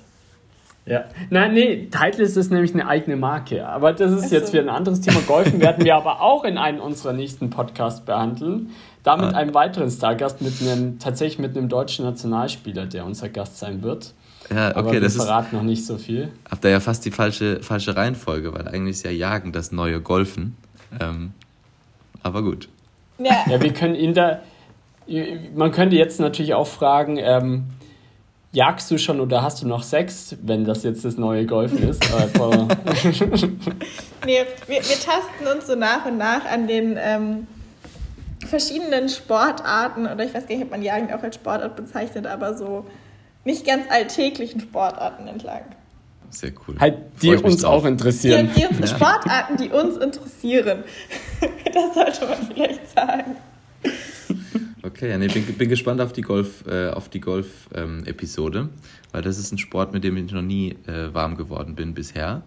Ja. 0.86 1.06
Nein, 1.30 1.54
nee, 1.54 1.88
Titleist 1.92 2.38
ist 2.38 2.52
nämlich 2.52 2.74
eine 2.74 2.88
eigene 2.88 3.16
Marke. 3.16 3.68
Aber 3.68 3.94
das 3.94 4.12
ist 4.12 4.26
Ach 4.26 4.32
jetzt 4.32 4.48
so. 4.48 4.54
wieder 4.54 4.64
ein 4.64 4.70
anderes 4.70 5.02
Thema. 5.02 5.22
Golfen 5.22 5.60
werden 5.60 5.86
wir 5.86 5.96
aber 5.96 6.22
auch 6.22 6.44
in 6.44 6.58
einem 6.58 6.82
unserer 6.82 7.14
nächsten 7.14 7.50
Podcasts 7.50 8.02
behandeln. 8.02 8.72
Da 9.04 9.18
mit 9.18 9.34
Ah. 9.34 9.38
einem 9.38 9.54
weiteren 9.54 9.90
Stargast, 9.90 10.42
mit 10.42 10.54
einem, 10.62 11.00
tatsächlich 11.00 11.40
mit 11.40 11.58
einem 11.58 11.70
deutschen 11.70 12.06
Nationalspieler, 12.06 12.86
der 12.86 13.06
unser 13.06 13.30
Gast 13.30 13.58
sein 13.60 13.82
wird. 13.82 14.14
Ja, 14.54 14.70
Aber 14.76 14.82
okay, 14.88 14.94
wir 14.94 15.02
das 15.02 15.16
ist, 15.16 15.24
verraten 15.24 15.56
noch 15.56 15.64
nicht 15.64 15.86
so 15.86 15.98
viel. 15.98 16.30
habt 16.50 16.64
ihr 16.66 16.72
ja 16.72 16.80
fast 16.80 17.06
die 17.06 17.12
falsche, 17.12 17.62
falsche 17.64 17.96
Reihenfolge, 17.96 18.54
weil 18.54 18.68
eigentlich 18.68 18.98
ist 18.98 19.04
ja 19.04 19.12
Jagen 19.12 19.52
das 19.54 19.72
neue 19.72 20.02
Golfen. 20.02 20.56
Ähm, 21.00 21.32
aber 22.22 22.44
gut. 22.44 22.68
Ja, 23.18 23.46
Ja, 23.50 23.62
wir 23.62 23.74
können 23.74 23.96
ihn 23.96 24.14
da. 24.14 24.40
Man 25.56 25.72
könnte 25.72 25.96
jetzt 25.96 26.20
natürlich 26.20 26.54
auch 26.54 26.68
fragen, 26.68 27.18
ähm, 27.18 27.66
jagst 28.52 28.92
du 28.92 28.98
schon 28.98 29.20
oder 29.20 29.42
hast 29.42 29.62
du 29.62 29.68
noch 29.68 29.84
Sex, 29.84 30.36
wenn 30.44 30.64
das 30.66 30.84
jetzt 30.84 31.06
das 31.06 31.18
neue 31.18 31.46
Golfen 31.46 31.88
ist? 31.90 32.04
Aber, 32.14 32.68
nee, 34.26 34.40
wir, 34.68 34.78
wir 34.78 35.00
tasten 35.00 35.48
uns 35.56 35.68
so 35.68 35.76
nach 35.76 36.06
und 36.06 36.18
nach 36.18 36.46
an 36.46 36.68
den 36.68 36.98
ähm, 37.00 37.48
verschiedenen 38.52 39.10
Sportarten, 39.10 40.06
oder 40.06 40.24
ich 40.24 40.34
weiß 40.34 40.46
gar 40.46 40.56
nicht, 40.56 40.66
ob 40.66 40.72
man 40.72 40.84
Jagen 40.84 41.12
auch 41.12 41.24
als 41.24 41.36
Sportart 41.36 41.76
bezeichnet, 41.76 42.28
aber 42.28 42.56
so 42.56 42.86
nicht 43.44 43.66
ganz 43.66 43.90
alltäglichen 43.90 44.62
Sportarten 44.62 45.28
entlang. 45.28 45.64
Sehr 46.30 46.52
cool. 46.68 46.76
halt, 46.80 46.98
die 47.22 47.36
uns 47.36 47.62
drauf. 47.62 47.84
auch 47.84 47.86
interessieren. 47.86 48.50
Die, 48.56 48.68
die 48.74 48.88
Sportarten, 48.88 49.58
die 49.58 49.70
uns 49.70 49.98
interessieren. 49.98 50.84
das 51.74 51.94
sollte 51.94 52.26
man 52.26 52.48
vielleicht 52.48 52.90
sagen. 52.90 53.36
Okay, 54.84 55.10
ja, 55.10 55.18
nee, 55.18 55.28
bin, 55.28 55.46
bin 55.46 55.70
gespannt 55.70 56.00
auf 56.00 56.14
die 56.14 56.22
Golf, 56.22 56.66
äh, 56.68 56.90
auf 56.90 57.10
die 57.10 57.20
Golf-Episode, 57.20 58.70
weil 59.12 59.22
das 59.22 59.38
ist 59.38 59.52
ein 59.52 59.58
Sport, 59.58 59.94
mit 59.94 60.04
dem 60.04 60.16
ich 60.18 60.32
noch 60.32 60.42
nie 60.42 60.78
äh, 60.88 61.14
warm 61.14 61.36
geworden 61.36 61.76
bin 61.76 61.94
bisher. 61.94 62.44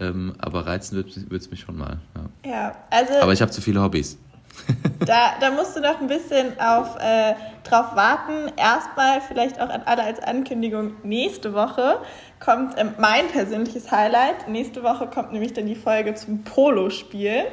Ähm, 0.00 0.32
aber 0.38 0.66
reizen 0.66 0.96
wird 0.96 1.42
es 1.42 1.50
mich 1.50 1.60
schon 1.60 1.76
mal. 1.76 1.98
Ja. 2.16 2.50
Ja, 2.50 2.76
also 2.90 3.14
Aber 3.20 3.32
ich 3.32 3.42
habe 3.42 3.50
zu 3.50 3.60
viele 3.60 3.80
Hobbys. 3.82 4.18
da, 5.00 5.32
da 5.40 5.50
musst 5.50 5.76
du 5.76 5.80
noch 5.80 6.00
ein 6.00 6.06
bisschen 6.06 6.58
auf, 6.60 6.96
äh, 7.00 7.34
drauf 7.64 7.94
warten. 7.94 8.52
Erstmal 8.56 9.20
vielleicht 9.20 9.60
auch 9.60 9.68
an 9.68 9.82
alle 9.84 10.02
als 10.02 10.20
Ankündigung, 10.20 10.94
nächste 11.02 11.54
Woche 11.54 11.98
kommt 12.38 12.74
ähm, 12.78 12.94
mein 12.98 13.28
persönliches 13.28 13.90
Highlight. 13.90 14.48
Nächste 14.48 14.82
Woche 14.82 15.06
kommt 15.06 15.32
nämlich 15.32 15.52
dann 15.52 15.66
die 15.66 15.76
Folge 15.76 16.14
zum 16.14 16.42
Polo-Spiel. 16.42 17.44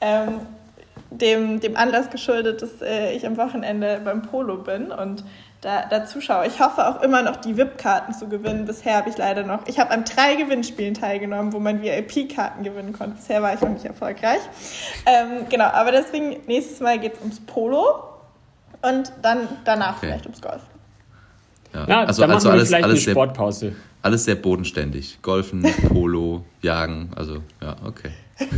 Ähm, 0.00 0.40
dem, 1.10 1.60
dem 1.60 1.76
Anlass 1.76 2.10
geschuldet, 2.10 2.62
dass 2.62 2.80
äh, 2.82 3.12
ich 3.12 3.26
am 3.26 3.36
Wochenende 3.36 4.00
beim 4.04 4.22
Polo 4.22 4.58
bin 4.58 4.92
und 4.92 5.24
da, 5.60 5.84
da 5.88 6.04
zuschaue. 6.06 6.46
Ich 6.46 6.58
hoffe 6.60 6.86
auch 6.86 7.02
immer 7.02 7.22
noch 7.22 7.36
die 7.36 7.56
VIP-Karten 7.56 8.14
zu 8.14 8.28
gewinnen. 8.28 8.64
Bisher 8.64 8.96
habe 8.96 9.10
ich 9.10 9.18
leider 9.18 9.42
noch, 9.42 9.66
ich 9.66 9.78
habe 9.78 9.90
an 9.90 10.04
drei 10.04 10.36
Gewinnspielen 10.36 10.94
teilgenommen, 10.94 11.52
wo 11.52 11.58
man 11.58 11.82
VIP-Karten 11.82 12.62
gewinnen 12.64 12.92
konnte. 12.92 13.16
Bisher 13.16 13.42
war 13.42 13.52
ich 13.54 13.60
noch 13.60 13.68
nicht 13.68 13.84
erfolgreich. 13.84 14.40
Ähm, 15.06 15.46
genau, 15.50 15.66
aber 15.66 15.92
deswegen, 15.92 16.36
nächstes 16.46 16.80
Mal 16.80 16.98
geht 16.98 17.14
es 17.14 17.20
ums 17.20 17.40
Polo 17.40 18.04
und 18.82 19.12
dann 19.20 19.48
danach 19.64 19.98
Okay. 19.98 20.06
vielleicht 20.06 20.24
ums 20.26 20.40
Golf. 20.40 20.62
Ja. 21.74 21.86
Ja, 21.86 22.00
also, 22.04 22.22
da 22.22 22.26
machen 22.28 22.36
also 22.36 22.48
wir 22.48 22.52
alles, 22.54 22.68
vielleicht 22.68 22.84
alles, 22.84 22.94
eine 22.96 23.04
sehr, 23.04 23.12
Sportpause. 23.12 23.72
alles 24.02 24.24
sehr 24.24 24.34
bodenständig. 24.36 25.18
Golfen, 25.22 25.62
Polo, 25.88 26.44
Jagen, 26.62 27.10
also 27.16 27.42
ja, 27.62 27.76
okay. 27.84 28.10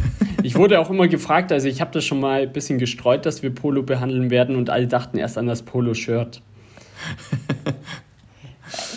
Ich 0.45 0.57
wurde 0.57 0.81
auch 0.81 0.91
immer 0.91 1.07
gefragt, 1.07 1.53
also 1.53 1.69
ich 1.69 1.81
habe 1.81 1.93
das 1.93 2.05
schon 2.05 2.19
mal 2.19 2.43
ein 2.43 2.53
bisschen 2.53 2.79
gestreut, 2.79 3.27
dass 3.27 3.43
wir 3.45 3.55
Polo 3.55 3.83
behandeln 3.83 4.31
werden 4.31 4.57
und 4.57 4.71
alle 4.71 4.89
dachten 4.89 5.19
erst 5.19 5.39
an 5.39 5.47
das 5.47 5.63
Polo-Shirt. 5.63 6.43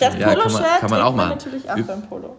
Ja, 0.00 0.10
kann 0.10 0.20
man- 0.20 0.36
Polo-Shirt 0.38 0.80
kann 0.80 0.90
man 0.90 1.00
auch 1.02 1.14
man 1.14 1.28
mal. 1.28 1.34
natürlich 1.34 1.70
auch 1.70 1.76
Üb- 1.76 1.86
beim 1.86 2.02
Polo. 2.02 2.36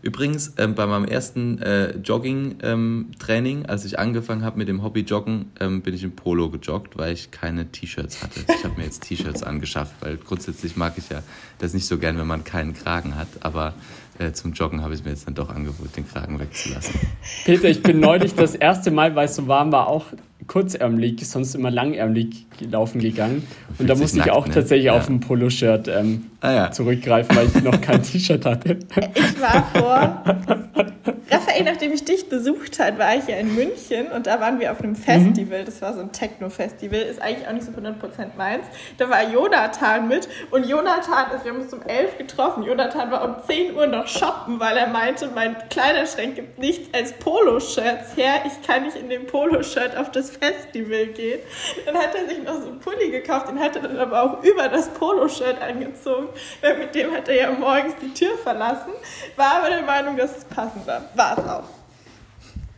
Übrigens, 0.00 0.54
ähm, 0.58 0.74
bei 0.74 0.84
meinem 0.86 1.04
ersten 1.04 1.58
äh, 1.62 1.96
Jogging-Training, 1.98 3.66
als 3.66 3.84
ich 3.84 3.98
angefangen 4.00 4.42
habe 4.44 4.58
mit 4.58 4.66
dem 4.66 4.82
Hobby 4.82 5.00
Joggen, 5.02 5.52
ähm, 5.60 5.80
bin 5.82 5.94
ich 5.94 6.02
im 6.02 6.16
Polo 6.16 6.50
gejoggt, 6.50 6.98
weil 6.98 7.12
ich 7.12 7.30
keine 7.30 7.66
T-Shirts 7.70 8.20
hatte. 8.22 8.40
Ich 8.48 8.64
habe 8.64 8.74
mir 8.78 8.84
jetzt 8.84 9.02
T-Shirts 9.04 9.42
angeschafft, 9.44 9.92
weil 10.00 10.16
grundsätzlich 10.16 10.76
mag 10.76 10.94
ich 10.96 11.08
ja 11.10 11.22
das 11.58 11.72
nicht 11.72 11.86
so 11.86 11.98
gern, 11.98 12.18
wenn 12.18 12.26
man 12.26 12.42
keinen 12.42 12.74
Kragen 12.74 13.14
hat. 13.14 13.28
Aber 13.42 13.74
äh, 14.18 14.32
zum 14.32 14.54
Joggen 14.54 14.82
habe 14.82 14.94
ich 14.94 15.04
mir 15.04 15.10
jetzt 15.10 15.28
dann 15.28 15.34
doch 15.36 15.50
angeboten, 15.50 15.90
den 15.96 16.08
Kragen 16.08 16.40
wegzulassen. 16.40 16.98
Peter, 17.44 17.68
ich 17.68 17.82
bin 17.82 18.00
neulich 18.00 18.34
das 18.34 18.56
erste 18.56 18.90
Mal, 18.90 19.14
weil 19.14 19.26
es 19.26 19.36
so 19.36 19.46
warm 19.46 19.70
war, 19.70 19.86
auch 19.86 20.06
kurzärmlich, 20.52 21.26
sonst 21.26 21.54
immer 21.54 21.70
langärmlich 21.70 22.44
laufen 22.60 23.00
gegangen. 23.00 23.42
Und 23.78 23.88
da 23.88 23.94
musste 23.94 24.18
ich 24.18 24.26
nackt, 24.26 24.36
auch 24.36 24.46
ne? 24.46 24.52
tatsächlich 24.52 24.86
Ja. 24.86 24.92
auf 24.98 25.08
ein 25.08 25.20
Poloshirt 25.20 25.88
ähm, 25.88 26.24
Ah 26.42 26.52
ja. 26.52 26.70
zurückgreifen, 26.70 27.34
weil 27.34 27.46
ich 27.46 27.62
noch 27.62 27.80
kein 27.80 28.02
T-Shirt 28.02 28.44
hatte. 28.44 28.76
Ich 29.14 29.40
war 29.40 29.64
vor. 29.74 30.22
Raphael, 31.32 31.64
nachdem 31.64 31.92
ich 31.92 32.04
dich 32.04 32.28
besucht 32.28 32.78
hat, 32.78 32.98
war 32.98 33.14
ich 33.14 33.26
ja 33.26 33.36
in 33.36 33.54
München 33.54 34.12
und 34.12 34.26
da 34.26 34.38
waren 34.38 34.60
wir 34.60 34.70
auf 34.70 34.82
einem 34.82 34.94
Festival. 34.94 35.64
Das 35.64 35.80
war 35.80 35.94
so 35.94 36.00
ein 36.00 36.12
Techno-Festival, 36.12 37.00
ist 37.00 37.22
eigentlich 37.22 37.48
auch 37.48 37.52
nicht 37.52 37.64
so 37.64 37.72
100% 37.72 38.36
meins. 38.36 38.66
Da 38.98 39.08
war 39.08 39.22
Jonathan 39.26 40.08
mit 40.08 40.28
und 40.50 40.66
Jonathan 40.66 41.34
ist, 41.34 41.46
wir 41.46 41.52
haben 41.52 41.62
uns 41.62 41.72
um 41.72 41.80
11 41.80 42.18
getroffen. 42.18 42.64
Jonathan 42.64 43.10
war 43.10 43.24
um 43.24 43.36
10 43.46 43.74
Uhr 43.74 43.86
noch 43.86 44.06
shoppen, 44.08 44.60
weil 44.60 44.76
er 44.76 44.88
meinte, 44.88 45.30
mein 45.34 45.56
Kleiderschrank 45.70 46.34
gibt 46.34 46.58
nichts 46.58 46.92
als 46.92 47.14
Poloshirts 47.14 48.14
her. 48.14 48.42
Ich 48.44 48.66
kann 48.66 48.82
nicht 48.82 48.96
in 48.96 49.08
dem 49.08 49.26
Poloshirt 49.26 49.96
auf 49.96 50.10
das 50.10 50.30
Festival 50.36 51.06
gehen. 51.06 51.40
Dann 51.86 51.96
hat 51.96 52.14
er 52.14 52.28
sich 52.28 52.42
noch 52.42 52.60
so 52.60 52.68
einen 52.68 52.80
Pulli 52.80 53.10
gekauft, 53.10 53.48
den 53.48 53.58
hat 53.58 53.74
er 53.76 53.82
dann 53.82 53.98
aber 53.98 54.22
auch 54.22 54.42
über 54.42 54.68
das 54.68 54.90
Poloshirt 54.90 55.62
angezogen, 55.62 56.28
weil 56.60 56.76
mit 56.76 56.94
dem 56.94 57.10
hat 57.14 57.26
er 57.30 57.36
ja 57.36 57.50
morgens 57.52 57.94
die 58.02 58.12
Tür 58.12 58.36
verlassen. 58.36 58.92
War 59.36 59.60
aber 59.60 59.70
der 59.70 59.82
Meinung, 59.82 60.18
dass 60.18 60.36
es 60.36 60.44
passend 60.44 60.86
war. 60.86 61.02
Es 61.36 61.48
auch. 61.48 61.64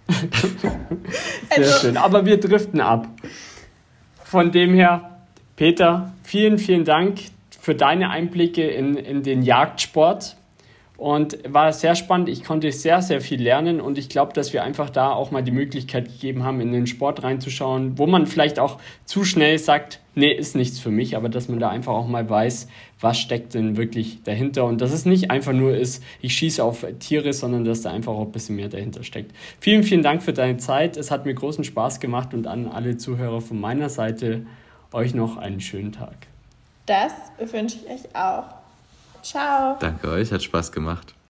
Sehr 1.50 1.58
Also- 1.58 1.78
schön. 1.80 1.96
Aber 1.96 2.26
wir 2.26 2.38
driften 2.40 2.80
ab. 2.80 3.06
Von 4.22 4.50
dem 4.52 4.74
her, 4.74 5.18
Peter, 5.56 6.12
vielen, 6.22 6.58
vielen 6.58 6.84
Dank 6.84 7.20
für 7.60 7.74
deine 7.74 8.10
Einblicke 8.10 8.62
in, 8.66 8.96
in 8.96 9.22
den 9.22 9.42
Jagdsport. 9.42 10.36
Und 10.96 11.38
war 11.48 11.72
sehr 11.72 11.96
spannend. 11.96 12.28
Ich 12.28 12.44
konnte 12.44 12.70
sehr, 12.70 13.02
sehr 13.02 13.20
viel 13.20 13.42
lernen 13.42 13.80
und 13.80 13.98
ich 13.98 14.08
glaube, 14.08 14.32
dass 14.32 14.52
wir 14.52 14.62
einfach 14.62 14.90
da 14.90 15.10
auch 15.10 15.32
mal 15.32 15.42
die 15.42 15.50
Möglichkeit 15.50 16.06
gegeben 16.06 16.44
haben, 16.44 16.60
in 16.60 16.72
den 16.72 16.86
Sport 16.86 17.24
reinzuschauen, 17.24 17.98
wo 17.98 18.06
man 18.06 18.26
vielleicht 18.26 18.60
auch 18.60 18.78
zu 19.04 19.24
schnell 19.24 19.58
sagt, 19.58 19.98
nee, 20.14 20.32
ist 20.32 20.54
nichts 20.54 20.78
für 20.78 20.90
mich, 20.90 21.16
aber 21.16 21.28
dass 21.28 21.48
man 21.48 21.58
da 21.58 21.68
einfach 21.68 21.92
auch 21.92 22.06
mal 22.06 22.30
weiß, 22.30 22.68
was 23.00 23.18
steckt 23.18 23.54
denn 23.54 23.76
wirklich 23.76 24.22
dahinter 24.22 24.66
und 24.66 24.80
dass 24.80 24.92
es 24.92 25.04
nicht 25.04 25.32
einfach 25.32 25.52
nur 25.52 25.76
ist, 25.76 26.00
ich 26.20 26.34
schieße 26.36 26.62
auf 26.62 26.86
Tiere, 27.00 27.32
sondern 27.32 27.64
dass 27.64 27.82
da 27.82 27.90
einfach 27.90 28.12
auch 28.12 28.26
ein 28.26 28.32
bisschen 28.32 28.54
mehr 28.54 28.68
dahinter 28.68 29.02
steckt. 29.02 29.32
Vielen, 29.58 29.82
vielen 29.82 30.02
Dank 30.02 30.22
für 30.22 30.32
deine 30.32 30.58
Zeit. 30.58 30.96
Es 30.96 31.10
hat 31.10 31.26
mir 31.26 31.34
großen 31.34 31.64
Spaß 31.64 31.98
gemacht 31.98 32.34
und 32.34 32.46
an 32.46 32.68
alle 32.68 32.96
Zuhörer 32.98 33.40
von 33.40 33.60
meiner 33.60 33.88
Seite 33.88 34.46
euch 34.92 35.12
noch 35.12 35.38
einen 35.38 35.60
schönen 35.60 35.90
Tag. 35.90 36.14
Das 36.86 37.12
wünsche 37.38 37.78
ich 37.78 37.90
euch 37.90 38.14
auch. 38.14 38.63
Ciao. 39.24 39.76
Danke 39.80 40.08
euch, 40.08 40.30
hat 40.32 40.42
Spaß 40.42 40.70
gemacht. 40.70 41.14